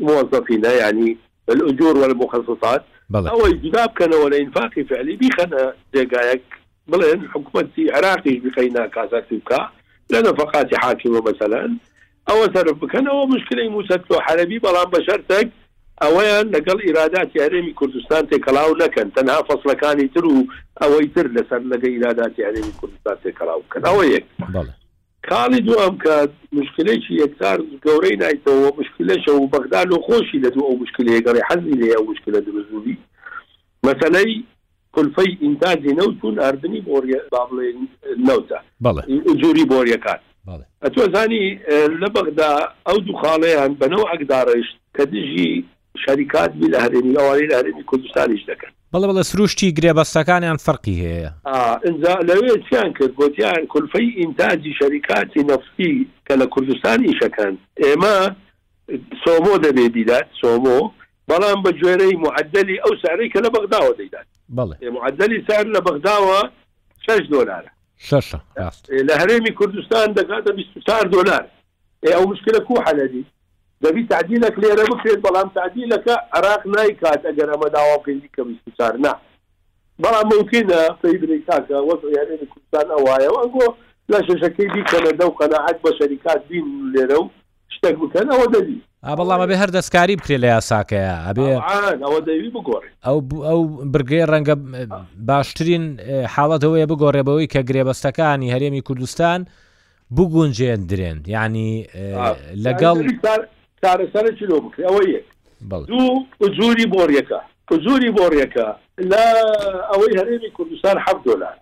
موظفین 0.00 0.64
یعنی 0.82 1.16
الأجور 1.48 1.98
والمخصصات 1.98 2.82
أو 3.16 3.48
جدا 3.64 3.86
بكنا 3.86 4.16
ولا 4.24 4.36
إنفاقي 4.36 4.84
فعلي 4.84 5.16
بيخنا 5.16 5.72
دقائق 5.94 6.42
بلين 6.88 7.28
حكومتي 7.34 7.90
عراقي 7.92 8.34
بخينا 8.44 8.86
كاساتي 8.86 9.36
بكا 9.38 9.70
لنفقات 10.10 10.68
حاكمة 10.84 11.20
مثلا 11.20 11.76
ئەوە 12.28 12.46
سەرف 12.54 12.76
بکەنەوە 12.82 13.22
مشکلی 13.34 13.68
موسەکتۆ 13.76 14.16
حەرەبی 14.26 14.62
بەڵام 14.66 14.88
بە 14.94 15.00
شەرتەك 15.06 15.46
ئەوەیان 16.02 16.46
لەگەڵ 16.54 16.78
ئیراداتی 16.84 17.40
هەرێمی 17.44 17.72
کوردستان 17.80 18.22
تێکەلاو 18.32 18.78
نەکەن 18.82 19.08
تەنها 19.16 19.40
فەصلەکانی 19.50 20.08
تر 20.14 20.24
و 20.26 20.36
ئەوەی 20.82 21.06
تر 21.14 21.26
لەسەر 21.36 21.60
لەگە 21.72 21.88
ئیراداتی 21.92 22.44
هەرێمی 22.48 22.74
کوردستان 22.80 23.16
تێکەلاو 23.24 23.58
بکەن 23.66 23.82
ئەوە 23.88 24.04
یەک 24.14 24.24
کاڵی 25.28 25.60
دوام 25.68 25.94
کە 26.04 26.14
مشکلێکی 26.58 27.14
یەکتار 27.22 27.58
گەورەی 27.84 28.16
نایتەوە 28.22 28.68
مشکلەشە 28.80 29.32
و 29.36 29.50
بەغدا 29.52 29.82
لۆ 29.90 29.96
خۆشی 30.06 30.42
لە 30.44 30.48
دوو 30.54 30.64
ئەو 30.68 30.78
مشکلی 30.82 31.22
گەڕی 31.26 31.46
حەزی 31.48 31.76
لێ 31.80 31.88
ئەو 31.96 32.04
مشکلە 32.12 32.40
دروستبووی 32.46 32.96
مەسلەی 33.86 34.32
کلفەی 34.94 35.32
ئینتاجی 35.44 35.92
نەوتون 36.00 36.34
ئاردنی 36.42 36.80
بۆ 36.86 36.96
بابڵێ 37.32 37.68
نەوتە 38.26 38.58
جووری 39.40 39.64
بۆریەکان 39.72 40.20
ئەتۆزانی 40.82 41.48
لە 42.02 42.08
بەغدا 42.16 42.50
ئەو 42.88 42.98
دوو 43.06 43.18
خاڵەیان 43.20 43.70
بەنەوە 43.80 44.06
ئەگدارشت 44.12 44.74
کە 44.96 45.02
دژی 45.14 45.52
شەریکات 46.04 46.52
بی 46.58 46.66
لە 46.72 46.78
هەرێمی 46.84 47.12
لەواری 47.16 47.46
لە 47.50 47.54
هەرێمی 47.60 47.84
کوردستانیش 47.90 48.42
دەکەن 48.50 48.70
بەڵە 48.92 49.06
بەڵە 49.08 49.22
سروشتی 49.30 49.74
گرێبەستەکانیان 49.78 50.58
فەرقی 50.66 50.96
هەیە 51.04 51.30
لەوێ 52.28 52.54
چیان 52.68 52.90
کرد 52.96 53.12
بۆتیان 53.20 53.62
کولفەی 53.72 54.08
ئینتاجی 54.20 54.72
شەریکاتی 54.78 55.40
نفتی 55.50 55.92
کە 56.26 56.34
لە 56.40 56.46
کوردستانی 56.54 57.12
شەکەن 57.20 57.54
ئێمە 57.84 58.16
سۆمۆ 59.24 59.54
دەبێ 59.64 59.86
دیدات 59.96 60.26
سۆمۆ 60.42 60.78
بەڵام 61.30 61.58
بە 61.64 61.70
جێرەی 61.80 62.16
معدلی 62.26 62.76
ئەو 62.84 62.92
سارەی 63.02 63.28
کە 63.32 63.40
لە 63.44 63.50
بەغداوە 63.54 63.92
دەیدات 64.00 64.26
معدلی 64.96 65.38
سار 65.48 65.64
لە 65.76 65.80
بەغداوە 65.86 66.40
6 67.06 67.18
دلارە 67.32 67.70
لە 69.08 69.14
هەرێمی 69.20 69.52
کوردستان 69.58 70.08
دەکاتە 70.18 70.50
24 70.58 71.04
دلار 71.14 71.44
ئەو 72.10 72.22
مشکلە 72.32 72.60
کو 72.68 72.74
حەلەدی 72.86 73.24
دەبی 73.84 74.02
تعدیلك 74.10 74.54
لێرە 74.62 74.84
بکرێت 74.92 75.20
بەڵام 75.26 75.48
تعدیلەکە 75.58 76.14
عراق 76.36 76.62
نایکات 76.74 77.20
ئەگەر 77.28 77.48
ئەمە 77.52 77.68
داواکەی 77.76 78.30
کە 78.36 78.42
24 78.44 78.96
نا 79.04 79.12
بەڵام 80.02 80.26
ممکنە 80.34 80.80
فەیبری 81.02 81.44
کاکە 81.48 81.76
وەک 81.88 82.00
یارێنی 82.16 82.48
کوردستان 82.52 82.86
ئەوایە 82.96 83.30
ئەگۆ 83.42 83.66
لە 84.10 84.18
شەشەکەی 84.26 84.68
دیکەنە 84.74 85.12
دەو 85.20 85.30
قەنەعات 85.40 85.78
بە 85.84 85.90
شەریکات 85.98 86.42
بین 86.50 86.68
لێرە 86.96 87.18
و 87.22 87.26
شتێک 87.76 87.96
بکەن 88.02 88.26
ئەوە 88.32 88.46
دەبی 88.54 88.76
بەڵام 89.18 89.40
ئەبێ 89.44 89.56
هەر 89.62 89.70
دەستکاری 89.76 90.16
بکرێ 90.20 90.36
لە 90.44 90.48
یاساکەیە 90.54 91.12
ئەبێ 91.28 91.46
ئەو 93.06 93.20
ئەو 93.48 93.60
برگەی 93.92 94.26
ڕەنگە 94.32 94.54
باشترین 95.28 95.84
حاڵەتەوەیە 96.34 96.86
بگۆڕێبەوەی 96.90 97.48
کە 97.52 97.60
گرێبەستەکانی 97.68 98.52
هەرێمی 98.54 98.82
کوردستان 98.88 99.40
بگونجێندرێن 100.16 101.18
یعنی 101.34 101.70
لەگەڵ 102.66 102.96
ئەوەیەجووری 105.70 106.86
بۆریەکە 106.94 107.40
قزوری 107.70 108.10
بۆریەکە 108.18 108.68
لە 109.12 109.26
ئەوەی 109.90 110.12
هەرێمی 110.20 110.50
کوردستان 110.56 110.96
ح 111.04 111.06
دلار 111.26 111.56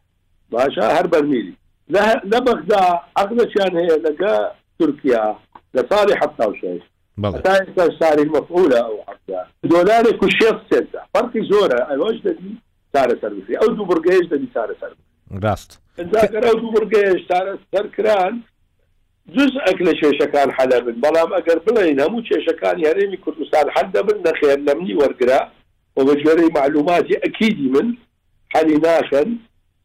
باشە 0.52 0.84
هەر 0.96 1.06
بەرمیری 1.12 1.54
لە 2.32 2.38
بەخدا 2.46 2.82
عقلە 3.22 3.44
چیان 3.52 3.72
هەیە 3.80 3.96
لەگە 4.06 4.34
تورکیا 4.78 5.24
لسالي 5.74 6.16
حتى 6.16 6.46
وشيش 6.46 6.82
حتى 7.24 7.88
ساري 8.00 8.22
المفعولة 8.22 8.78
أو 8.78 9.02
حتى 9.06 9.44
دولاري 9.64 10.12
كل 10.12 10.30
شيخ 10.42 10.54
سنتا 10.70 11.02
فرق 11.14 11.30
زورة 11.50 11.92
الوجه 11.92 12.28
دي 12.28 12.54
سارة 12.94 13.18
سربسي 13.22 13.56
أو 13.62 13.66
دو 13.66 13.84
برقيش 13.84 14.28
دي 14.32 14.48
سارة 14.54 14.76
سربسي 14.80 15.42
راست 15.46 15.80
ذاكر 16.00 16.48
أو 16.48 16.54
دو 16.54 16.70
برقيش 16.70 17.28
سارة 17.28 17.58
سركران 17.74 18.40
جزءك 19.28 19.82
لە 19.84 19.92
شێشەکان 20.00 20.48
حەلە 20.56 20.78
بن 20.80 21.00
بەڵام 21.04 21.30
ئەگەر 21.36 21.58
بڵین 21.66 22.00
هەموو 22.00 22.22
شێشەکانی 22.24 22.84
هەرێمی 22.88 23.16
کوردستان 23.16 23.68
حەدە 23.76 24.00
بن 24.00 24.22
نەخێر 24.24 24.58
لە 24.68 24.74
منی 24.74 24.94
وەرگرا 24.94 25.42
و 25.96 26.04
بەجێرەی 26.04 26.50
معلوماتی 26.56 27.16
ئەکیدی 27.20 27.68
من 27.74 27.96
حەلی 28.56 28.78
ناخەن 28.80 29.36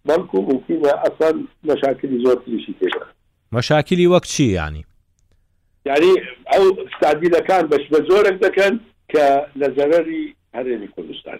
بەڵکو 0.07 0.35
ممکنە 0.41 0.93
ئەسان 1.03 1.47
مەشاکلی 1.67 2.23
زۆر 2.25 2.37
تریشی 2.45 2.73
تێدا 2.79 3.05
مەشاکلی 3.51 4.07
وەک 4.07 4.23
چی 4.25 4.43
ینی 4.55 4.85
یاری 5.85 6.11
ئەو 6.53 6.63
ستادیلەکان 6.95 7.63
بەش 7.71 7.83
بە 7.91 7.99
زۆرێک 8.09 8.37
دەکەن 8.45 8.73
کە 9.11 9.25
لە 9.59 9.67
زەرەری 9.77 10.23
هەرێمی 10.55 10.87
کوردستان 10.95 11.39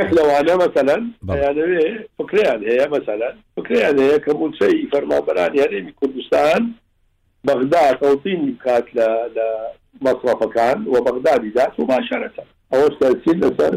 یەک 0.00 0.10
لەوانە 0.18 0.54
مەسەەن 0.62 1.02
بەیانەوێ 1.28 1.86
فکریان 2.18 2.60
هەیە 2.70 2.86
مەسەەن 2.94 3.34
فکریان 3.56 3.96
هەیە 4.02 4.18
کە 4.24 4.32
موچەی 4.40 4.88
فەرمابەران 4.92 5.52
هەرێمی 5.62 5.92
کوردستان 6.00 6.60
بەغدا 7.46 7.84
تەوتین 8.02 8.40
بکات 8.56 8.86
لە 8.98 9.08
لە 9.36 9.48
مەصرفەکان 10.04 10.78
و 10.92 10.94
بەغدادی 11.06 11.50
دات 11.56 11.74
و 11.78 11.84
ماشارەتە 11.92 12.44
ئەوە 12.72 12.88
سەرسی 12.98 13.32
لەسەر 13.42 13.74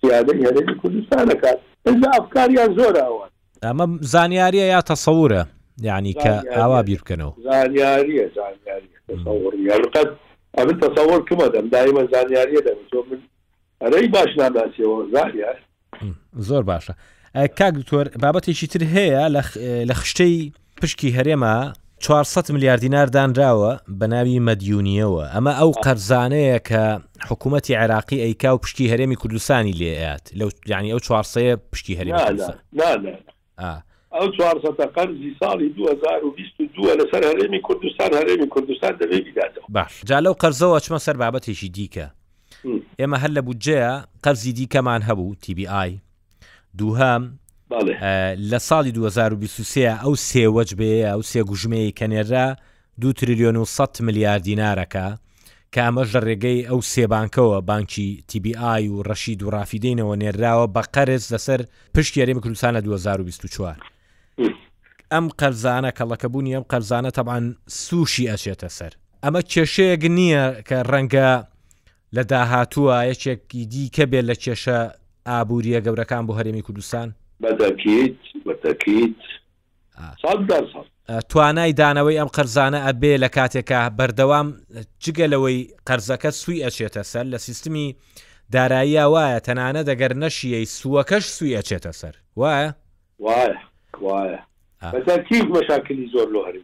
سیادەی 0.00 0.42
هەرێمی 0.46 0.74
کوردستانەکات 0.82 1.58
ئەفکاریان 2.14 2.70
زۆر 2.78 2.94
ئەوە 3.04 3.24
ئەمە 3.66 3.86
زانیاریە 4.12 4.66
یا 4.74 4.80
تەسەورە 4.90 5.42
یعنی 5.80 6.12
کە 6.14 6.56
ئاوا 6.56 6.82
بیر 6.82 6.98
بکەنەوە 6.98 7.42
زانیاریە 7.50 8.28
زانیاریقەت 8.36 10.10
ئەمن 10.58 10.76
تەسەوەر 10.82 11.20
کمە 11.30 11.46
دەم 11.54 11.66
دایمە 11.72 12.04
زانیاریە 12.14 12.60
دەم 12.60 12.76
من 13.12 13.18
ئەرەی 13.82 14.08
باش 14.08 14.28
ناداسیەوە 14.28 15.14
زانیار 15.14 15.56
زۆر 16.38 16.62
باشە 16.62 16.94
کاک 17.58 17.74
دکتۆر 17.74 18.08
بابەتێکی 18.22 18.66
تر 18.66 18.82
هەیە 18.94 19.28
لە 19.88 19.92
خشتەی 19.94 20.52
پشکی 20.82 21.10
هەرێمە 21.18 21.74
400 22.00 22.52
میلیارد 22.52 22.80
دینار 22.80 23.06
دانراوە 23.06 23.80
بە 24.00 24.04
ناوی 24.06 24.40
مەدیونیەوە 24.40 25.34
ئەمە 25.34 25.52
ئەو 25.60 25.72
قەرزانەیە 25.72 26.58
کە 26.68 27.00
حکوومەتی 27.30 27.74
عراقی 27.74 28.20
ئەیکا 28.20 28.54
و 28.54 28.58
پشتی 28.58 28.88
هەرێمی 28.96 29.14
کوردستانی 29.14 29.72
لێات 29.72 30.32
لەو 30.34 30.48
یعنی 30.66 30.92
ئەو 30.94 30.98
چوارسەیە 31.06 31.56
پشتی 31.72 31.96
هەرێمی 31.96 32.56
ئەو 34.12 34.30
چوارسەدە 34.38 34.86
قەرزی 34.96 35.28
ساڵی 35.40 35.68
2022 35.76 36.88
لەسەر 37.00 37.24
هەرێمی 37.28 37.60
کوردستان 37.68 38.10
هەرێمی 38.18 38.48
کوردستان 38.54 38.90
دەبێ 39.00 39.16
بیداتەوە 39.26 39.66
باش 39.76 40.00
جا 40.08 40.18
لەو 40.20 40.32
قەرزەوە 40.42 40.78
چمە 40.84 40.98
سەر 41.06 41.16
بابەتێکی 41.22 41.68
دیکە 41.76 42.06
ئێمە 43.00 43.16
هەر 43.22 43.30
لە 43.36 43.42
بودجەیە 43.46 43.92
قەرزی 44.24 44.52
دیکەمان 44.52 45.02
هەبوو 45.08 45.36
TBI 45.44 45.90
دووهام 46.78 47.24
لە 48.50 48.58
ساڵی 48.68 48.92
2023 48.92 49.96
ئەو 50.02 50.14
سێوەج 50.28 50.70
بێ 50.78 50.94
ئەو 51.12 51.22
سێگوژمەیە 51.22 51.92
کەنێرا 52.00 52.56
دو 53.00 53.12
تریلیۆن 53.12 53.56
و 53.56 53.64
100 53.64 54.00
میلیارد 54.02 54.42
دیینارەکە 54.46 55.06
کە 55.74 55.80
ئەمەژە 55.86 56.20
ڕێگەی 56.28 56.66
ئەو 56.70 56.80
سێبانکەوە 56.92 57.58
بانکی 57.68 58.24
TBI 58.30 58.82
و 58.94 59.02
ڕەشید 59.08 59.42
و 59.42 59.50
ڕافیدینەوە 59.56 60.14
نێراوە 60.22 60.66
بە 60.74 60.82
قەرز 60.94 61.24
لەسەر 61.34 61.60
پشت 61.94 62.14
یاریمە 62.16 62.40
کوردستانە 62.40 62.80
2024 62.80 63.91
ئەم 65.12 65.26
قەرزانە 65.40 65.90
کەڵەکەبوونی 65.98 66.54
ئەم 66.56 66.64
قەرزانە 66.72 67.10
تەبان 67.16 67.44
سوشی 67.68 68.26
ئەچێتە 68.32 68.68
سەر 68.78 68.92
ئەمە 69.24 69.40
کێشەیەک 69.52 70.02
نییە 70.16 70.44
کە 70.68 70.78
ڕەنگە 70.90 71.30
لە 72.16 72.22
داهاتووە 72.32 72.96
یەکێکی 73.10 73.62
دیکە 73.72 74.04
بێت 74.10 74.24
لە 74.30 74.34
کێشە 74.44 74.78
ئابوووریە 75.28 75.80
گەورەکان 75.86 76.22
بۆ 76.26 76.32
هەرێمی 76.38 76.62
کوردستان 76.66 77.08
بەدەکیت 77.44 78.18
بەتەکیت 78.46 79.20
توانای 81.30 81.72
دانەوەی 81.80 82.18
ئەم 82.20 82.28
قەرزانە 82.36 82.78
ئەبێ 82.86 83.14
لە 83.24 83.28
کاتێکە 83.36 83.80
بەردەوام 83.98 84.46
جگەلەوەی 85.04 85.58
قەرزەکە 85.88 86.30
سوی 86.40 86.62
ئەچێتە 86.66 87.02
سەر 87.12 87.24
لە 87.32 87.38
سیستمی 87.46 87.86
دارایی 88.54 88.98
وایە 89.14 89.40
تەنانە 89.46 89.82
دەگەر 89.90 90.12
نەشیەی 90.24 90.66
سووەکەش 90.78 91.24
سوی 91.38 91.56
ئەچێتە 91.60 91.92
سەر 92.00 92.14
وایە 92.40 92.70
وایە 93.26 94.38
مەشاکلی 94.84 96.10
زۆر 96.14 96.28
لۆهر 96.34 96.54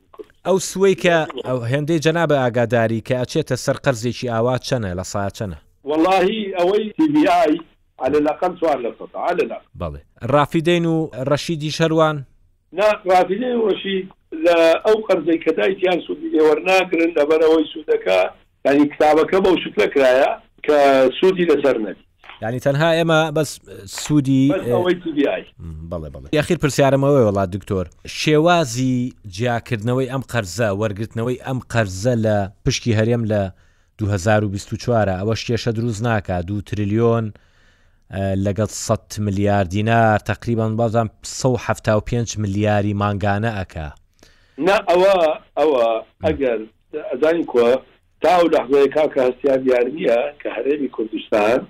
ئەو 0.46 0.58
سوی 0.70 0.94
کە 1.02 1.16
ئەو 1.44 1.58
هێندەی 1.72 2.00
جەنابە 2.04 2.36
ئاگاداری 2.42 3.02
کە 3.06 3.14
ئەچێتە 3.20 3.56
سەر 3.64 3.76
قەرزێکی 3.84 4.28
ئاوا 4.34 4.56
چەنە 4.68 4.90
لە 4.98 5.04
ساچەنە 5.12 5.56
واللهی 5.88 6.54
ئەوەی 6.58 6.84
تیبیایی 6.96 7.60
على 8.02 8.16
الأقل 8.18 8.54
سؤال 8.60 8.80
لفظ 8.86 9.10
على 9.14 9.42
الأقل 9.44 9.66
بلى 9.74 9.98
رافدين 10.22 10.86
ورشيد 10.86 11.62
شروان 11.64 12.24
نا 12.72 12.86
رافدين 13.10 13.44
ورشيد 13.44 14.08
لا 14.32 14.76
أو 14.88 14.94
قرضي 14.94 15.38
كداي 15.38 15.74
تيان 15.74 16.00
سودي 16.00 16.40
ورناكرن 16.40 17.08
لبرا 17.16 17.46
وي 17.46 17.64
سودكا 17.74 18.30
يعني 18.64 18.84
كتابك 18.86 19.34
بو 19.34 19.56
شكلك 19.56 19.96
رايا 19.96 20.40
كسودي 20.62 21.44
لسرنك 21.44 21.96
ینی 22.43 22.61
تەنها 22.61 22.89
ئێمە 22.99 23.32
بەس 23.36 23.51
سوودی 23.86 24.49
بڵێ 25.93 26.09
بڵێ 26.14 26.28
یخیر 26.32 26.57
پرسیارمەوەی 26.64 27.24
وڵات 27.28 27.51
دکتۆر 27.57 27.86
شێوازی 28.20 28.97
جیاکردنەوەی 29.36 30.09
ئەم 30.12 30.22
قەرزە 30.32 30.68
وەرگرتنەوەی 30.80 31.43
ئەم 31.47 31.59
قەرزە 31.72 32.14
لە 32.24 32.36
پشکی 32.64 32.93
هەرێم 32.99 33.22
لە 33.30 33.43
2024 33.99 35.09
ئەوە 35.18 35.34
شێشە 35.34 35.70
دروست 35.78 36.03
ناکە 36.07 36.43
دو 36.47 36.61
تریلیۆن 36.61 37.32
لەگەڵ 38.45 38.68
100 38.70 39.20
ملیارد 39.20 39.68
دینار 39.68 40.18
تقریبان 40.18 40.76
بازان 40.76 41.11
5 42.07 42.39
ملیاری 42.39 42.93
مانگانە 42.95 43.51
ئەکا 43.59 43.89
نا 44.59 44.76
ئەوە 44.89 45.39
ئەوە 45.59 45.84
ئەگەر 46.24 46.61
ئەزانی 47.12 47.45
کۆ 47.45 47.76
تا 48.22 48.39
و 48.43 48.49
لەحزۆی 48.55 48.89
کاکە 48.97 49.20
هەستیان 49.28 49.59
دیار 49.64 49.84
نییە 49.97 50.18
کە 50.43 50.49
هەرێمی 50.57 50.89
کوردستان 50.91 51.66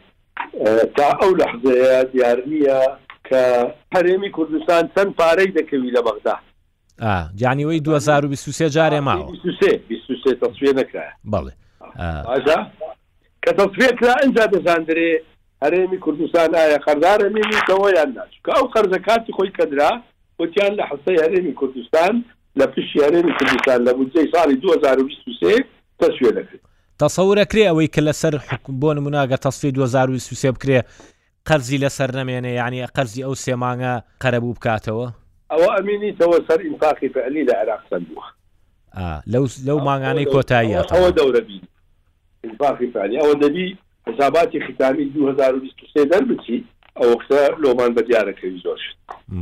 تا 0.96 1.06
ئەو 1.20 1.32
لەحزەیە 1.40 2.04
دیار 2.12 2.38
نییە 2.50 2.80
کە 3.28 3.40
هەرێمی 3.94 4.30
کوردستان 4.36 4.82
چەند 4.94 5.12
پارەی 5.20 5.54
دەکەوی 5.58 5.92
لە 5.96 6.00
بەغدا 6.06 6.36
جانیەوەی 7.40 7.80
2023 7.82 8.68
جارێ 8.76 9.00
ماوە 9.00 9.28
تەسوێ 10.42 10.74
نکرا 10.78 11.02
بەڵێ 11.32 11.52
کە 13.46 13.50
تەسوێترا 13.58 14.14
ئەجا 14.22 14.44
دەزاندرێ 14.52 15.14
هەرێمی 15.62 15.98
کوردستان 16.04 16.50
ئایا 16.54 16.78
خەردارە 16.86 17.28
مینیتەوە 17.34 17.88
یان 17.96 18.10
ناچکە 18.16 18.52
ئەو 18.56 18.64
قەرزەکاتی 18.74 19.32
خۆی 19.36 19.52
کەدرا 19.58 19.90
وتیان 20.40 20.72
لە 20.78 20.84
حسەی 20.90 21.20
هەرێمی 21.24 21.54
کوردستان 21.60 22.14
لە 22.58 22.66
پشتی 22.72 22.98
هەرێمی 23.06 23.32
کوردستان 23.38 23.78
لە 23.86 23.92
بودجەی 23.98 24.28
ساڵی 24.34 24.56
2023 24.56 25.54
تەسوێ 26.00 26.30
نەکرد 26.38 26.67
تەسەورەکرێ 27.02 27.64
ئەوەی 27.68 27.88
کە 27.94 28.00
لەسەر 28.06 28.34
بۆ 28.80 28.90
نموناگە 28.98 29.38
تەسفی 29.44 29.72
2023 29.72 30.52
بکرێ 30.56 30.80
قەرزی 31.48 31.78
لەسەر 31.82 32.10
نەمێنێ 32.18 32.50
یعنی 32.60 32.80
قەرزی 32.96 33.22
ئەو 33.26 33.34
سێمانگە 33.44 33.94
قەرەبوو 34.22 34.54
بکاتەوە 34.58 35.08
ئەوە 35.50 35.68
ئەمینیتەوە 35.76 36.38
سەر 36.48 36.60
ئینفاقی 36.66 37.08
فعلی 37.14 37.44
لە 37.48 37.54
عێراق 37.60 37.80
سندووە 37.90 38.24
لەو 39.32 39.44
لەو 39.66 39.78
ماگانەی 39.88 40.26
کۆتاییە 40.34 40.80
ئەوە 40.96 41.10
دەورەبی 41.18 41.60
ئینفاقی 42.44 42.86
فعلی 42.94 43.16
ئەوە 43.22 43.34
دەبی 43.42 43.68
حساباتی 44.06 44.58
ختامی 44.66 45.04
2023 45.04 46.04
دەربچی 46.12 46.58
ئەوختە 47.00 47.42
لۆمان 47.62 47.90
بەدیارەکەوی 47.96 48.58
زۆر 48.64 48.80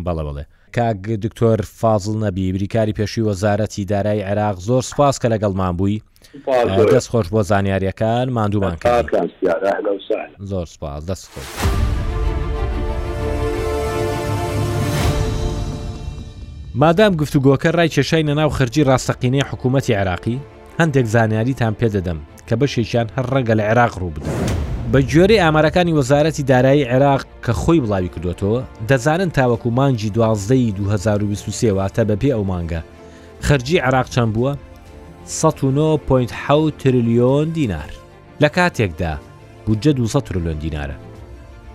بەڵە 0.07 0.25
بڵێ 0.29 0.45
کاگ 0.73 1.15
دکتۆر 1.25 1.61
فازڵ 1.81 2.15
نەبی 2.25 2.53
بریکاری 2.53 2.93
پێشوی 2.97 3.23
وەزارەتی 3.31 3.85
دارایی 3.93 4.23
عێراق 4.29 4.57
زۆر 4.69 4.83
سپاس 4.91 5.17
کە 5.23 5.29
لەگەڵمان 5.33 5.73
بووی 5.79 6.01
دەست 6.93 7.09
خۆش 7.11 7.29
بۆ 7.35 7.43
زانیاریەکان 7.43 8.31
مادوومان 8.31 8.77
زۆر 10.39 10.67
سپاس 10.67 11.05
دەست 11.07 11.27
خۆش. 11.35 11.47
مادام 16.75 17.17
گفتوگۆکە 17.21 17.71
ڕای 17.77 17.89
کێشای 17.89 18.23
نەناو 18.29 18.51
خەرجی 18.59 18.85
ڕاستەقینەی 18.89 19.45
حکوومەتتی 19.51 19.91
عراقی 19.95 20.41
هەندێک 20.81 21.05
زانیاریتان 21.15 21.77
پێدەدەم 21.81 22.19
کە 22.49 22.55
بەشێکیان 22.61 23.07
هەر 23.17 23.27
ڕەنگە 23.33 23.55
لە 23.59 23.63
عێراق 23.71 23.93
ڕوو 24.01 24.11
بدە. 24.17 24.29
بە 24.93 25.01
گوێرەی 25.11 25.39
ئامارەکانی 25.43 25.97
وەزارەتی 25.99 26.43
دارایی 26.43 26.85
عێراق 26.85 27.23
کە 27.45 27.53
خۆی 27.63 27.81
بڵاوی 27.83 28.09
کردوێتەوە 28.15 28.61
دەزانن 28.89 29.31
تاوەکو 29.37 29.71
مانجی 29.79 30.11
دوازدەی 30.11 30.73
2023 30.73 31.73
واتە 31.73 32.03
بەپێ 32.11 32.29
ئەو 32.35 32.45
مانگە 32.51 32.81
خەرجی 33.43 33.79
عراق 33.81 34.09
چەند 34.15 34.33
بووە 34.35 34.53
1.6 35.27 36.73
تریلیۆن 36.79 37.45
دینار 37.55 37.91
لە 38.43 38.47
کاتێکدا 38.47 39.17
بودجە 39.67 39.89
200 39.89 40.25
تریلیۆن 40.25 40.59
دینارە 40.65 40.95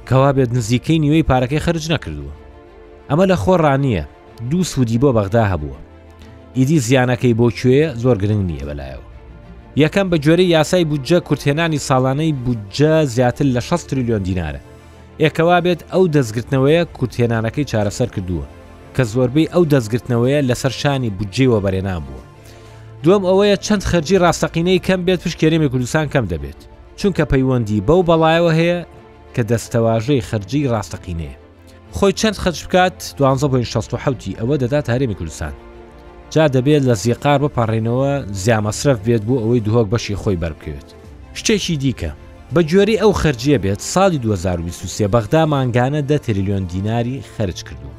کەوا 0.10 0.34
بێت 0.36 0.49
نزیکەی 0.58 0.99
نیوەی 1.04 1.26
پارەکەی 1.30 1.60
خرج 1.60 1.91
نەکردووە 1.93 2.34
ئەمە 3.10 3.26
لە 3.32 3.36
خۆڕانیە 3.36 4.04
دوو 4.52 4.64
سوودی 4.64 4.97
بۆ 4.99 5.12
بەغدا 5.18 5.43
هەبووە 5.54 5.78
ئیدی 6.58 6.80
زیانەکەی 6.88 7.36
بۆ 7.39 7.49
کوێ 7.58 7.93
زۆر 7.95 8.18
گرنگ 8.22 8.43
نییە 8.52 8.66
بەلایەوە 8.70 9.08
یەکەم 9.76 10.08
بە 10.10 10.18
جۆرەی 10.26 10.52
یاسای 10.56 10.86
بودجە 10.86 11.20
کورتێنانی 11.28 11.80
ساڵانەی 11.88 12.34
بودجە 12.45 13.06
زیاتر 13.06 13.45
لە 13.56 13.60
6 13.62 13.86
تریلیۆن 13.89 14.24
دینارە 14.28 14.60
ئێکەوا 15.22 15.58
بێت 15.66 15.82
ئەو 15.91 16.04
دەستگرتنەوەیە 16.16 16.86
کورتێنانەکەی 16.97 17.70
چارەسەر 17.72 18.10
کردووە 18.16 18.45
کە 18.95 19.04
زۆربەی 19.12 19.52
ئەو 19.54 19.64
دەستگرتنەوەیە 19.74 20.39
لەسەر 20.49 20.72
شانی 20.82 21.10
بودجێەوە 21.18 21.60
بەرێنان 21.66 22.02
بووە 22.08 22.22
دوم 23.04 23.24
ئەوەیە 23.26 23.58
چەند 23.60 23.84
خەرجی 23.84 24.18
ڕاستەقینەی 24.24 24.80
کەم 24.88 25.02
بێت 25.06 25.20
پشکێریمی 25.26 25.70
کوردستان 25.70 26.06
کەم 26.14 26.26
دەبێت 26.34 26.60
چونکە 26.99 27.22
پەیوەندی 27.32 27.82
بەو 27.88 28.02
بەڵایەوە 28.10 28.52
هەیە 28.60 28.80
کە 29.36 29.41
دەستەواژەی 29.52 30.26
خەرجی 30.30 30.70
ڕاستەقینەیە 30.74 31.36
خۆی 31.97 32.14
چەند 32.20 32.38
خەرج 32.43 32.60
بکات 32.68 32.97
1960 33.20 34.38
ئەوە 34.41 34.56
دەدات 34.62 34.89
هەرێمی 34.93 35.16
کوردستان 35.20 35.54
جا 36.34 36.45
دەبێت 36.56 36.84
لە 36.89 36.93
زیقار 37.04 37.39
بپارڕێنەوە 37.45 38.12
زیامەصرف 38.41 38.97
بێت 39.08 39.24
بوو 39.28 39.41
ئەوەی 39.43 39.62
دوهۆک 39.66 39.88
بەشی 39.93 40.16
خۆی 40.22 40.38
بەربکەوێت 40.41 40.89
شتێکی 41.39 41.76
دیکە 41.84 42.12
بە 42.54 42.62
جۆری 42.72 42.99
ئەو 43.02 43.12
خەرجیە 43.22 43.58
بێت 43.64 43.82
ساڵی 43.93 44.20
2023 44.22 45.08
بەغدا 45.14 45.41
مانگانە 45.54 46.02
دە 46.10 46.18
تریلیۆن 46.26 46.64
دیناری 46.74 47.24
خەرج 47.38 47.60
کردو 47.68 47.91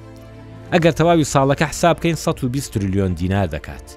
ئەگەر 0.73 0.95
تەواوی 0.99 1.25
ساڵەکە 1.35 1.63
حساب 1.71 1.97
بکەین 1.97 2.15
120 2.17 2.71
تریلیۆن 2.75 3.13
دینار 3.15 3.47
دەکات 3.57 3.89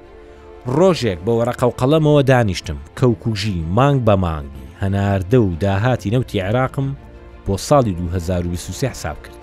ڕۆژێک 0.73 1.19
بە 1.25 1.31
وەرەقە 1.37 1.63
و 1.67 1.75
قەڵەمەوە 1.79 2.21
دانیشتم 2.23 2.77
کەوکوژی 2.97 3.63
مانگ 3.77 4.01
بە 4.07 4.15
مانگی 4.25 4.65
هەناردە 4.81 5.35
و 5.41 5.55
داهاتی 5.63 6.11
نەوتی 6.11 6.41
عێراقم 6.45 6.85
بۆ 7.47 7.55
ساڵی 7.67 7.93
2023 7.93 8.91
حساب 8.91 9.17
کرد 9.23 9.35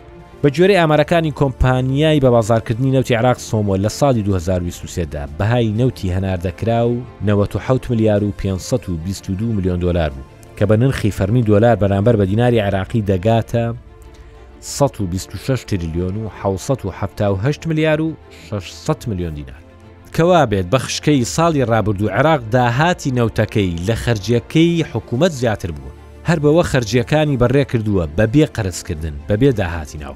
بە 0.45 0.51
جۆرەی 0.57 0.77
ئامارەکانی 0.77 1.33
کۆمپانیای 1.41 2.20
بە 2.20 2.25
بازارکردنی 2.37 2.91
نەوتی 3.01 3.11
عراق 3.14 3.39
سۆمۆ 3.39 3.77
لە 3.85 3.89
ساڵی 3.89 4.23
2023دا 4.23 5.29
بەهای 5.39 5.73
نەوتی 5.73 6.12
هەناردەکرا 6.16 6.81
و 6.89 7.03
97 7.27 7.91
میلیار 7.91 8.25
و 8.25 8.31
522 8.33 9.45
میلیۆن 9.45 9.79
دلار 9.81 10.11
بوو 10.11 10.25
کە 10.59 10.68
بە 10.70 10.79
نرخی 10.79 11.11
فەرمی 11.12 11.43
دلار 11.47 11.77
بەرامبەر 11.77 12.16
بە 12.16 12.20
دیناری 12.31 12.59
عراقی 12.59 13.05
دەگاتە 13.09 13.75
126 14.61 15.64
تریلیۆن 15.64 16.16
و 16.16 16.57
6 16.57 17.66
میلیار 17.66 18.01
و 18.01 18.12
600 18.61 18.97
میلیۆن 19.09 19.35
دینار 19.35 19.62
کەوا 20.17 20.43
بێت 20.51 20.67
بەخشکەی 20.75 21.25
ساڵی 21.35 21.65
ڕابردوو 21.71 22.09
عراق 22.19 22.41
داهاتی 22.51 23.11
نەوتەکەی 23.19 23.77
لە 23.87 23.95
خرجەکەی 24.03 24.85
حکوومەت 24.93 25.33
زیاتر 25.41 25.71
بوو 25.73 25.93
هەر 26.29 26.39
بەوە 26.45 26.63
خرجیەکانی 26.71 27.39
بەڕێ 27.43 27.65
کردووە 27.71 28.05
بەبێ 28.19 28.47
قەرزکردن 28.55 29.15
بەبێ 29.29 29.51
داهاتی 29.61 29.99
ناو 29.99 30.15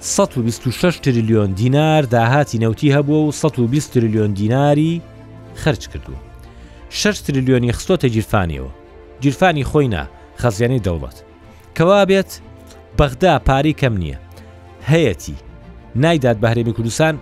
126 0.00 1.00
تریلیۆن 1.00 1.50
دینار 1.60 2.02
داهاتی 2.04 2.58
نەوتی 2.58 2.92
هەبووە 2.94 3.20
و 3.28 3.32
120 3.32 3.92
تریلیۆن 3.92 4.32
دیناری 4.34 5.02
خرج 5.54 5.88
کردووە 5.88 6.18
6 6.90 7.22
تریلیۆنی 7.22 7.72
خستۆتە 7.76 8.06
گیرفانیەوە 8.14 8.70
گیرفانی 9.20 9.64
خۆینا 9.64 10.04
خەزیانی 10.38 10.82
دەوڵەت 10.84 11.16
کەوا 11.74 12.04
بێت 12.10 12.30
بەغدا 12.98 13.38
پاری 13.38 13.74
کەم 13.80 13.94
نییە 14.00 14.18
هەیەتی 14.90 15.34
نایداد 15.96 16.38
بەهرێمی 16.42 16.72
کوردستان 16.72 17.14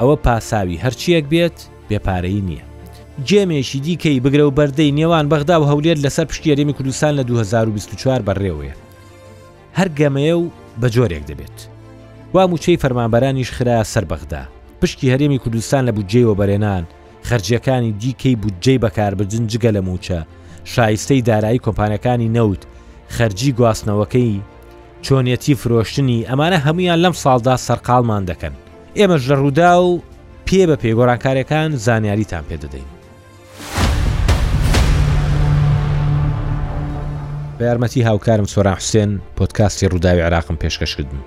ئەوە 0.00 0.16
پاساوی 0.26 0.78
هەرچیەک 0.84 1.24
بێت 1.32 1.58
بێپارەی 1.90 2.40
نییە 2.48 2.64
جێمێکی 3.28 3.78
دیکەی 3.86 4.20
بگرە 4.24 4.44
و 4.46 4.54
بەردەی 4.58 4.94
نێوان 4.98 5.26
بەغدا 5.32 5.56
و 5.60 5.64
هەولێت 5.70 5.98
لەسەر 6.04 6.26
پشتێریمی 6.30 6.72
کوردستان 6.78 7.12
لە 7.18 7.22
2024 7.24 8.22
بەڕێوەیە 8.26 8.74
هەر 9.78 9.88
گەمەیە 9.98 10.36
و 10.42 10.50
بە 10.80 10.88
جۆرێک 10.94 11.24
دەبێت 11.30 11.56
وا 12.34 12.44
موچەی 12.50 12.80
فەرمانبەرانیش 12.82 13.50
خراە 13.56 13.84
سەر 13.92 14.04
بەغدا 14.10 14.42
پشتی 14.80 15.10
هەرێمی 15.12 15.38
کوردستان 15.44 15.82
لە 15.88 15.92
بودجێەوە 15.96 16.34
بەرێنان 16.40 16.84
خرجەکانی 17.28 17.92
دیکەی 18.02 18.36
بودجێ 18.42 18.76
بەکاربردن 18.84 19.44
جگە 19.52 19.70
لە 19.76 19.80
موچە 19.88 20.20
شایستەی 20.74 21.22
دارایی 21.28 21.62
کۆمپانیەکانی 21.66 22.32
نەوت 22.36 22.62
خەرجی 23.16 23.52
گواستنەوەکەی 23.58 24.40
چۆنیەتی 25.04 25.58
فرۆشتنی 25.60 26.24
ئەمانە 26.28 26.58
هەمویان 26.66 26.98
لەم 27.04 27.14
ساڵدا 27.22 27.54
سەرقالمان 27.66 28.24
دەکەن 28.30 28.54
ئێمەش 28.96 29.22
لە 29.30 29.34
ڕوودا 29.40 29.74
و 29.82 30.02
پێ 30.46 30.62
بە 30.68 30.76
پێگۆڕانکاریەکان 30.82 31.70
زانیاریتان 31.86 32.44
پێدەدەین. 32.50 32.84
بە 37.58 37.62
یارمەتی 37.68 38.02
هاوکارم 38.08 38.44
سۆران 38.54 38.74
حوسێن 38.80 39.10
پۆتکاستی 39.38 39.88
ڕووداوی 39.92 40.20
عراقم 40.28 40.56
پێشکەشکردن 40.62 41.20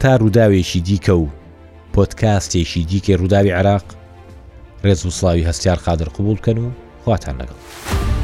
تا 0.00 0.16
ڕووداوێکی 0.20 0.80
دیکە 0.88 1.12
و 1.22 1.26
پۆتکاستێکی 1.94 2.84
دیکەی 2.90 3.16
ڕووداوی 3.20 3.50
عراق 3.58 3.84
ڕێز 4.84 5.00
وسڵاوی 5.06 5.48
هەستیار 5.50 5.78
قادر 5.86 6.08
قوبولکەن 6.14 6.58
و 6.64 6.66
خواتان 7.04 7.36
لەگەڵ. 7.40 8.17